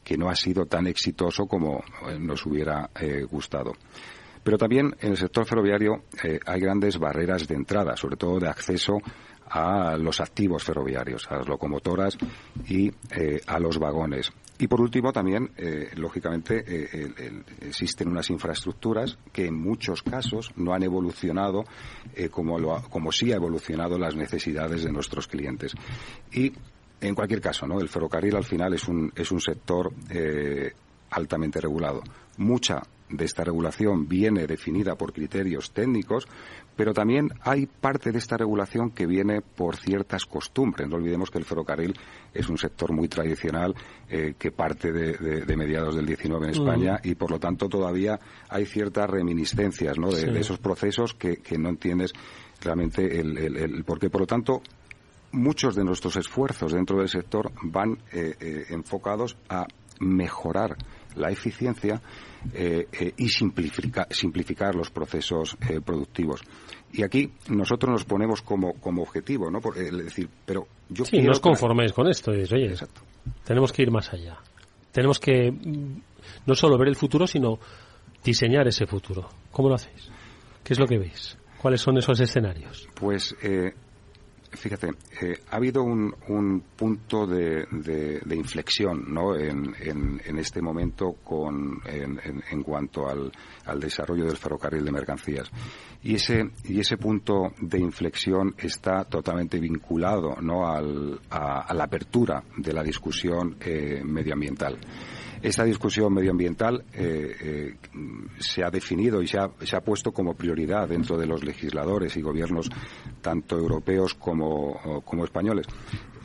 que 0.05 0.17
no 0.17 0.29
ha 0.29 0.37
sido 0.37 0.67
tan 0.67 0.87
exitoso 0.87 1.47
como 1.47 1.83
eh, 2.09 2.19
nos 2.19 2.45
hubiera 2.47 2.91
eh, 3.01 3.25
gustado. 3.25 3.73
Pero 4.43 4.59
también 4.59 4.95
en 5.01 5.13
el 5.13 5.17
sector 5.17 5.47
ferroviario 5.47 6.05
eh, 6.23 6.39
hay 6.45 6.61
grandes 6.61 6.99
barreras 6.99 7.49
de 7.49 7.55
entrada, 7.55 7.97
sobre 7.97 8.17
todo 8.17 8.39
de 8.39 8.49
acceso 8.49 8.99
a 9.47 9.97
los 9.97 10.21
activos 10.21 10.65
ferroviarios, 10.65 11.27
a 11.31 11.37
las 11.37 11.49
locomotoras 11.49 12.17
y 12.67 12.91
a 13.47 13.59
los 13.59 13.79
vagones. 13.79 14.33
Y 14.59 14.67
por 14.67 14.81
último, 14.81 15.13
también, 15.13 15.51
lógicamente, 15.97 16.65
existen 17.61 18.09
unas 18.09 18.31
infraestructuras 18.31 19.19
que 19.33 19.47
en 19.47 19.55
muchos 19.55 20.03
casos 20.03 20.51
no 20.57 20.73
han 20.73 20.83
evolucionado 20.83 21.65
como, 22.31 22.59
lo 22.59 22.83
como 22.89 23.13
sí 23.13 23.33
ha 23.33 23.37
evolucionado 23.37 23.99
las 23.99 24.17
necesidades 24.17 24.83
de 24.83 24.91
nuestros 24.91 25.29
clientes. 25.29 25.75
Y 26.33 26.53
en 27.09 27.15
cualquier 27.15 27.41
caso, 27.41 27.67
¿no? 27.67 27.81
El 27.81 27.89
ferrocarril 27.89 28.37
al 28.37 28.45
final 28.45 28.75
es 28.75 28.89
un, 28.89 29.13
es 29.15 29.31
un 29.31 29.41
sector 29.41 29.93
eh, 30.11 30.73
altamente 31.11 31.61
regulado. 31.61 32.03
Mucha 32.39 32.83
de 33.09 33.25
esta 33.25 33.45
regulación 33.45 34.09
viene 34.09 34.47
definida 34.47 34.97
por 34.97 35.13
criterios 35.13 35.73
técnicos, 35.73 36.27
pero 36.75 36.93
también 36.93 37.31
hay 37.43 37.67
parte 37.67 38.11
de 38.11 38.19
esta 38.19 38.37
regulación 38.37 38.91
que 38.91 39.07
viene 39.07 39.41
por 39.41 39.77
ciertas 39.77 40.25
costumbres. 40.25 40.89
No 40.89 40.97
olvidemos 40.97 41.31
que 41.31 41.39
el 41.39 41.45
ferrocarril 41.45 41.95
es 42.33 42.49
un 42.49 42.59
sector 42.59 42.93
muy 42.93 43.09
tradicional 43.09 43.75
eh, 44.09 44.35
que 44.39 44.51
parte 44.51 44.91
de, 44.91 45.57
mediados 45.57 45.95
del 45.95 46.07
19 46.07 46.47
en 46.47 46.51
mm. 46.51 46.55
España 46.55 47.01
y 47.05 47.15
por 47.15 47.31
lo 47.31 47.39
tanto 47.39 47.69
todavía 47.69 48.19
hay 48.49 48.67
ciertas 48.67 49.09
reminiscencias 49.09 49.99
¿no? 49.99 50.11
de, 50.11 50.41
esos 50.41 50.59
procesos 50.59 51.15
que, 51.15 51.39
no 51.59 51.69
entiendes 51.69 52.13
realmente 52.61 53.21
el, 53.21 53.39
el, 53.39 53.57
el 53.57 53.85
por 53.85 54.01
qué. 54.01 54.11
Por 54.11 54.23
lo 54.23 54.27
tanto, 54.27 54.63
muchos 55.35 55.75
de 55.75 55.85
nuestros 55.85 56.17
esfuerzos 56.17 56.73
dentro 56.73 56.99
del 56.99 57.09
sector 57.09 57.53
van 57.63 57.99
eh, 58.13 58.35
eh, 58.41 58.65
enfocados 58.71 59.37
a 59.49 59.67
mejorar 60.01 60.77
la 61.17 61.31
eficiencia 61.31 62.01
eh, 62.53 62.87
eh, 62.93 63.13
y 63.17 63.29
simplificar, 63.29 64.07
simplificar 64.11 64.75
los 64.75 64.91
procesos 64.91 65.57
eh, 65.69 65.81
productivos. 65.81 66.43
Y 66.93 67.03
aquí 67.03 67.33
nosotros 67.49 67.93
nos 67.93 68.05
ponemos 68.05 68.43
como, 68.43 68.75
como 68.75 69.03
objetivo, 69.03 69.51
¿no? 69.51 69.61
Por, 69.61 69.75
decir, 69.75 70.29
pero 70.45 70.67
yo 70.89 71.05
sí, 71.05 71.21
no 71.23 71.33
os 71.33 71.41
conforméis 71.41 71.93
con 71.93 72.09
esto. 72.09 72.33
Es, 72.33 72.53
oye, 72.53 72.67
Exacto. 72.67 73.03
tenemos 73.45 73.73
que 73.73 73.83
ir 73.83 73.91
más 73.91 74.13
allá. 74.13 74.39
Tenemos 74.93 75.19
que 75.19 75.51
mm, 75.51 76.03
no 76.47 76.55
solo 76.55 76.79
ver 76.79 76.89
el 76.89 76.97
futuro, 76.97 77.27
sino 77.27 77.59
diseñar 78.23 78.67
ese 78.69 78.87
futuro. 78.87 79.29
¿Cómo 79.51 79.69
lo 79.69 79.75
hacéis? 79.75 80.11
¿Qué 80.63 80.73
es 80.73 80.79
lo 80.79 80.87
que 80.87 80.99
veis? 80.99 81.37
¿Cuáles 81.61 81.81
son 81.81 81.97
esos 81.97 82.21
escenarios? 82.21 82.87
Pues 82.95 83.35
Fíjate, 84.57 84.91
eh, 85.21 85.39
ha 85.51 85.57
habido 85.57 85.83
un, 85.83 86.15
un 86.29 86.61
punto 86.77 87.27
de, 87.27 87.67
de, 87.71 88.37
inflexión 88.37 89.13
¿no? 89.13 89.37
en, 89.37 89.75
en, 89.81 90.39
este 90.39 90.63
momento 90.63 91.17
con, 91.25 91.81
en, 91.87 92.21
en 92.51 92.63
cuanto 92.63 93.09
al, 93.09 93.33
al, 93.67 93.81
desarrollo 93.81 94.27
del 94.27 94.37
ferrocarril 94.37 94.85
de 94.85 94.93
mercancías. 94.93 95.51
Y 96.03 96.17
ese, 96.17 96.51
y 96.65 96.81
ese 96.81 96.97
punto 96.97 97.53
de 97.61 97.79
inflexión 97.79 98.55
está 98.59 99.05
totalmente 99.05 99.59
vinculado 99.59 100.37
¿no? 100.41 100.67
Al, 100.69 101.21
a, 101.31 101.63
a, 101.63 101.75
la 101.75 101.85
apertura 101.85 102.43
de 102.57 102.73
la 102.73 102.83
discusión 102.83 103.57
eh, 103.61 104.03
medioambiental. 104.05 104.79
Esta 105.45 105.63
discusión 105.63 106.11
medioambiental 106.15 106.87
eh, 106.95 107.37
eh, 107.39 107.75
se 108.39 108.65
ha 108.65 108.71
definido 108.71 109.21
y 109.21 109.27
se 109.27 109.37
ha, 109.39 109.81
puesto 109.83 110.11
como 110.11 110.33
prioridad 110.33 110.89
dentro 110.89 111.19
de 111.19 111.27
los 111.27 111.45
legisladores 111.45 112.17
y 112.17 112.23
gobiernos 112.23 112.71
tanto 113.21 113.59
europeos 113.59 114.15
como, 114.15 115.03
españoles. 115.23 115.67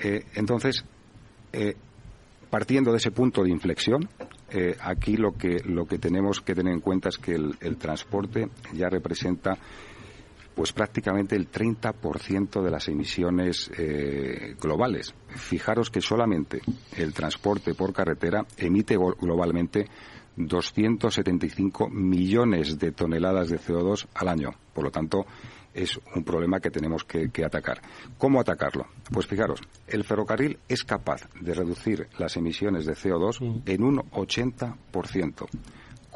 Eh, 0.02 0.24
entonces, 0.36 0.86
partiendo 2.50 2.92
de 2.92 2.98
ese 2.98 3.12
punto 3.12 3.44
de 3.44 3.50
inflexión, 3.50 4.08
aquí 4.80 5.18
lo 5.18 5.34
que, 5.34 5.60
tenemos 6.00 6.40
que 6.40 6.56
tener 6.56 6.72
en 6.72 6.80
cuenta 6.80 7.10
es 7.10 7.18
que 7.18 7.34
el 7.34 7.78
transporte 7.78 8.48
ya 8.72 8.88
representa 8.88 9.58
pues 10.60 10.74
prácticamente 10.74 11.38
el 11.38 11.50
30% 11.50 12.62
de 12.62 12.70
las 12.70 12.90
emisiones 12.90 13.72
eh, 13.78 14.58
globales. 14.60 15.16
Fijaros 15.30 15.90
que 15.90 16.02
solamente 16.02 16.60
el 16.98 17.14
transporte 17.14 17.74
por 17.74 17.94
carretera 17.94 18.46
emite 18.58 18.98
globalmente 18.98 19.86
275 20.36 21.90
millones 21.90 22.78
de 22.78 22.92
toneladas 22.92 23.48
de 23.48 23.58
CO2 23.58 24.08
al 24.14 24.28
año. 24.28 24.50
Por 24.74 24.84
lo 24.84 24.92
tanto, 24.92 25.26
es 25.74 25.98
un 26.14 26.26
problema 26.26 26.60
que 26.60 26.72
tenemos 26.72 27.06
que, 27.06 27.30
que, 27.30 27.46
atacar. 27.46 27.80
¿Cómo 28.18 28.42
atacarlo? 28.42 28.88
Pues 29.14 29.28
fijaros, 29.28 29.62
el 29.88 30.04
ferrocarril 30.04 30.60
es 30.68 30.84
capaz 30.84 31.22
de 31.40 31.54
reducir 31.54 32.10
las 32.18 32.36
emisiones 32.36 32.86
de 32.86 32.96
CO2 32.96 33.40
mm. 33.40 33.62
en 33.66 33.82
un 33.82 34.00
80% 34.12 35.48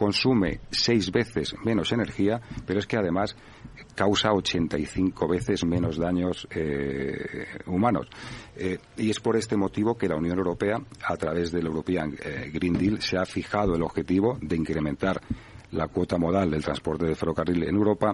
consume 0.03 0.59
seis 0.69 1.09
veces 1.11 1.55
menos 1.63 1.93
energía, 1.93 2.41
pero 2.65 2.79
es 2.79 2.85
que 2.85 2.97
además 2.97 3.37
causa 3.95 4.33
85 4.33 5.29
veces 5.29 5.63
menos 5.63 5.97
daños 5.97 6.45
eh, 6.51 7.45
humanos. 7.67 8.09
Eh, 8.57 8.79
y 8.97 9.09
es 9.09 9.21
por 9.21 9.37
este 9.37 9.55
motivo 9.55 9.97
que 9.97 10.09
la 10.09 10.17
Unión 10.17 10.37
Europea, 10.37 10.75
a 11.07 11.15
través 11.15 11.53
del 11.53 11.67
European 11.67 12.17
eh, 12.21 12.51
Green 12.53 12.73
Deal, 12.73 13.01
se 13.01 13.17
ha 13.17 13.25
fijado 13.25 13.75
el 13.75 13.81
objetivo 13.81 14.37
de 14.41 14.57
incrementar 14.57 15.21
la 15.71 15.87
cuota 15.87 16.17
modal 16.17 16.51
del 16.51 16.65
transporte 16.65 17.05
de 17.05 17.15
ferrocarril 17.15 17.63
en 17.63 17.75
Europa 17.75 18.13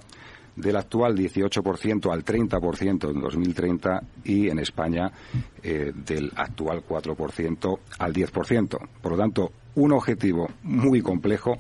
del 0.60 0.76
actual 0.76 1.18
18% 1.18 2.12
al 2.12 2.24
30% 2.24 3.12
en 3.12 3.22
2030 3.22 4.04
y 4.24 4.50
en 4.50 4.60
España 4.60 5.12
del 5.62 6.32
actual 6.36 6.84
4% 6.88 7.80
al 7.98 8.14
10%. 8.14 8.78
Por 9.02 9.12
lo 9.12 9.18
tanto, 9.18 9.52
un 9.76 9.94
objetivo 9.94 10.50
muy 10.64 11.02
complejo 11.02 11.58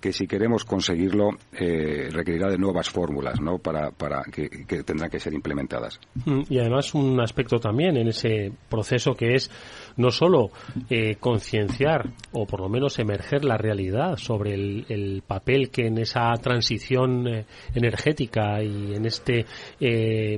que 0.00 0.12
si 0.12 0.26
queremos 0.26 0.64
conseguirlo 0.64 1.30
eh, 1.52 2.08
requerirá 2.10 2.48
de 2.48 2.58
nuevas 2.58 2.88
fórmulas 2.88 3.40
¿no? 3.40 3.58
para, 3.58 3.90
para 3.90 4.22
que, 4.24 4.48
tendrán 4.82 5.10
que 5.10 5.18
ser 5.18 5.34
implementadas. 5.34 6.00
Mm, 6.24 6.42
y 6.48 6.58
además 6.58 6.94
un 6.94 7.20
aspecto 7.20 7.58
también 7.58 7.96
en 7.96 8.08
ese 8.08 8.52
proceso 8.68 9.14
que 9.14 9.34
es 9.34 9.50
no 9.96 10.10
solo 10.10 10.50
eh, 10.88 11.16
concienciar 11.16 12.10
o 12.32 12.46
por 12.46 12.60
lo 12.60 12.68
menos 12.68 12.98
emerger 12.98 13.44
la 13.44 13.56
realidad 13.56 14.16
sobre 14.16 14.54
el, 14.54 15.22
papel 15.26 15.70
que 15.70 15.86
en 15.86 15.98
esa 15.98 16.32
transición 16.40 17.26
eh, 17.26 17.44
energética 17.74 18.62
y 18.62 18.94
en 18.94 19.04
este 19.04 19.46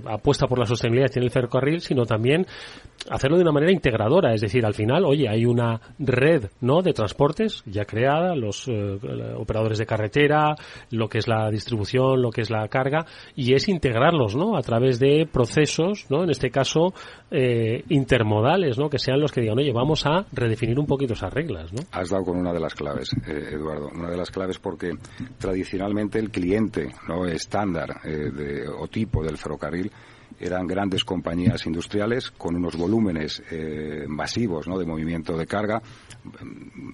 apuesta 0.06 0.46
por 0.46 0.58
la 0.58 0.66
sostenibilidad 0.66 1.10
tiene 1.10 1.26
el 1.26 1.32
ferrocarril, 1.32 1.80
sino 1.80 2.04
también 2.04 2.46
hacerlo 3.10 3.36
de 3.36 3.42
una 3.42 3.52
manera 3.52 3.72
integradora, 3.72 4.32
es 4.32 4.40
decir, 4.40 4.64
al 4.64 4.74
final, 4.74 5.04
oye, 5.04 5.28
hay 5.28 5.44
una 5.44 5.80
red, 5.98 6.46
¿no?, 6.60 6.80
de 6.80 6.92
transportes 6.92 7.62
ya 7.66 7.84
creada, 7.84 8.34
los 8.36 8.68
eh, 8.68 8.98
operadores 9.36 9.78
de 9.78 9.86
carretera, 9.86 10.54
lo 10.90 11.08
que 11.08 11.18
es 11.18 11.28
la 11.28 11.50
distribución, 11.50 12.22
lo 12.22 12.30
que 12.30 12.42
es 12.42 12.50
la 12.50 12.66
carga, 12.68 13.04
y 13.34 13.54
es 13.54 13.68
integrarlos, 13.68 14.36
¿no?, 14.36 14.56
a 14.56 14.62
través 14.62 15.00
de 15.00 15.28
procesos, 15.30 16.06
¿no?, 16.08 16.22
en 16.22 16.30
este 16.30 16.50
caso 16.50 16.94
eh, 17.30 17.82
intermodales, 17.88 18.78
¿no?, 18.78 18.88
que 18.88 18.98
sean 18.98 19.20
los 19.20 19.32
que 19.32 19.40
digan, 19.40 19.58
oye, 19.58 19.72
vamos 19.72 20.06
a 20.06 20.24
redefinir 20.32 20.78
un 20.78 20.86
poquito 20.86 21.14
esas 21.14 21.32
reglas, 21.34 21.72
¿no? 21.72 21.80
Has 21.90 22.10
dado 22.10 22.24
con 22.24 22.38
una 22.38 22.52
de 22.52 22.60
las 22.60 22.74
claves, 22.74 23.10
eh, 23.26 23.54
Eduardo, 23.54 23.88
una 23.92 24.08
de 24.08 24.16
las 24.16 24.30
claves 24.30 24.58
porque 24.58 24.92
tradicionalmente 25.36 26.20
el 26.20 26.30
cliente, 26.30 26.88
¿no?, 27.08 27.26
estándar 27.26 27.88
de, 28.02 28.68
o 28.68 28.86
tipo 28.86 29.22
del 29.22 29.36
ferrocarril 29.36 29.90
eran 30.38 30.66
grandes 30.66 31.04
compañías 31.04 31.66
industriales 31.66 32.30
con 32.30 32.56
unos 32.56 32.76
volúmenes 32.76 33.42
eh, 33.50 34.04
masivos 34.08 34.68
¿no? 34.68 34.78
de 34.78 34.86
movimiento 34.86 35.36
de 35.36 35.46
carga. 35.46 35.82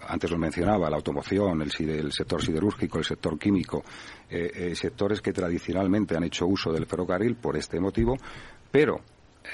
Antes 0.09 0.31
lo 0.31 0.39
mencionaba, 0.39 0.89
la 0.91 0.97
automoción, 0.97 1.63
el, 1.63 2.13
sector 2.13 2.43
siderúrgico, 2.43 2.99
el 2.99 3.05
sector 3.05 3.39
químico, 3.39 3.85
eh, 4.31 4.51
eh, 4.55 4.75
sectores 4.75 5.21
que 5.21 5.33
tradicionalmente 5.33 6.17
han 6.17 6.25
hecho 6.25 6.47
uso 6.47 6.73
del 6.73 6.87
ferrocarril 6.87 7.37
por 7.37 7.57
este 7.57 7.81
motivo, 7.81 8.17
pero 8.71 9.01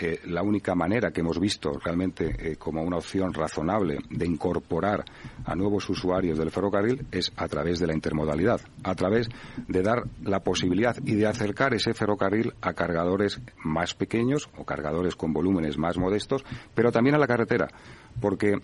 eh, 0.01 0.21
la 0.27 0.43
única 0.43 0.75
manera 0.75 1.11
que 1.11 1.21
hemos 1.21 1.39
visto 1.39 1.73
realmente 1.73 2.35
eh, 2.39 2.57
como 2.57 2.83
una 2.83 2.97
opción 2.97 3.33
razonable 3.33 3.99
de 4.11 4.27
incorporar 4.27 5.05
a 5.45 5.55
nuevos 5.55 5.89
usuarios 5.91 6.39
del 6.39 6.51
ferrocarril 6.51 7.07
es 7.11 7.33
a 7.37 7.49
través 7.49 7.79
de 7.79 7.87
la 7.87 7.95
intermodalidad, 7.95 8.61
a 8.85 8.95
través 8.95 9.29
de 9.69 9.83
dar 9.83 10.05
la 10.23 10.41
posibilidad 10.41 10.97
y 11.05 11.15
de 11.15 11.27
acercar 11.27 11.75
ese 11.75 11.95
ferrocarril 11.95 12.55
a 12.61 12.73
cargadores 12.73 13.41
más 13.65 13.95
pequeños 13.95 14.49
o 14.57 14.65
cargadores 14.65 15.17
con 15.17 15.33
volúmenes 15.33 15.77
más 15.79 15.99
modestos, 15.99 16.45
pero 16.75 16.93
también 16.93 17.17
a 17.17 17.19
la 17.19 17.27
carretera, 17.27 17.69
porque 18.21 18.55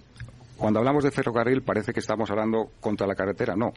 cuando 0.56 0.80
hablamos 0.80 1.04
de 1.04 1.10
ferrocarril 1.10 1.62
parece 1.62 1.92
que 1.92 2.00
estamos 2.00 2.30
hablando 2.30 2.70
contra 2.80 3.06
la 3.06 3.14
carretera, 3.14 3.54
no. 3.54 3.72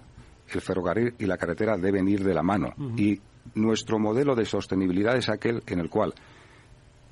El 0.51 0.61
ferrocarril 0.61 1.13
y 1.19 1.25
la 1.25 1.37
carretera 1.37 1.77
deben 1.77 2.07
ir 2.07 2.23
de 2.23 2.33
la 2.33 2.43
mano. 2.43 2.73
Y 2.97 3.21
nuestro 3.55 3.99
modelo 3.99 4.35
de 4.35 4.45
sostenibilidad 4.45 5.15
es 5.15 5.29
aquel 5.29 5.61
en 5.67 5.79
el 5.79 5.89
cual 5.89 6.13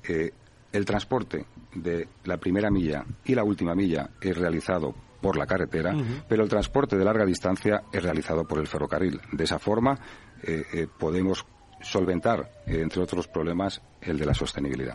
eh, 0.08 0.30
el 0.72 0.84
transporte 0.84 1.46
de 1.74 2.08
la 2.24 2.36
primera 2.36 2.70
milla 2.70 3.04
y 3.24 3.34
la 3.34 3.44
última 3.44 3.74
milla 3.74 4.10
es 4.20 4.36
realizado 4.36 4.94
por 5.20 5.36
la 5.36 5.46
carretera, 5.46 5.94
pero 6.28 6.42
el 6.44 6.48
transporte 6.48 6.96
de 6.96 7.04
larga 7.04 7.26
distancia 7.26 7.82
es 7.92 8.02
realizado 8.02 8.44
por 8.44 8.58
el 8.58 8.66
ferrocarril. 8.66 9.20
De 9.32 9.44
esa 9.44 9.58
forma 9.58 9.98
eh, 10.42 10.62
eh, 10.72 10.86
podemos 10.98 11.44
solventar, 11.82 12.50
entre 12.66 13.02
otros 13.02 13.28
problemas, 13.28 13.82
el 14.00 14.18
de 14.18 14.24
la 14.24 14.32
sostenibilidad. 14.32 14.94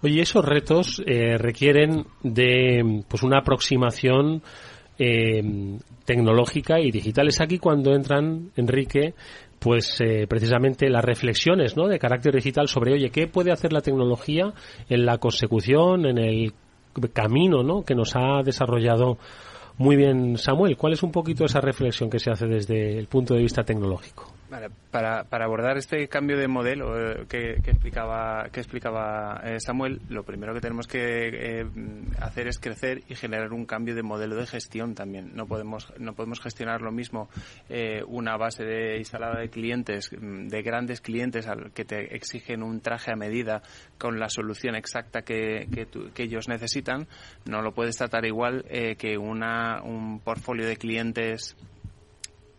Oye, 0.00 0.22
esos 0.22 0.44
retos 0.44 1.02
requieren 1.06 2.06
de 2.22 3.04
pues 3.08 3.22
una 3.22 3.40
aproximación 3.40 4.42
tecnológica 6.04 6.80
y 6.80 6.90
digital. 6.90 7.28
Es 7.28 7.40
aquí 7.40 7.58
cuando 7.58 7.94
entran, 7.94 8.50
Enrique, 8.56 9.14
pues 9.58 10.00
eh, 10.00 10.26
precisamente 10.28 10.88
las 10.88 11.04
reflexiones 11.04 11.76
¿no? 11.76 11.88
de 11.88 11.98
carácter 11.98 12.34
digital 12.34 12.68
sobre, 12.68 12.92
oye, 12.92 13.10
¿qué 13.10 13.26
puede 13.26 13.52
hacer 13.52 13.72
la 13.72 13.80
tecnología 13.80 14.52
en 14.88 15.04
la 15.04 15.18
consecución, 15.18 16.06
en 16.06 16.18
el 16.18 16.52
camino 17.12 17.62
¿no? 17.62 17.82
que 17.82 17.94
nos 17.94 18.14
ha 18.16 18.42
desarrollado 18.44 19.18
muy 19.76 19.96
bien 19.96 20.38
Samuel? 20.38 20.76
¿Cuál 20.76 20.92
es 20.92 21.02
un 21.02 21.12
poquito 21.12 21.44
esa 21.44 21.60
reflexión 21.60 22.10
que 22.10 22.18
se 22.18 22.30
hace 22.30 22.46
desde 22.46 22.98
el 22.98 23.06
punto 23.06 23.34
de 23.34 23.42
vista 23.42 23.62
tecnológico? 23.62 24.37
Para, 24.90 25.24
para, 25.24 25.44
abordar 25.44 25.76
este 25.76 26.08
cambio 26.08 26.38
de 26.38 26.48
modelo 26.48 26.98
eh, 26.98 27.26
que, 27.28 27.52
explicaba, 27.52 28.48
que 28.50 28.60
explicaba 28.60 29.40
eh, 29.44 29.60
Samuel, 29.60 30.00
lo 30.08 30.24
primero 30.24 30.54
que 30.54 30.60
tenemos 30.60 30.86
que 30.86 31.60
eh, 31.60 31.66
hacer 32.20 32.48
es 32.48 32.58
crecer 32.58 33.02
y 33.08 33.14
generar 33.14 33.52
un 33.52 33.66
cambio 33.66 33.94
de 33.94 34.02
modelo 34.02 34.36
de 34.36 34.46
gestión 34.46 34.94
también. 34.94 35.32
No 35.34 35.46
podemos, 35.46 35.92
no 35.98 36.14
podemos 36.14 36.40
gestionar 36.40 36.80
lo 36.80 36.92
mismo 36.92 37.28
una 38.06 38.36
base 38.36 38.64
de 38.64 38.98
instalada 38.98 39.40
de 39.40 39.50
clientes, 39.50 40.10
mm, 40.12 40.48
de 40.48 40.62
grandes 40.62 41.00
clientes 41.00 41.46
al 41.46 41.72
que 41.72 41.84
te 41.84 42.14
exigen 42.16 42.62
un 42.62 42.80
traje 42.80 43.12
a 43.12 43.16
medida 43.16 43.62
con 43.98 44.18
la 44.18 44.28
solución 44.28 44.74
exacta 44.74 45.22
que, 45.22 45.68
que, 46.14 46.22
ellos 46.22 46.48
necesitan. 46.48 47.06
No 47.44 47.62
lo 47.62 47.72
puedes 47.72 47.96
tratar 47.96 48.24
igual 48.24 48.64
que 48.98 49.16
una, 49.16 49.82
un 49.82 50.20
portfolio 50.20 50.66
de 50.66 50.76
clientes 50.76 51.56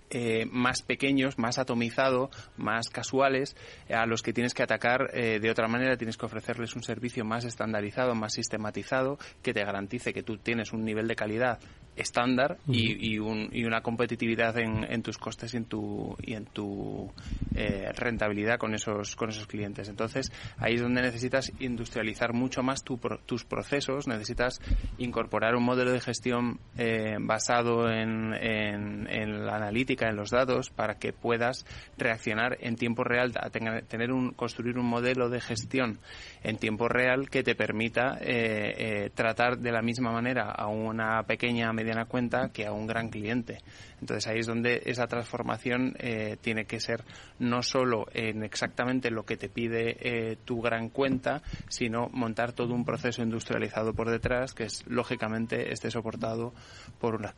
eh, 0.09 0.45
más 0.51 0.81
pequeños, 0.81 1.37
más 1.37 1.59
atomizado, 1.59 2.29
más 2.57 2.89
casuales, 2.89 3.55
a 3.93 4.05
los 4.05 4.21
que 4.21 4.33
tienes 4.33 4.53
que 4.53 4.63
atacar 4.63 5.11
eh, 5.13 5.39
de 5.39 5.51
otra 5.51 5.67
manera, 5.67 5.97
tienes 5.97 6.17
que 6.17 6.25
ofrecerles 6.25 6.75
un 6.75 6.83
servicio 6.83 7.25
más 7.25 7.45
estandarizado, 7.45 8.15
más 8.15 8.33
sistematizado, 8.33 9.17
que 9.41 9.53
te 9.53 9.63
garantice 9.63 10.13
que 10.13 10.23
tú 10.23 10.37
tienes 10.37 10.73
un 10.73 10.83
nivel 10.83 11.07
de 11.07 11.15
calidad 11.15 11.59
estándar 11.99 12.57
y, 12.67 13.13
y, 13.13 13.19
un, 13.19 13.49
y, 13.51 13.65
una 13.65 13.81
competitividad 13.81 14.57
en, 14.57 14.85
en, 14.89 15.01
tus 15.01 15.17
costes 15.17 15.53
y 15.53 15.57
en 15.57 15.65
tu, 15.65 16.15
y 16.21 16.33
en 16.33 16.45
tu 16.45 17.11
eh, 17.55 17.91
rentabilidad 17.93 18.57
con 18.57 18.73
esos, 18.73 19.15
con 19.15 19.29
esos 19.29 19.47
clientes. 19.47 19.89
Entonces, 19.89 20.31
ahí 20.57 20.75
es 20.75 20.81
donde 20.81 21.01
necesitas 21.01 21.51
industrializar 21.59 22.33
mucho 22.33 22.63
más 22.63 22.83
tu, 22.83 22.99
tus 23.25 23.43
procesos, 23.43 24.07
necesitas 24.07 24.61
incorporar 24.97 25.55
un 25.55 25.63
modelo 25.63 25.91
de 25.91 25.99
gestión 25.99 26.59
eh, 26.77 27.17
basado 27.19 27.89
en, 27.89 28.33
en, 28.33 29.07
en, 29.09 29.45
la 29.45 29.57
analítica, 29.57 29.98
en 30.07 30.15
los 30.15 30.29
datos, 30.29 30.69
para 30.69 30.95
que 30.95 31.11
puedas 31.11 31.65
reaccionar 31.97 32.57
en 32.61 32.75
tiempo 32.75 33.03
real, 33.03 33.33
a 33.35 33.49
tener 33.49 34.11
un, 34.11 34.31
construir 34.31 34.77
un 34.77 34.85
modelo 34.85 35.29
de 35.29 35.41
gestión 35.41 35.99
en 36.43 36.57
tiempo 36.57 36.87
real 36.87 37.29
que 37.29 37.43
te 37.43 37.55
permita 37.55 38.17
eh, 38.21 38.75
eh, 38.77 39.09
tratar 39.13 39.57
de 39.57 39.71
la 39.71 39.81
misma 39.81 40.11
manera 40.11 40.51
a 40.51 40.67
una 40.67 41.23
pequeña 41.23 41.73
mediana 41.73 42.05
cuenta 42.05 42.49
que 42.53 42.65
a 42.65 42.71
un 42.71 42.87
gran 42.87 43.09
cliente. 43.09 43.57
Entonces 44.01 44.27
ahí 44.27 44.39
es 44.39 44.47
donde 44.47 44.81
esa 44.85 45.07
transformación 45.07 45.95
eh, 45.99 46.37
tiene 46.41 46.65
que 46.65 46.79
ser 46.79 47.03
no 47.39 47.61
solo 47.61 48.07
en 48.13 48.43
exactamente 48.43 49.11
lo 49.11 49.23
que 49.23 49.37
te 49.37 49.49
pide 49.49 49.97
eh, 49.99 50.37
tu 50.45 50.61
gran 50.61 50.89
cuenta, 50.89 51.41
sino 51.67 52.07
montar 52.11 52.53
todo 52.53 52.73
un 52.73 52.85
proceso 52.85 53.21
industrializado 53.21 53.93
por 53.93 54.09
detrás 54.09 54.53
que 54.53 54.63
es 54.63 54.85
lógicamente 54.87 55.71
esté 55.71 55.91
soportado 55.91 56.53
por 56.99 57.15
una 57.15 57.33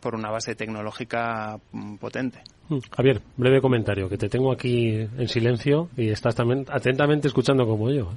por 0.00 0.14
una 0.14 0.30
base 0.30 0.54
tecnológica 0.54 1.58
mm, 1.72 1.96
potente. 1.96 2.42
Mm, 2.68 2.78
Javier, 2.94 3.22
breve 3.36 3.60
comentario, 3.60 4.08
que 4.08 4.18
te 4.18 4.28
tengo 4.28 4.52
aquí 4.52 4.90
en 4.90 5.28
silencio 5.28 5.88
y 5.96 6.08
estás 6.10 6.34
también 6.34 6.66
atentamente 6.68 7.28
escuchando 7.28 7.66
como 7.66 7.90
yo. 7.90 8.12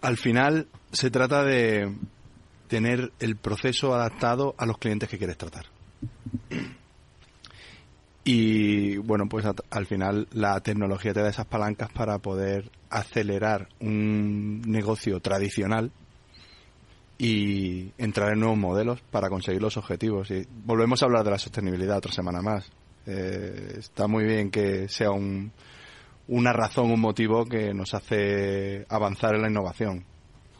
Al 0.00 0.16
final 0.16 0.66
se 0.90 1.10
trata 1.10 1.44
de 1.44 1.94
tener 2.68 3.12
el 3.20 3.36
proceso 3.36 3.94
adaptado 3.94 4.54
a 4.58 4.66
los 4.66 4.78
clientes 4.78 5.08
que 5.08 5.18
quieres 5.18 5.36
tratar. 5.36 5.66
Y 8.24 8.98
bueno, 8.98 9.28
pues 9.28 9.44
al 9.70 9.86
final 9.86 10.28
la 10.32 10.60
tecnología 10.60 11.12
te 11.12 11.20
da 11.20 11.28
esas 11.28 11.46
palancas 11.46 11.90
para 11.92 12.18
poder 12.18 12.70
acelerar 12.88 13.68
un 13.80 14.62
negocio 14.62 15.18
tradicional 15.20 15.90
y 17.22 17.92
entrar 17.98 18.32
en 18.32 18.40
nuevos 18.40 18.58
modelos 18.58 19.00
para 19.12 19.30
conseguir 19.30 19.62
los 19.62 19.76
objetivos. 19.76 20.28
Y 20.32 20.44
volvemos 20.64 21.00
a 21.00 21.06
hablar 21.06 21.22
de 21.22 21.30
la 21.30 21.38
sostenibilidad 21.38 21.98
otra 21.98 22.10
semana 22.10 22.42
más. 22.42 22.68
Eh, 23.06 23.76
está 23.78 24.08
muy 24.08 24.24
bien 24.24 24.50
que 24.50 24.88
sea 24.88 25.12
un, 25.12 25.52
una 26.26 26.52
razón, 26.52 26.90
un 26.90 26.98
motivo 26.98 27.44
que 27.44 27.72
nos 27.72 27.94
hace 27.94 28.84
avanzar 28.88 29.36
en 29.36 29.42
la 29.42 29.48
innovación. 29.48 30.04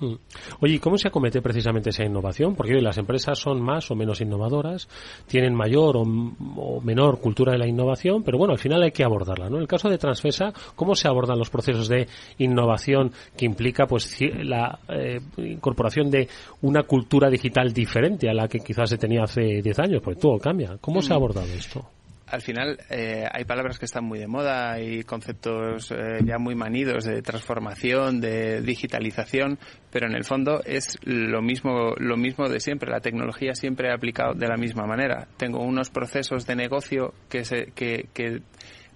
Mm. 0.03 0.15
Oye, 0.61 0.75
¿y 0.75 0.79
cómo 0.81 0.99
se 0.99 1.09
acomete 1.09 1.41
precisamente 1.41 1.91
esa 1.91 2.05
innovación? 2.05 2.57
Porque 2.57 2.75
hoy 2.75 2.81
las 2.81 2.99
empresas 2.99 3.39
son 3.39 3.63
más 3.63 3.89
o 3.91 3.95
menos 3.95 4.21
innovadoras, 4.21 4.89
tienen 5.29 5.55
mayor 5.55 5.97
o, 5.97 6.03
o, 6.03 6.81
menor 6.81 7.21
cultura 7.21 7.53
de 7.53 7.59
la 7.59 7.69
innovación, 7.69 8.25
pero 8.25 8.37
bueno, 8.37 8.53
al 8.53 8.59
final 8.59 8.83
hay 8.83 8.91
que 8.91 9.05
abordarla, 9.05 9.49
¿no? 9.49 9.57
En 9.57 9.63
el 9.63 9.69
caso 9.69 9.89
de 9.89 9.99
Transfesa, 9.99 10.53
¿cómo 10.75 10.97
se 10.97 11.07
abordan 11.07 11.39
los 11.39 11.51
procesos 11.51 11.89
de 11.89 12.09
innovación 12.39 13.13
que 13.37 13.47
implica 13.47 13.87
pues 13.87 14.19
la 14.21 14.81
eh, 14.89 15.21
incorporación 15.37 16.11
de 16.11 16.29
una 16.63 16.83
cultura 16.83 17.31
digital 17.31 17.73
diferente 17.73 18.29
a 18.29 18.35
la 18.35 18.49
que 18.49 18.59
quizás 18.59 18.91
se 18.91 18.99
tenía 18.99 19.23
hace 19.23 19.63
10 19.63 19.79
años? 19.79 20.03
Porque 20.03 20.21
todo 20.21 20.39
cambia. 20.39 20.79
¿Cómo 20.81 21.01
se 21.01 21.13
ha 21.13 21.17
abordado 21.17 21.47
esto? 21.47 21.87
Al 22.33 22.41
final 22.41 22.79
eh, 22.89 23.27
hay 23.31 23.45
palabras 23.45 23.79
que 23.79 23.85
están 23.85 24.05
muy 24.05 24.19
de 24.19 24.27
moda, 24.27 24.73
hay 24.73 25.03
conceptos 25.03 25.91
eh, 25.91 26.21
ya 26.25 26.39
muy 26.39 26.55
manidos 26.55 27.05
de 27.05 27.21
transformación, 27.21 28.23
de 28.23 28.63
digitalización, 28.63 29.59
pero 29.91 30.07
en 30.07 30.15
el 30.15 30.25
fondo 30.25 30.63
es 30.65 30.97
lo 31.05 31.43
mismo, 31.43 31.93
lo 31.99 32.17
mismo 32.17 32.49
de 32.49 32.59
siempre. 32.59 32.91
La 32.91 33.01
tecnología 33.01 33.55
siempre 33.55 33.91
ha 33.91 33.95
aplicado 33.95 34.33
de 34.33 34.49
la 34.49 34.57
misma 34.57 34.87
manera. 34.87 35.29
Tengo 35.37 35.63
unos 35.63 35.91
procesos 35.91 36.47
de 36.47 36.57
negocio 36.57 37.13
que, 37.29 37.45
se, 37.45 37.67
que, 37.75 38.09
que 38.15 38.41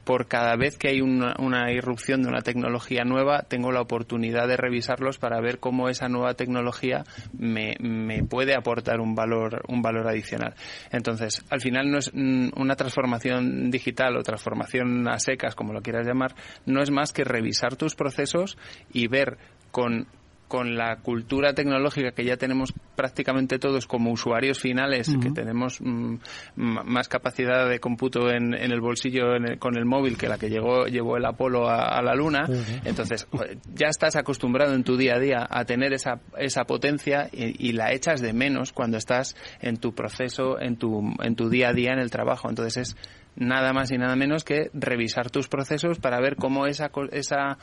por 0.07 0.29
cada 0.29 0.55
vez 0.55 0.79
que 0.79 0.89
hay 0.89 1.01
una, 1.01 1.35
irrupción 1.73 2.23
de 2.23 2.29
una 2.29 2.41
tecnología 2.41 3.03
nueva, 3.05 3.43
tengo 3.43 3.73
la 3.73 3.81
oportunidad 3.81 4.47
de 4.47 4.57
revisarlos 4.57 5.19
para 5.19 5.41
ver 5.41 5.59
cómo 5.59 5.89
esa 5.89 6.09
nueva 6.09 6.35
tecnología 6.35 7.03
me, 7.37 7.75
me 7.81 8.23
puede 8.23 8.55
aportar 8.55 9.01
un 9.01 9.17
valor, 9.17 9.63
un 9.67 9.83
valor 9.83 10.07
adicional. 10.07 10.55
Entonces, 10.93 11.45
al 11.51 11.61
final 11.61 11.91
no 11.91 11.99
es 11.99 12.13
una 12.15 12.77
transformación 12.77 13.69
digital 13.73 14.17
o 14.17 14.23
transformación 14.23 15.09
a 15.09 15.19
secas, 15.19 15.57
como 15.57 15.73
lo 15.73 15.83
quieras 15.83 16.07
llamar, 16.07 16.37
no 16.67 16.83
es 16.83 16.93
más 16.93 17.13
que 17.13 17.25
revisar 17.25 17.75
tus 17.75 17.97
procesos 17.97 18.57
y 18.93 19.09
ver 19.09 19.39
con 19.73 20.07
con 20.49 20.77
la 20.77 20.97
cultura 20.97 21.55
tecnológica 21.55 22.13
que 22.13 22.25
ya 22.25 22.37
tenemos 22.37 22.73
prácticamente 22.95 23.59
todos 23.59 23.87
como 23.87 24.13
usuarios 24.13 24.61
finales, 24.61 25.09
uh 25.09 25.13
-huh. 25.13 25.23
que 25.23 25.31
tenemos 25.31 25.81
mm, 25.81 26.17
más 26.57 27.09
capacidad 27.09 27.69
de 27.69 27.81
cómputo 27.81 28.31
en, 28.31 28.55
en 28.55 28.71
el 28.73 28.81
bolsillo 28.81 29.35
en 29.35 29.49
el, 29.49 29.59
con 29.59 29.77
el 29.77 29.85
móvil 29.85 30.17
que 30.17 30.29
la 30.29 30.39
que 30.39 30.49
llegó 30.49 30.87
llevó 30.87 31.17
el 31.17 31.25
Apolo 31.25 31.69
a, 31.69 31.99
a 31.99 32.03
la 32.03 32.15
Luna, 32.15 32.47
uh 32.49 32.53
-huh. 32.53 32.81
entonces 32.85 33.27
ya 33.75 33.89
estás 33.89 34.17
acostumbrado 34.17 34.75
en 34.75 34.85
tu 34.85 34.97
día 34.97 35.17
a 35.17 35.19
día 35.19 35.47
a 35.49 35.65
tener 35.65 35.93
esa, 35.93 36.21
esa 36.39 36.65
potencia 36.65 37.29
y, 37.33 37.69
y, 37.69 37.73
la 37.73 37.93
echas 37.93 38.21
de 38.21 38.33
menos 38.33 38.73
cuando 38.73 38.97
estás 38.97 39.37
en 39.61 39.77
tu 39.79 39.95
proceso, 39.95 40.61
en 40.61 40.77
tu, 40.77 41.15
en 41.23 41.35
tu 41.35 41.49
día 41.51 41.71
a 41.71 41.73
día 41.73 41.93
en 41.93 41.99
el 41.99 42.11
trabajo. 42.11 42.49
Entonces 42.49 42.77
es 42.77 42.97
nada 43.37 43.73
más 43.73 43.93
y 43.93 43.99
nada 43.99 44.17
menos 44.17 44.45
que 44.45 44.71
revisar 44.73 45.31
tus 45.31 45.49
procesos 45.49 45.99
para 45.99 46.21
ver 46.21 46.37
cómo 46.37 46.67
esa, 46.67 46.91
esa, 47.13 47.59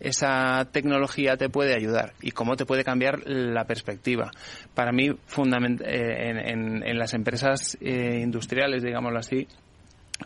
esa 0.00 0.68
tecnología 0.70 1.36
te 1.36 1.48
puede 1.48 1.74
ayudar 1.74 2.12
y 2.20 2.30
cómo 2.30 2.56
te 2.56 2.66
puede 2.66 2.84
cambiar 2.84 3.22
la 3.26 3.64
perspectiva. 3.64 4.30
Para 4.74 4.92
mí, 4.92 5.10
fundament 5.26 5.80
eh, 5.80 6.30
en, 6.30 6.38
en, 6.38 6.86
en, 6.86 6.98
las 6.98 7.14
empresas 7.14 7.76
eh, 7.80 8.20
industriales, 8.22 8.82
digámoslo 8.82 9.18
así, 9.18 9.48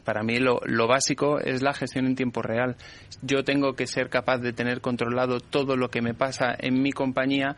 para 0.04 0.22
mí 0.22 0.38
lo, 0.38 0.60
lo, 0.64 0.86
básico 0.86 1.38
es 1.40 1.62
la 1.62 1.72
gestión 1.72 2.06
en 2.06 2.14
tiempo 2.14 2.42
real. 2.42 2.76
Yo 3.22 3.42
tengo 3.42 3.74
que 3.74 3.86
ser 3.86 4.10
capaz 4.10 4.38
de 4.38 4.52
tener 4.52 4.80
controlado 4.80 5.40
todo 5.40 5.76
lo 5.76 5.88
que 5.88 6.02
me 6.02 6.14
pasa 6.14 6.54
en 6.58 6.82
mi 6.82 6.92
compañía 6.92 7.56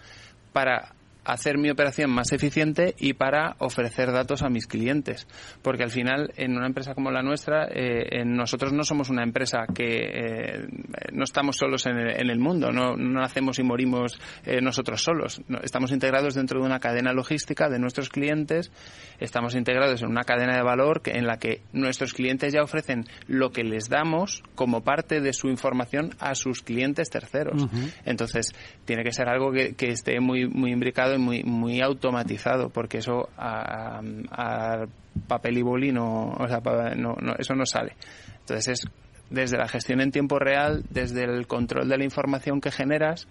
para 0.52 0.94
hacer 1.32 1.58
mi 1.58 1.70
operación 1.70 2.10
más 2.10 2.32
eficiente 2.32 2.94
y 2.98 3.14
para 3.14 3.56
ofrecer 3.58 4.12
datos 4.12 4.42
a 4.42 4.48
mis 4.48 4.66
clientes. 4.66 5.26
Porque 5.62 5.82
al 5.82 5.90
final, 5.90 6.32
en 6.36 6.56
una 6.56 6.66
empresa 6.66 6.94
como 6.94 7.10
la 7.10 7.22
nuestra, 7.22 7.68
eh, 7.70 8.24
nosotros 8.24 8.72
no 8.72 8.82
somos 8.82 9.10
una 9.10 9.22
empresa 9.22 9.66
que 9.74 9.84
eh, 9.84 10.68
no 11.12 11.24
estamos 11.24 11.56
solos 11.56 11.86
en 11.86 11.98
el, 11.98 12.20
en 12.20 12.30
el 12.30 12.38
mundo, 12.38 12.72
no, 12.72 12.96
no, 12.96 13.20
nacemos 13.20 13.58
y 13.58 13.62
morimos 13.62 14.18
eh, 14.44 14.60
nosotros 14.60 15.02
solos. 15.02 15.40
No, 15.48 15.58
estamos 15.62 15.92
integrados 15.92 16.34
dentro 16.34 16.60
de 16.60 16.66
una 16.66 16.80
cadena 16.80 17.12
logística 17.12 17.68
de 17.68 17.78
nuestros 17.78 18.08
clientes, 18.08 18.72
estamos 19.18 19.54
integrados 19.54 20.02
en 20.02 20.08
una 20.08 20.24
cadena 20.24 20.56
de 20.56 20.62
valor 20.62 21.02
que, 21.02 21.12
en 21.12 21.26
la 21.26 21.38
que 21.38 21.62
nuestros 21.72 22.14
clientes 22.14 22.52
ya 22.52 22.62
ofrecen 22.62 23.04
lo 23.26 23.50
que 23.50 23.64
les 23.64 23.88
damos 23.88 24.42
como 24.54 24.82
parte 24.82 25.20
de 25.20 25.32
su 25.32 25.48
información 25.48 26.10
a 26.18 26.34
sus 26.34 26.62
clientes 26.62 27.10
terceros. 27.10 27.62
Uh 27.62 27.66
-huh. 27.66 27.92
Entonces, 28.04 28.54
tiene 28.84 29.04
que 29.04 29.12
ser 29.12 29.28
algo 29.28 29.52
que, 29.52 29.74
que 29.74 29.90
esté 29.90 30.20
muy, 30.20 30.48
muy 30.48 30.72
imbricado 30.72 31.14
y 31.14 31.18
muy, 31.20 31.42
muy 31.44 31.80
automatizado, 31.80 32.70
porque 32.70 32.98
eso 32.98 33.28
a, 33.36 34.00
a 34.30 34.86
papel 35.26 35.58
y 35.58 35.62
boli 35.62 35.92
no, 35.92 36.32
o 36.32 36.48
sea, 36.48 36.60
no, 36.96 37.16
no, 37.20 37.34
eso 37.38 37.54
no 37.54 37.66
sale. 37.66 37.96
Entonces 38.40 38.68
es 38.68 38.90
desde 39.30 39.56
la 39.56 39.68
gestión 39.68 40.00
en 40.00 40.10
tiempo 40.10 40.38
real, 40.38 40.82
desde 40.90 41.24
el 41.24 41.46
control 41.46 41.88
de 41.88 41.98
la 41.98 42.04
información 42.04 42.60
que 42.60 42.70
generas, 42.70 43.28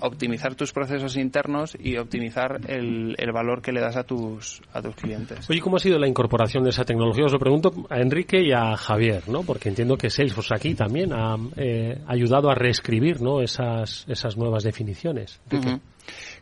optimizar 0.00 0.54
tus 0.54 0.72
procesos 0.72 1.16
internos 1.16 1.76
y 1.78 1.96
optimizar 1.98 2.60
el, 2.66 3.14
el, 3.16 3.32
valor 3.32 3.62
que 3.62 3.72
le 3.72 3.80
das 3.80 3.96
a 3.96 4.02
tus, 4.02 4.60
a 4.72 4.82
tus 4.82 4.96
clientes. 4.96 5.48
Oye, 5.48 5.60
¿cómo 5.60 5.76
ha 5.76 5.78
sido 5.78 5.98
la 5.98 6.08
incorporación 6.08 6.64
de 6.64 6.70
esa 6.70 6.84
tecnología? 6.84 7.24
Os 7.26 7.32
lo 7.32 7.38
pregunto 7.38 7.70
a 7.88 8.00
Enrique 8.00 8.42
y 8.42 8.52
a 8.52 8.76
Javier, 8.76 9.28
¿no? 9.28 9.42
Porque 9.42 9.68
entiendo 9.68 9.96
que 9.96 10.10
Salesforce 10.10 10.54
aquí 10.54 10.74
también 10.74 11.12
ha 11.12 11.36
eh, 11.56 12.00
ayudado 12.06 12.50
a 12.50 12.54
reescribir, 12.54 13.20
¿no? 13.20 13.40
Esas, 13.40 14.04
esas 14.08 14.36
nuevas 14.36 14.64
definiciones. 14.64 15.40
Uh 15.52 15.56
-huh. 15.56 15.80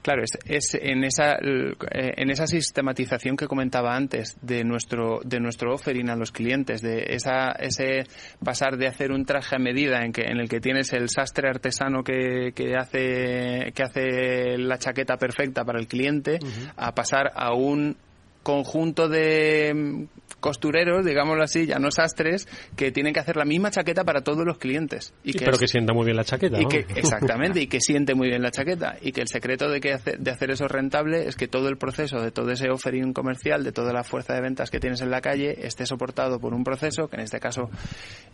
Claro, 0.02 0.22
es, 0.24 0.36
es, 0.46 0.74
en 0.74 1.04
esa 1.04 1.36
en 1.40 2.30
esa 2.30 2.46
sistematización 2.48 3.36
que 3.36 3.46
comentaba 3.46 3.94
antes 3.94 4.36
de 4.42 4.64
nuestro 4.64 5.20
de 5.24 5.38
nuestro 5.38 5.74
offering 5.74 6.10
a 6.10 6.16
los 6.16 6.32
clientes, 6.32 6.82
de 6.82 7.04
esa 7.08 7.52
ese 7.52 8.04
pasar 8.44 8.76
de 8.76 8.88
hacer 8.88 9.12
un 9.12 9.24
traje 9.24 9.54
a 9.54 9.58
medida 9.60 10.04
en 10.04 10.12
que 10.12 10.22
en 10.22 10.38
el 10.38 10.48
que 10.48 10.60
tienes 10.60 10.92
el 10.92 11.08
sastre 11.08 11.48
artesano 11.48 12.02
que, 12.02 12.52
que 12.52 12.76
hace 12.76 13.72
que 13.74 13.82
hace 13.82 14.58
la 14.58 14.76
chaqueta 14.78 15.16
perfecta 15.16 15.64
para 15.64 15.78
el 15.78 15.86
cliente 15.86 16.38
uh 16.42 16.46
-huh. 16.46 16.72
a 16.76 16.94
pasar 16.94 17.30
a 17.34 17.54
un 17.54 17.96
conjunto 18.42 19.08
de 19.08 19.72
mm, 19.74 20.04
costureros, 20.42 21.06
digámoslo 21.06 21.42
así, 21.42 21.66
ya 21.66 21.78
no 21.78 21.90
sastres, 21.90 22.46
que 22.76 22.92
tienen 22.92 23.14
que 23.14 23.20
hacer 23.20 23.36
la 23.36 23.44
misma 23.44 23.70
chaqueta 23.70 24.04
para 24.04 24.22
todos 24.22 24.44
los 24.44 24.58
clientes. 24.58 25.14
Y 25.24 25.32
que 25.32 25.44
pero 25.44 25.56
que 25.56 25.68
sienta 25.68 25.94
muy 25.94 26.04
bien 26.04 26.16
la 26.16 26.24
chaqueta, 26.24 26.60
y 26.60 26.66
que 26.66 26.84
Exactamente, 26.96 27.62
y 27.62 27.68
que 27.68 27.80
siente 27.80 28.14
muy 28.14 28.28
bien 28.28 28.42
la 28.42 28.50
chaqueta. 28.50 28.96
Y 29.00 29.12
que 29.12 29.22
el 29.22 29.28
secreto 29.28 29.70
de, 29.70 29.80
que 29.80 29.96
de 29.96 30.30
hacer 30.30 30.50
eso 30.50 30.68
rentable 30.68 31.28
es 31.28 31.36
que 31.36 31.48
todo 31.48 31.68
el 31.68 31.78
proceso 31.78 32.20
de 32.20 32.32
todo 32.32 32.50
ese 32.50 32.68
offering 32.70 33.12
comercial, 33.12 33.64
de 33.64 33.72
toda 33.72 33.92
la 33.92 34.02
fuerza 34.02 34.34
de 34.34 34.42
ventas 34.42 34.70
que 34.70 34.80
tienes 34.80 35.00
en 35.00 35.10
la 35.10 35.20
calle, 35.20 35.66
esté 35.66 35.86
soportado 35.86 36.38
por 36.40 36.52
un 36.52 36.64
proceso, 36.64 37.08
que 37.08 37.16
en 37.16 37.22
este 37.22 37.38
caso 37.38 37.70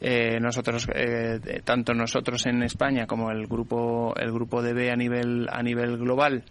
eh, 0.01 0.39
nosotros, 0.41 0.89
eh, 0.95 1.61
tanto 1.63 1.93
nosotros 1.93 2.47
en 2.47 2.63
España 2.63 3.07
como 3.07 3.31
el 3.31 3.47
grupo, 3.47 4.15
el 4.17 4.33
grupo 4.33 4.63
DB 4.63 4.91
a 4.91 4.97
nivel, 4.97 5.47
a 5.51 5.63
nivel 5.63 5.99
global, 5.99 6.45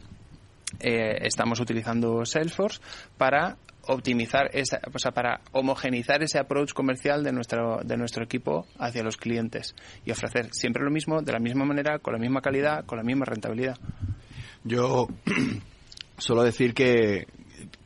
eh, 0.79 1.17
estamos 1.21 1.59
utilizando 1.59 2.25
Salesforce 2.25 2.79
para 3.17 3.57
optimizar 3.87 4.49
esa, 4.53 4.79
o 4.93 4.99
sea, 4.99 5.11
para 5.11 5.41
homogenizar 5.51 6.21
ese 6.21 6.39
approach 6.39 6.73
comercial 6.73 7.23
de 7.23 7.31
nuestro, 7.31 7.79
de 7.83 7.97
nuestro 7.97 8.23
equipo 8.23 8.65
hacia 8.77 9.03
los 9.03 9.17
clientes 9.17 9.75
y 10.05 10.11
ofrecer 10.11 10.49
siempre 10.51 10.83
lo 10.83 10.91
mismo, 10.91 11.21
de 11.21 11.31
la 11.31 11.39
misma 11.39 11.65
manera, 11.65 11.99
con 11.99 12.13
la 12.13 12.19
misma 12.19 12.41
calidad, 12.41 12.85
con 12.85 12.97
la 12.97 13.03
misma 13.03 13.25
rentabilidad. 13.25 13.77
Yo 14.63 15.07
solo 16.17 16.43
decir 16.43 16.73
que 16.73 17.27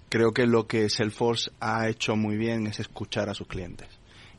creo 0.09 0.33
que 0.33 0.45
lo 0.45 0.67
que 0.67 0.89
Salesforce 0.89 1.51
ha 1.59 1.87
hecho 1.87 2.15
muy 2.15 2.37
bien 2.37 2.67
es 2.67 2.79
escuchar 2.79 3.29
a 3.29 3.33
sus 3.33 3.47
clientes. 3.47 3.87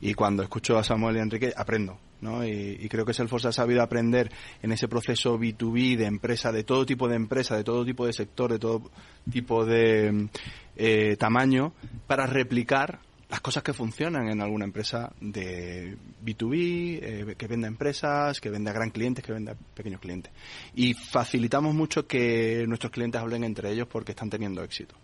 Y 0.01 0.13
cuando 0.13 0.43
escucho 0.43 0.77
a 0.77 0.83
Samuel 0.83 1.17
y 1.17 1.19
Enrique, 1.19 1.53
aprendo. 1.55 1.97
¿No? 2.23 2.45
Y, 2.45 2.87
creo 2.89 3.05
que 3.05 3.13
Salesforce 3.13 3.49
ha 3.49 3.51
sabido 3.51 3.81
aprender 3.83 4.31
en 4.61 4.71
ese 4.71 4.87
proceso 4.87 5.37
B2B 5.37 5.97
de 5.97 6.05
empresa, 6.05 6.51
de 6.51 6.63
todo 6.63 6.85
tipo 6.85 7.07
de 7.07 7.15
empresa, 7.15 7.55
de 7.55 7.63
todo 7.63 7.85
tipo 7.85 8.05
de 8.05 8.13
sector, 8.13 8.51
de 8.51 8.59
todo 8.59 8.89
tipo 9.29 9.65
de 9.65 10.29
eh, 10.75 11.15
tamaño, 11.17 11.73
para 12.07 12.25
replicar 12.25 12.99
las 13.29 13.41
cosas 13.41 13.63
que 13.63 13.73
funcionan 13.73 14.29
en 14.29 14.41
alguna 14.41 14.65
empresa 14.65 15.11
de 15.19 15.97
B2B, 16.23 16.99
eh, 17.01 17.35
que 17.35 17.47
venda 17.47 17.67
empresas, 17.67 18.39
que 18.39 18.51
venda 18.51 18.71
gran 18.71 18.91
clientes, 18.91 19.25
que 19.25 19.33
venda 19.33 19.55
pequeños 19.73 19.99
clientes. 19.99 20.31
Y 20.75 20.93
facilitamos 20.93 21.73
mucho 21.73 22.05
que 22.05 22.65
nuestros 22.67 22.91
clientes 22.91 23.19
hablen 23.19 23.43
entre 23.43 23.71
ellos 23.71 23.87
porque 23.87 24.11
están 24.11 24.29
teniendo 24.29 24.63
éxito. 24.63 24.95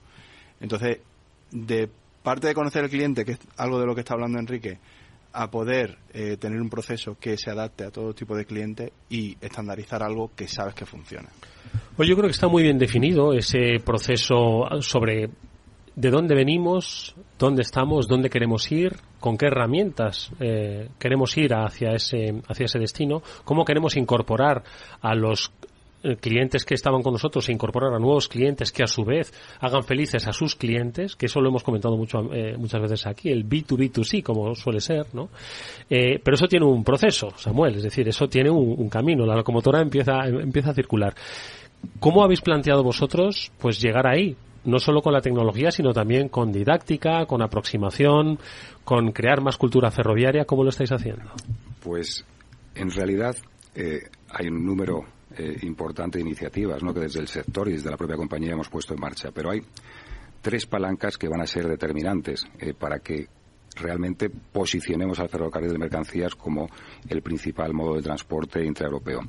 Entonces, 0.60 1.00
de 1.52 1.90
parte 2.22 2.48
de 2.48 2.54
conocer 2.54 2.84
al 2.84 2.90
cliente, 2.92 3.26
que 3.26 3.32
es 3.32 3.40
algo 3.58 3.80
de 3.80 3.88
lo 3.88 3.96
que 3.96 4.02
está 4.02 4.14
hablando 4.14 4.38
Enrique, 4.38 4.78
a 5.34 5.50
poder 5.50 5.98
eh, 6.14 6.38
tener 6.38 6.60
un 6.60 6.70
proceso 6.70 7.18
que 7.20 7.38
se 7.38 7.52
adapte 7.52 7.84
a 7.84 7.92
todo 7.92 8.14
tipo 8.14 8.36
de 8.36 8.46
clientes 8.46 8.92
y 9.10 9.38
estandarizar 9.42 10.02
algo 10.04 10.32
que 10.36 10.48
sabes 10.48 10.74
que 10.74 10.86
funciona. 10.86 11.30
Pues 11.96 12.10
yo 12.10 12.16
creo 12.16 12.28
que 12.28 12.34
está 12.34 12.48
muy 12.48 12.64
bien 12.64 12.78
definido 12.78 13.34
ese 13.34 13.76
proceso 13.84 14.68
sobre 14.82 15.30
de 15.96 16.12
dónde 16.12 16.34
venimos, 16.34 17.14
dónde 17.38 17.62
estamos, 17.62 18.08
dónde 18.08 18.30
queremos 18.30 18.72
ir, 18.72 18.96
con 19.20 19.38
qué 19.38 19.48
herramientas 19.48 20.32
eh, 20.40 20.90
queremos 20.98 21.38
ir 21.38 21.54
hacia 21.54 21.92
ese, 21.92 22.42
hacia 22.48 22.66
ese 22.66 22.80
destino, 22.80 23.22
cómo 23.44 23.66
queremos 23.66 23.98
incorporar 23.98 24.64
a 25.02 25.14
los 25.14 25.52
clientes 26.22 26.66
que 26.66 26.76
estaban 26.76 27.02
con 27.02 27.14
nosotros 27.14 27.46
se 27.46 27.52
incorporar 27.52 27.94
a 27.94 28.00
nuevos 28.00 28.28
clientes 28.28 28.72
que 28.72 28.84
a 28.84 28.88
su 28.88 29.04
vez 29.04 29.34
hagan 29.60 29.84
felices 29.84 30.28
a 30.28 30.34
sus 30.34 30.56
clientes, 30.56 31.16
que 31.16 31.26
eso 31.26 31.42
lo 31.42 31.50
hemos 31.50 31.64
comentado 31.64 31.98
mucho, 31.98 32.34
eh, 32.34 32.56
muchas 32.58 32.82
veces 32.82 33.06
aquí, 33.08 33.30
el 33.30 33.48
B2B2C 33.48 34.24
como 34.24 34.56
suele 34.56 34.80
ser, 34.80 35.08
¿no? 35.14 35.30
Eh, 35.90 36.20
pero 36.24 36.36
eso 36.36 36.48
tiene 36.48 36.66
un 36.66 36.84
proceso, 36.84 37.32
Samuel, 37.38 37.76
es 37.76 37.84
decir, 37.84 38.08
eso 38.08 38.28
tiene 38.28 38.50
un, 38.50 38.90
camino, 38.90 39.26
la 39.26 39.36
locomotora 39.36 39.82
empieza, 39.82 40.26
empieza 40.26 40.72
a 40.72 40.74
circular. 40.74 41.14
¿Cómo 42.00 42.24
habéis 42.24 42.42
planteado 42.42 42.84
vosotros 42.84 43.52
pues 43.60 43.80
llegar 43.80 44.08
ahí? 44.08 44.36
No 44.66 44.80
solo 44.80 45.02
con 45.02 45.14
la 45.14 45.22
tecnología, 45.22 45.72
sino 45.72 45.94
también 45.94 46.28
con 46.28 46.52
didáctica, 46.52 47.26
con 47.26 47.42
aproximación, 47.42 48.40
con 48.84 49.12
crear 49.12 49.42
más 49.42 49.58
cultura 49.58 49.90
ferroviaria. 49.90 50.44
¿Cómo 50.44 50.64
lo 50.64 50.70
estáis 50.70 50.92
haciendo? 50.92 51.32
Pues 51.82 52.26
en 52.76 52.92
realidad 52.92 53.36
hay 53.76 54.48
un 54.48 54.66
número 54.66 55.06
eh, 55.36 55.58
importante 55.64 56.20
iniciativas 56.20 56.84
¿no? 56.84 56.94
que 56.94 57.02
desde 57.02 57.20
el 57.20 57.28
sector 57.28 57.68
y 57.70 57.74
desde 57.74 57.90
la 57.90 57.98
propia 57.98 58.18
compañía 58.18 58.54
hemos 58.54 58.70
puesto 58.70 58.94
en 58.94 59.00
marcha. 59.00 59.32
Pero 59.32 59.52
hay 59.52 59.62
tres 60.42 60.66
palancas 60.66 61.18
que 61.18 61.28
van 61.28 61.42
a 61.42 61.48
ser 61.48 61.68
determinantes 61.68 62.46
eh, 62.60 62.74
para 62.74 63.00
que 63.00 63.28
realmente 63.76 64.30
posicionemos 64.30 65.20
al 65.20 65.30
ferrocarril 65.30 65.72
de 65.72 65.78
mercancías 65.78 66.36
como 66.36 66.68
el 67.08 67.22
principal 67.22 67.74
modo 67.74 67.96
de 67.96 68.02
transporte 68.02 68.64
intraeuropeo. 68.66 69.22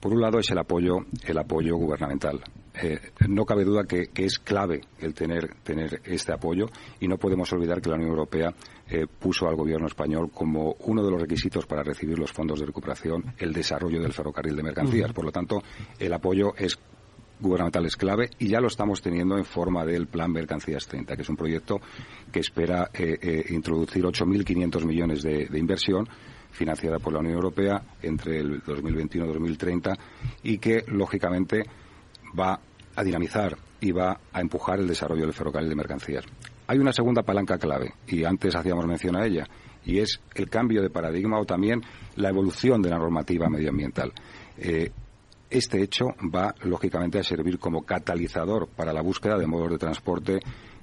Por 0.00 0.12
un 0.12 0.20
lado 0.20 0.38
es 0.38 0.50
el 0.50 0.58
apoyo, 0.58 0.98
el 1.26 1.38
apoyo 1.38 1.76
gubernamental. 1.76 2.42
Eh, 2.80 3.00
no 3.28 3.44
cabe 3.46 3.64
duda 3.64 3.84
que, 3.84 4.10
es 4.14 4.38
clave 4.38 4.82
el 5.00 5.14
tener, 5.14 5.54
tener 5.62 6.02
este 6.04 6.32
apoyo 6.32 6.66
y 7.00 7.08
no 7.08 7.16
podemos 7.16 7.50
olvidar 7.52 7.80
que 7.80 7.88
la 7.88 7.96
Unión 7.96 8.10
Europea 8.10 8.54
eh, 8.88 9.06
puso 9.06 9.48
al 9.48 9.56
gobierno 9.56 9.86
español 9.86 10.30
como 10.32 10.76
uno 10.80 11.04
de 11.04 11.10
los 11.10 11.20
requisitos 11.20 11.66
para 11.66 11.82
recibir 11.82 12.18
los 12.18 12.32
fondos 12.32 12.60
de 12.60 12.66
recuperación 12.66 13.34
el 13.38 13.52
desarrollo 13.52 14.00
del 14.00 14.12
ferrocarril 14.12 14.56
de 14.56 14.62
mercancías. 14.62 15.12
Por 15.12 15.24
lo 15.24 15.32
tanto, 15.32 15.62
el 15.98 16.12
apoyo 16.12 16.54
es 16.56 16.78
gubernamental 17.38 17.84
es 17.84 17.96
clave 17.96 18.30
y 18.38 18.48
ya 18.48 18.60
lo 18.60 18.68
estamos 18.68 19.02
teniendo 19.02 19.36
en 19.36 19.44
forma 19.44 19.84
del 19.84 20.06
Plan 20.06 20.32
Mercancías 20.32 20.86
30, 20.86 21.16
que 21.16 21.22
es 21.22 21.28
un 21.28 21.36
proyecto 21.36 21.80
que 22.32 22.40
espera 22.40 22.90
eh, 22.94 23.18
eh, 23.20 23.44
introducir 23.50 24.04
8.500 24.04 24.84
millones 24.84 25.22
de, 25.22 25.46
de, 25.46 25.58
inversión 25.58 26.08
financiada 26.50 26.98
por 26.98 27.12
la 27.12 27.18
Unión 27.18 27.34
Europea 27.34 27.82
entre 28.02 28.38
el 28.38 28.60
2021 28.60 29.26
y 29.26 29.32
2030 29.32 29.98
y 30.44 30.58
que, 30.58 30.84
lógicamente, 30.86 31.64
va 32.38 32.58
a 32.94 33.04
dinamizar 33.04 33.56
y 33.80 33.92
va 33.92 34.18
a 34.32 34.40
empujar 34.40 34.78
el 34.78 34.88
desarrollo 34.88 35.22
del 35.22 35.34
ferrocarril 35.34 35.68
de 35.68 35.76
mercancías. 35.76 36.24
Hay 36.68 36.78
una 36.78 36.92
segunda 36.92 37.22
palanca 37.22 37.58
clave, 37.58 37.94
y 38.08 38.24
antes 38.24 38.54
hacíamos 38.54 38.86
mención 38.86 39.16
a 39.16 39.24
ella, 39.24 39.46
y 39.84 40.00
es 40.00 40.20
el 40.34 40.50
cambio 40.50 40.82
de 40.82 40.90
paradigma 40.90 41.38
o 41.38 41.44
también 41.44 41.80
la 42.16 42.30
evolución 42.30 42.82
de 42.82 42.90
la 42.90 42.98
normativa 42.98 43.48
medioambiental. 43.48 44.12
Eh, 44.58 44.90
este 45.48 45.80
hecho 45.80 46.06
va, 46.34 46.54
lógicamente, 46.62 47.20
a 47.20 47.22
servir 47.22 47.58
como 47.58 47.82
catalizador 47.82 48.68
para 48.68 48.92
la 48.92 49.00
búsqueda 49.00 49.38
de 49.38 49.46
modos 49.46 49.70
de 49.70 49.78
transporte 49.78 50.40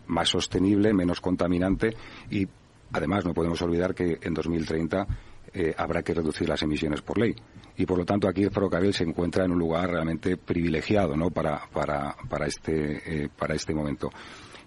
más 0.08 0.30
sostenible, 0.30 0.94
menos 0.94 1.20
contaminante 1.20 1.96
y, 2.30 2.48
además, 2.94 3.26
no 3.26 3.34
podemos 3.34 3.62
olvidar 3.62 3.94
que 3.94 4.20
en 4.22 4.34
2030 4.34 5.06
eh, 5.54 5.74
habrá 5.78 6.02
que 6.02 6.14
reducir 6.14 6.50
las 6.50 6.62
emisiones 6.64 7.02
por 7.02 7.18
ley. 7.18 7.36
Y, 7.78 7.86
por 7.86 7.98
lo 7.98 8.06
tanto, 8.06 8.28
aquí 8.28 8.44
el 8.44 8.52
ferrocarril 8.52 8.94
se 8.94 9.04
encuentra 9.04 9.46
en 9.46 9.52
un 9.52 9.60
lugar 9.60 9.90
realmente 9.90 10.38
privilegiado 10.38 11.16
¿no? 11.16 11.30
para, 11.30 11.68
para, 11.72 12.16
para, 12.30 12.46
este, 12.46 13.24
eh, 13.24 13.30
para 13.36 13.56
este 13.56 13.74
momento. 13.74 14.10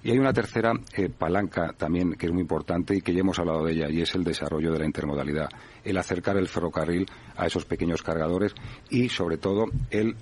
Y 0.02 0.12
hay 0.12 0.18
una 0.18 0.32
tercera 0.32 0.72
eh, 0.96 1.08
palanca 1.08 1.72
también 1.76 2.12
que 2.12 2.26
es 2.26 2.32
muy 2.32 2.42
importante 2.42 2.94
y 2.94 3.00
que 3.00 3.12
ya 3.12 3.20
hemos 3.20 3.38
hablado 3.40 3.64
de 3.64 3.72
ella 3.72 3.90
y 3.90 4.02
es 4.02 4.14
el 4.14 4.22
desarrollo 4.22 4.72
de 4.72 4.78
la 4.78 4.84
intermodalidad, 4.84 5.48
el 5.82 5.96
acercar 5.96 6.36
el 6.36 6.46
ferrocarril 6.46 7.06
a 7.36 7.46
esos 7.46 7.64
pequeños 7.64 8.02
cargadores 8.02 8.54
y 8.88 9.08
sobre 9.08 9.38
todo 9.38 9.64
el 9.90 10.14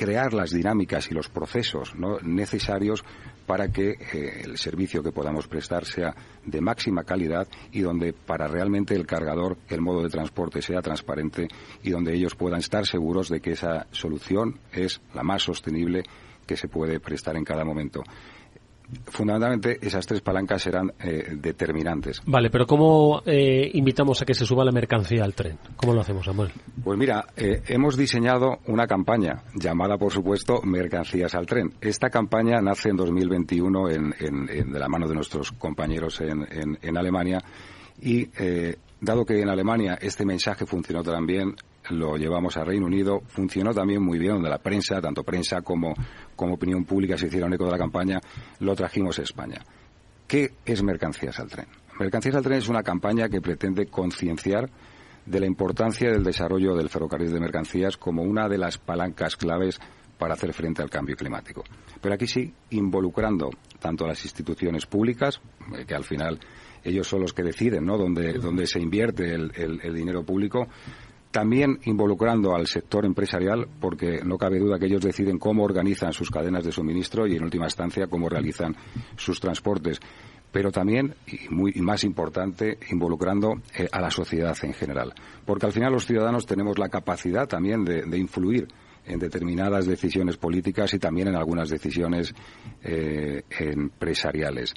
crear 0.00 0.32
las 0.32 0.50
dinámicas 0.50 1.10
y 1.10 1.14
los 1.14 1.28
procesos 1.28 1.92
necesarios 2.22 3.04
para 3.44 3.68
que 3.68 3.90
eh, 3.90 4.44
el 4.44 4.56
servicio 4.56 5.02
que 5.02 5.12
podamos 5.12 5.46
prestar 5.46 5.84
sea 5.84 6.14
de 6.42 6.62
máxima 6.62 7.04
calidad 7.04 7.46
y 7.70 7.80
donde 7.80 8.14
para 8.14 8.48
realmente 8.48 8.94
el 8.94 9.06
cargador, 9.06 9.58
el 9.68 9.82
modo 9.82 10.02
de 10.02 10.08
transporte 10.08 10.62
sea 10.62 10.80
transparente 10.80 11.48
y 11.82 11.90
donde 11.90 12.14
ellos 12.14 12.34
puedan 12.34 12.60
estar 12.60 12.86
seguros 12.86 13.28
de 13.28 13.42
que 13.42 13.52
esa 13.52 13.88
solución 13.90 14.58
es 14.72 15.02
la 15.12 15.22
más 15.22 15.42
sostenible 15.42 16.04
que 16.46 16.56
se 16.56 16.68
puede 16.68 16.98
prestar 16.98 17.36
en 17.36 17.44
cada 17.44 17.66
momento 17.66 18.02
fundamentalmente 19.06 19.78
esas 19.80 20.06
tres 20.06 20.20
palancas 20.20 20.62
serán 20.62 20.92
eh, 21.00 21.36
determinantes. 21.36 22.20
Vale, 22.26 22.50
pero 22.50 22.66
¿cómo 22.66 23.22
eh, 23.24 23.70
invitamos 23.74 24.22
a 24.22 24.24
que 24.24 24.34
se 24.34 24.44
suba 24.44 24.64
la 24.64 24.72
mercancía 24.72 25.24
al 25.24 25.34
tren? 25.34 25.58
¿Cómo 25.76 25.94
lo 25.94 26.00
hacemos, 26.00 26.24
Samuel? 26.24 26.52
Pues 26.82 26.98
mira, 26.98 27.26
eh, 27.36 27.62
hemos 27.68 27.96
diseñado 27.96 28.58
una 28.66 28.86
campaña 28.86 29.42
llamada, 29.54 29.96
por 29.96 30.12
supuesto, 30.12 30.60
Mercancías 30.62 31.34
al 31.34 31.46
tren. 31.46 31.72
Esta 31.80 32.10
campaña 32.10 32.60
nace 32.60 32.90
en 32.90 32.96
2021 32.96 33.90
en, 33.90 34.46
de 34.46 34.78
la 34.78 34.88
mano 34.88 35.08
de 35.08 35.14
nuestros 35.14 35.52
compañeros 35.52 36.20
en, 36.20 36.46
en 36.80 36.98
Alemania 36.98 37.38
y 38.02 38.28
dado 39.00 39.24
que 39.24 39.40
en 39.40 39.48
Alemania 39.48 39.98
este 40.00 40.24
mensaje 40.24 40.66
funcionó 40.66 41.02
también 41.02 41.56
lo 41.88 42.16
llevamos 42.16 42.56
a 42.56 42.64
Reino 42.64 42.86
Unido, 42.86 43.22
funcionó 43.26 43.72
también 43.72 44.02
muy 44.02 44.18
bien, 44.18 44.34
donde 44.34 44.50
la 44.50 44.58
prensa, 44.58 45.00
tanto 45.00 45.24
prensa 45.24 45.62
como, 45.62 45.94
opinión 46.36 46.84
pública 46.84 47.16
se 47.16 47.26
hicieron 47.26 47.52
eco 47.52 47.64
de 47.64 47.72
la 47.72 47.78
campaña, 47.78 48.20
lo 48.60 48.74
trajimos 48.74 49.18
a 49.18 49.22
España. 49.22 49.64
¿Qué 50.26 50.52
es 50.64 50.82
Mercancías 50.82 51.38
al 51.40 51.48
Tren? 51.48 51.66
Mercancías 51.98 52.36
al 52.36 52.42
Tren 52.42 52.58
es 52.58 52.68
una 52.68 52.82
campaña 52.82 53.28
que 53.28 53.40
pretende 53.40 53.86
concienciar 53.86 54.70
de 55.26 55.40
la 55.40 55.46
importancia 55.46 56.10
del 56.10 56.24
desarrollo 56.24 56.74
del 56.74 56.88
ferrocarril 56.88 57.32
de 57.32 57.40
mercancías 57.40 57.96
como 57.96 58.22
una 58.22 58.48
de 58.48 58.58
las 58.58 58.78
palancas 58.78 59.36
claves 59.36 59.78
para 60.18 60.34
hacer 60.34 60.52
frente 60.52 60.82
al 60.82 60.90
cambio 60.90 61.16
climático. 61.16 61.64
Pero 62.00 62.14
aquí 62.14 62.26
sí, 62.26 62.52
involucrando 62.70 63.50
tanto 63.78 64.04
a 64.04 64.08
las 64.08 64.24
instituciones 64.24 64.86
públicas, 64.86 65.40
eh, 65.76 65.84
que 65.86 65.94
al 65.94 66.04
final 66.04 66.38
ellos 66.84 67.06
son 67.06 67.20
los 67.20 67.32
que 67.32 67.42
deciden 67.42 67.84
¿no? 67.84 67.98
dónde, 67.98 68.66
se 68.66 68.80
invierte 68.80 69.34
el 69.34 69.94
dinero 69.94 70.24
público, 70.24 70.66
también 71.30 71.78
involucrando 71.84 72.54
al 72.54 72.66
sector 72.66 73.04
empresarial, 73.04 73.68
porque 73.80 74.20
no 74.24 74.36
cabe 74.36 74.58
duda 74.58 74.78
que 74.78 74.86
ellos 74.86 75.02
deciden 75.02 75.38
cómo 75.38 75.62
organizan 75.62 76.12
sus 76.12 76.30
cadenas 76.30 76.64
de 76.64 76.72
suministro 76.72 77.26
y, 77.26 77.36
en 77.36 77.44
última 77.44 77.66
instancia, 77.66 78.08
cómo 78.08 78.28
realizan 78.28 78.76
sus 79.16 79.38
transportes. 79.38 80.00
Pero 80.50 80.72
también, 80.72 81.14
y, 81.26 81.48
muy, 81.48 81.72
más 81.74 82.02
importante, 82.02 82.78
involucrando 82.90 83.62
eh, 83.76 83.88
a 83.92 84.00
la 84.00 84.10
sociedad 84.10 84.56
en 84.62 84.72
general. 84.72 85.14
Porque 85.46 85.66
al 85.66 85.72
final 85.72 85.92
los 85.92 86.06
ciudadanos 86.06 86.46
tenemos 86.46 86.78
la 86.78 86.88
capacidad 86.88 87.46
también 87.46 87.84
de, 87.84 88.18
influir 88.18 88.66
en 89.06 89.18
determinadas 89.18 89.86
decisiones 89.86 90.36
políticas 90.36 90.92
y 90.94 90.98
también 90.98 91.28
en 91.28 91.36
algunas 91.36 91.68
decisiones 91.68 92.34
eh, 92.82 93.42
empresariales. 93.60 94.74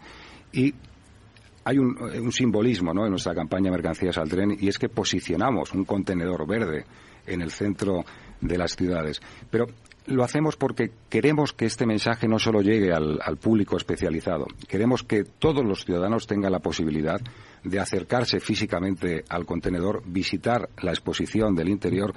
Hay 1.65 1.77
un, 1.77 2.31
simbolismo 2.31 2.93
¿no? 2.93 3.05
en 3.05 3.11
nuestra 3.11 3.33
campaña 3.33 3.71
Mercancías 3.71 4.17
al 4.17 4.29
Tren 4.29 4.57
y 4.59 4.67
es 4.67 4.77
que 4.77 4.89
posicionamos 4.89 5.73
un 5.73 5.85
contenedor 5.85 6.45
verde 6.47 6.85
en 7.25 7.41
el 7.41 7.51
centro 7.51 8.03
de 8.41 8.57
las 8.57 8.75
ciudades. 8.75 9.21
Pero 9.49 9.67
lo 10.07 10.23
hacemos 10.23 10.57
porque 10.57 10.91
queremos 11.09 11.53
que 11.53 11.65
este 11.65 11.85
mensaje 11.85 12.27
no 12.27 12.37
solo 12.37 12.61
llegue 12.61 12.91
al, 12.91 13.37
público 13.37 13.77
especializado, 13.77 14.45
queremos 14.67 15.03
que 15.03 15.23
todos 15.23 15.63
los 15.63 15.85
ciudadanos 15.85 16.27
tengan 16.27 16.51
la 16.51 16.59
posibilidad 16.59 17.21
de 17.63 17.79
acercarse 17.79 18.39
físicamente 18.39 19.23
al 19.29 19.45
contenedor, 19.45 20.03
visitar 20.05 20.69
la 20.81 20.91
exposición 20.91 21.55
del 21.55 21.69
interior 21.69 22.13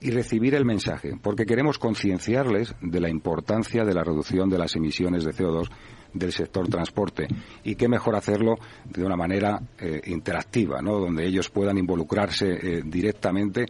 y 0.00 0.10
recibir 0.10 0.54
el 0.54 0.64
mensaje, 0.64 1.18
porque 1.20 1.46
queremos 1.46 1.78
concienciarles 1.78 2.74
de 2.80 3.00
la 3.00 3.08
importancia 3.08 3.84
de 3.84 3.94
la 3.94 4.04
reducción 4.04 4.48
de 4.48 4.58
las 4.58 4.76
emisiones 4.76 5.24
de 5.24 5.32
CO2 5.32 5.68
del 6.18 6.32
sector 6.32 6.68
transporte. 6.68 7.28
Y 7.64 7.74
qué 7.74 7.88
mejor 7.88 8.16
hacerlo 8.16 8.56
de 8.84 9.04
una 9.04 9.16
manera 9.16 9.60
eh, 9.78 10.00
interactiva, 10.06 10.80
¿no? 10.82 10.98
donde 10.98 11.26
ellos 11.26 11.50
puedan 11.50 11.78
involucrarse 11.78 12.52
eh, 12.52 12.82
directamente 12.84 13.66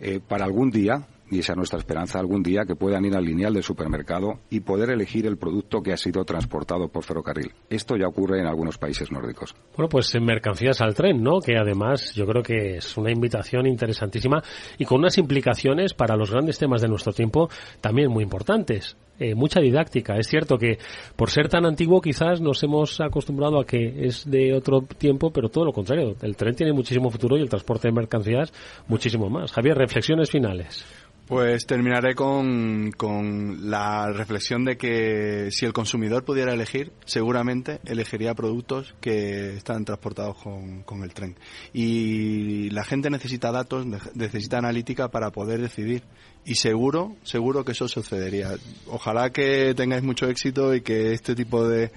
eh, 0.00 0.20
para 0.26 0.44
algún 0.44 0.70
día 0.70 1.06
y 1.30 1.40
esa 1.40 1.52
es 1.52 1.56
nuestra 1.56 1.78
esperanza 1.78 2.18
algún 2.18 2.42
día 2.42 2.64
que 2.66 2.74
puedan 2.74 3.04
ir 3.04 3.14
al 3.14 3.24
lineal 3.24 3.54
del 3.54 3.62
supermercado 3.62 4.40
y 4.50 4.60
poder 4.60 4.90
elegir 4.90 5.26
el 5.26 5.36
producto 5.36 5.82
que 5.82 5.92
ha 5.92 5.96
sido 5.96 6.24
transportado 6.24 6.88
por 6.88 7.04
ferrocarril. 7.04 7.52
Esto 7.70 7.96
ya 7.96 8.06
ocurre 8.06 8.40
en 8.40 8.46
algunos 8.46 8.78
países 8.78 9.10
nórdicos. 9.10 9.54
Bueno, 9.76 9.88
pues 9.88 10.14
en 10.14 10.24
mercancías 10.24 10.80
al 10.80 10.94
tren, 10.94 11.22
¿no? 11.22 11.40
Que 11.40 11.56
además 11.56 12.12
yo 12.14 12.26
creo 12.26 12.42
que 12.42 12.76
es 12.76 12.96
una 12.96 13.10
invitación 13.10 13.66
interesantísima 13.66 14.42
y 14.78 14.84
con 14.84 14.98
unas 14.98 15.18
implicaciones 15.18 15.94
para 15.94 16.16
los 16.16 16.30
grandes 16.30 16.58
temas 16.58 16.82
de 16.82 16.88
nuestro 16.88 17.12
tiempo 17.12 17.48
también 17.80 18.10
muy 18.10 18.24
importantes. 18.24 18.96
Eh, 19.20 19.34
mucha 19.34 19.60
didáctica. 19.60 20.16
Es 20.16 20.28
cierto 20.28 20.58
que 20.58 20.78
por 21.16 21.30
ser 21.30 21.48
tan 21.48 21.66
antiguo 21.66 22.00
quizás 22.00 22.40
nos 22.40 22.62
hemos 22.62 23.00
acostumbrado 23.00 23.58
a 23.58 23.66
que 23.66 24.06
es 24.06 24.30
de 24.30 24.54
otro 24.54 24.82
tiempo, 24.82 25.32
pero 25.32 25.48
todo 25.48 25.64
lo 25.64 25.72
contrario. 25.72 26.14
El 26.22 26.36
tren 26.36 26.54
tiene 26.54 26.72
muchísimo 26.72 27.10
futuro 27.10 27.36
y 27.36 27.40
el 27.40 27.48
transporte 27.48 27.88
de 27.88 27.94
mercancías 27.94 28.52
muchísimo 28.86 29.28
más. 29.28 29.50
Javier, 29.50 29.76
reflexiones 29.76 30.30
finales. 30.30 30.84
Pues 31.28 31.66
terminaré 31.66 32.14
con, 32.14 32.90
con, 32.92 33.70
la 33.70 34.10
reflexión 34.10 34.64
de 34.64 34.78
que 34.78 35.50
si 35.50 35.66
el 35.66 35.74
consumidor 35.74 36.24
pudiera 36.24 36.54
elegir, 36.54 36.90
seguramente 37.04 37.80
elegiría 37.84 38.32
productos 38.32 38.94
que 39.02 39.54
están 39.54 39.84
transportados 39.84 40.38
con, 40.38 40.84
con, 40.84 41.02
el 41.02 41.12
tren. 41.12 41.36
Y 41.74 42.70
la 42.70 42.82
gente 42.82 43.10
necesita 43.10 43.52
datos, 43.52 43.84
necesita 44.14 44.56
analítica 44.56 45.08
para 45.08 45.30
poder 45.30 45.60
decidir. 45.60 46.02
Y 46.46 46.54
seguro, 46.54 47.14
seguro 47.24 47.62
que 47.62 47.72
eso 47.72 47.88
sucedería. 47.88 48.54
Ojalá 48.86 49.28
que 49.28 49.74
tengáis 49.74 50.02
mucho 50.02 50.26
éxito 50.28 50.74
y 50.74 50.80
que 50.80 51.12
este 51.12 51.34
tipo 51.34 51.68
de, 51.68 51.90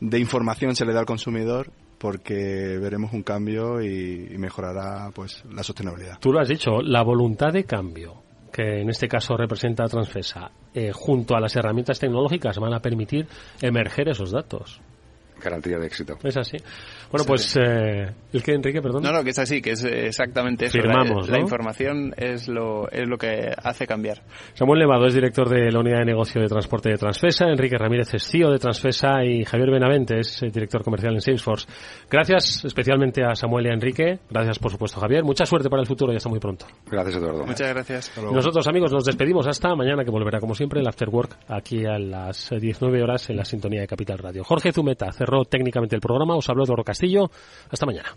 de 0.00 0.18
información 0.18 0.74
se 0.74 0.86
le 0.86 0.94
dé 0.94 1.00
al 1.00 1.04
consumidor 1.04 1.70
porque 1.98 2.78
veremos 2.80 3.12
un 3.12 3.24
cambio 3.24 3.82
y, 3.82 4.30
y 4.32 4.38
mejorará 4.38 5.10
pues 5.14 5.44
la 5.52 5.62
sostenibilidad. 5.62 6.18
Tú 6.18 6.32
lo 6.32 6.40
has 6.40 6.48
dicho, 6.48 6.80
la 6.80 7.02
voluntad 7.02 7.52
de 7.52 7.64
cambio 7.64 8.29
que 8.60 8.80
en 8.82 8.90
este 8.90 9.08
caso 9.08 9.36
representa 9.36 9.86
Transfesa, 9.86 10.50
eh, 10.74 10.90
junto 10.92 11.34
a 11.34 11.40
las 11.40 11.56
herramientas 11.56 11.98
tecnológicas 11.98 12.58
van 12.58 12.74
a 12.74 12.80
permitir 12.80 13.26
emerger 13.62 14.10
esos 14.10 14.30
datos 14.30 14.80
garantía 15.40 15.78
de 15.78 15.86
éxito. 15.86 16.18
Es 16.22 16.36
así. 16.36 16.58
Bueno, 17.10 17.24
pues, 17.26 17.56
eh, 17.56 18.12
¿el 18.32 18.42
que 18.42 18.52
Enrique, 18.52 18.80
perdón? 18.80 19.02
No, 19.02 19.12
no, 19.12 19.24
que 19.24 19.30
es 19.30 19.38
así, 19.38 19.60
que 19.60 19.72
es 19.72 19.84
exactamente 19.84 20.66
eso. 20.66 20.78
Firmamos, 20.78 21.28
la, 21.28 21.40
información 21.40 22.14
es 22.16 22.46
lo, 22.46 22.88
es 22.90 23.08
lo 23.08 23.18
que 23.18 23.52
hace 23.62 23.86
cambiar. 23.86 24.22
Samuel 24.54 24.80
Levado 24.80 25.06
es 25.06 25.14
director 25.14 25.48
de 25.48 25.72
la 25.72 25.80
Unidad 25.80 25.98
de 25.98 26.04
Negocio 26.04 26.40
de 26.40 26.46
Transporte 26.46 26.90
de 26.90 26.96
Transfesa, 26.96 27.46
Enrique 27.46 27.76
Ramírez 27.76 28.14
es 28.14 28.24
CEO 28.24 28.50
de 28.50 28.58
Transfesa 28.58 29.24
y 29.24 29.44
Javier 29.44 29.70
Benavente 29.70 30.20
es 30.20 30.42
eh, 30.42 30.50
director 30.52 30.84
comercial 30.84 31.14
en 31.14 31.20
Salesforce. 31.20 31.66
Gracias 32.08 32.64
especialmente 32.64 33.24
a 33.24 33.34
Samuel 33.34 33.66
y 33.66 33.70
a 33.70 33.72
Enrique. 33.72 34.20
Gracias, 34.30 34.58
por 34.58 34.70
supuesto, 34.70 35.00
Javier. 35.00 35.24
Mucha 35.24 35.44
suerte 35.46 35.68
para 35.68 35.82
el 35.82 35.88
futuro 35.88 36.12
y 36.12 36.16
hasta 36.16 36.28
muy 36.28 36.38
pronto. 36.38 36.66
Gracias, 36.90 37.16
Eduardo. 37.16 37.44
Muchas 37.44 37.68
gracias. 37.68 38.12
Nosotros, 38.32 38.66
amigos, 38.68 38.92
nos 38.92 39.04
despedimos 39.04 39.46
hasta 39.46 39.74
mañana, 39.74 40.04
que 40.04 40.10
volverá, 40.10 40.38
como 40.38 40.54
siempre, 40.54 40.80
el 40.80 40.86
After 40.86 41.08
Work 41.08 41.38
aquí 41.48 41.84
a 41.84 41.98
las 41.98 42.50
19 42.50 43.02
horas 43.02 43.28
en 43.30 43.36
la 43.36 43.44
sintonía 43.44 43.80
de 43.80 43.86
Capital 43.88 44.18
Radio. 44.18 44.44
Jorge 44.44 44.72
Zumeta 44.72 45.10
cerró 45.12 45.44
técnicamente 45.44 45.96
el 45.96 46.00
programa. 46.00 46.36
Os 46.36 46.48
habló 46.48 46.64
Doro 46.64 46.84
Hasta 47.70 47.86
mañana. 47.86 48.16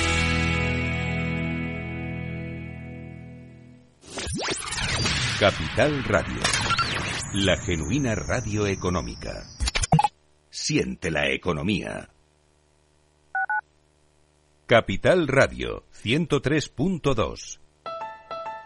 Capital 5.41 6.03
Radio. 6.03 6.39
La 7.33 7.57
genuina 7.57 8.13
radio 8.13 8.67
económica. 8.67 9.43
siente 10.51 11.09
la 11.09 11.31
economía. 11.31 12.11
Capital 14.67 15.27
Radio 15.27 15.83
103.2 16.03 17.60